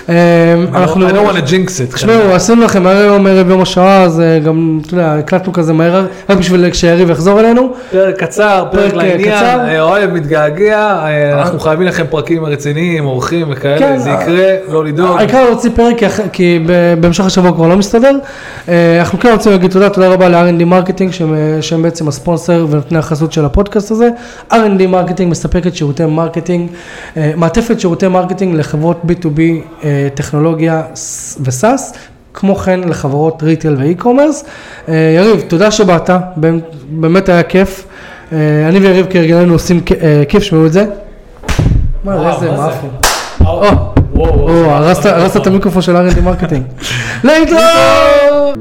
אה, 0.09 0.55
אנחנו... 0.75 1.09
I 1.09 1.13
don't 1.13 1.15
want 1.15 1.37
to 1.37 1.51
jinx 1.51 1.91
it. 1.91 1.95
תשמעו, 1.95 2.33
עשינו 2.35 2.65
לכם 2.65 2.87
היום 2.87 3.27
ערב 3.27 3.51
יום 3.51 3.61
השואה, 3.63 4.03
אז 4.03 4.21
אה, 4.21 4.39
גם, 4.39 4.81
אתה 4.87 4.95
יודע, 4.95 5.15
הקלטנו 5.15 5.53
כזה 5.53 5.73
מהר, 5.73 6.07
רק 6.29 6.39
בשביל 6.39 6.73
שיריב 6.73 7.11
יחזור 7.11 7.41
אלינו. 7.41 7.73
פרק 7.91 8.17
קצר, 8.19 8.65
פרק, 8.71 8.83
פרק 8.83 8.95
לעניין, 8.95 9.37
קצר. 9.37 9.61
אה, 9.61 9.81
אוהב, 9.81 10.11
מתגעגע, 10.11 10.79
אה, 10.79 11.41
אנחנו 11.41 11.61
חייבים 11.61 11.87
לכם 11.87 12.05
פרקים 12.11 12.45
רציניים, 12.45 13.07
אורחים 13.07 13.47
כן, 13.47 13.53
וכאלה, 13.53 13.99
זה 13.99 14.11
יקרה, 14.11 14.55
לא 14.69 14.85
לדאוג. 14.85 15.19
העיקר 15.19 15.45
להוציא 15.45 15.71
פרק 15.75 15.97
כי 16.33 16.67
בהמשך 17.01 17.25
השבוע 17.25 17.53
כבר 17.53 17.69
לא 17.69 17.77
מסתדר. 17.77 18.17
אה, 18.69 18.99
אנחנו 19.01 19.19
כן 19.19 19.33
רוצים 19.33 19.53
להגיד 19.53 19.71
תודה, 19.71 19.91
תודה 19.91 20.09
רבה 20.09 20.29
ל-R&D 20.29 20.65
Marketing 20.65 21.13
שהם, 21.13 21.35
אה, 21.35 21.83
בעצם 21.83 22.09
הספונסר 22.09 22.67
ונותני 22.71 22.99
החסות 22.99 23.33
של 23.33 23.45
הפודקאסט 23.45 23.91
הזה. 23.91 24.09
R&D 24.53 24.87
Marketing 24.89 25.31
מספקת 25.31 25.75
שירותי 25.75 26.05
marketing, 26.05 26.71
אה, 27.17 27.33
מעטפת 27.37 27.81
שירותי 27.81 28.09
marketing 28.09 28.55
לחברות 28.55 29.01
B2B 29.07 29.41
אה, 29.85 29.88
טכנולוגיה 30.15 30.83
ס- 30.95 31.39
ו 31.45 31.53
SaaS. 31.53 31.93
כמו 32.35 32.55
כן 32.57 32.81
לחברות 32.89 33.43
retail 33.43 33.77
ו 33.79 33.84
e-commerce. 33.84 34.45
אה, 34.89 34.95
יריב, 35.17 35.41
תודה 35.49 35.71
שבאת, 35.71 36.11
באמת- 36.37 36.63
היה 37.29 37.43
כיף. 37.43 37.87
אה, 38.33 38.39
אני 38.69 38.79
ויריב 38.79 39.07
כהרגלנו 39.11 39.53
עושים 39.53 39.81
אה, 40.03 40.23
כיף, 40.29 40.43
שמעו 40.43 40.67
את 40.67 40.73
זה. 40.73 40.85
מה, 42.05 42.35
איזה 42.35 42.51
או, 44.27 44.71
הרסת 44.71 45.07
הרסת 45.07 45.37
את 45.43 45.47
המיקרופון 45.47 45.83
של 45.83 45.97
R&D 45.97 46.21
Marketing. 46.21 46.63
להתראות! 47.25 48.59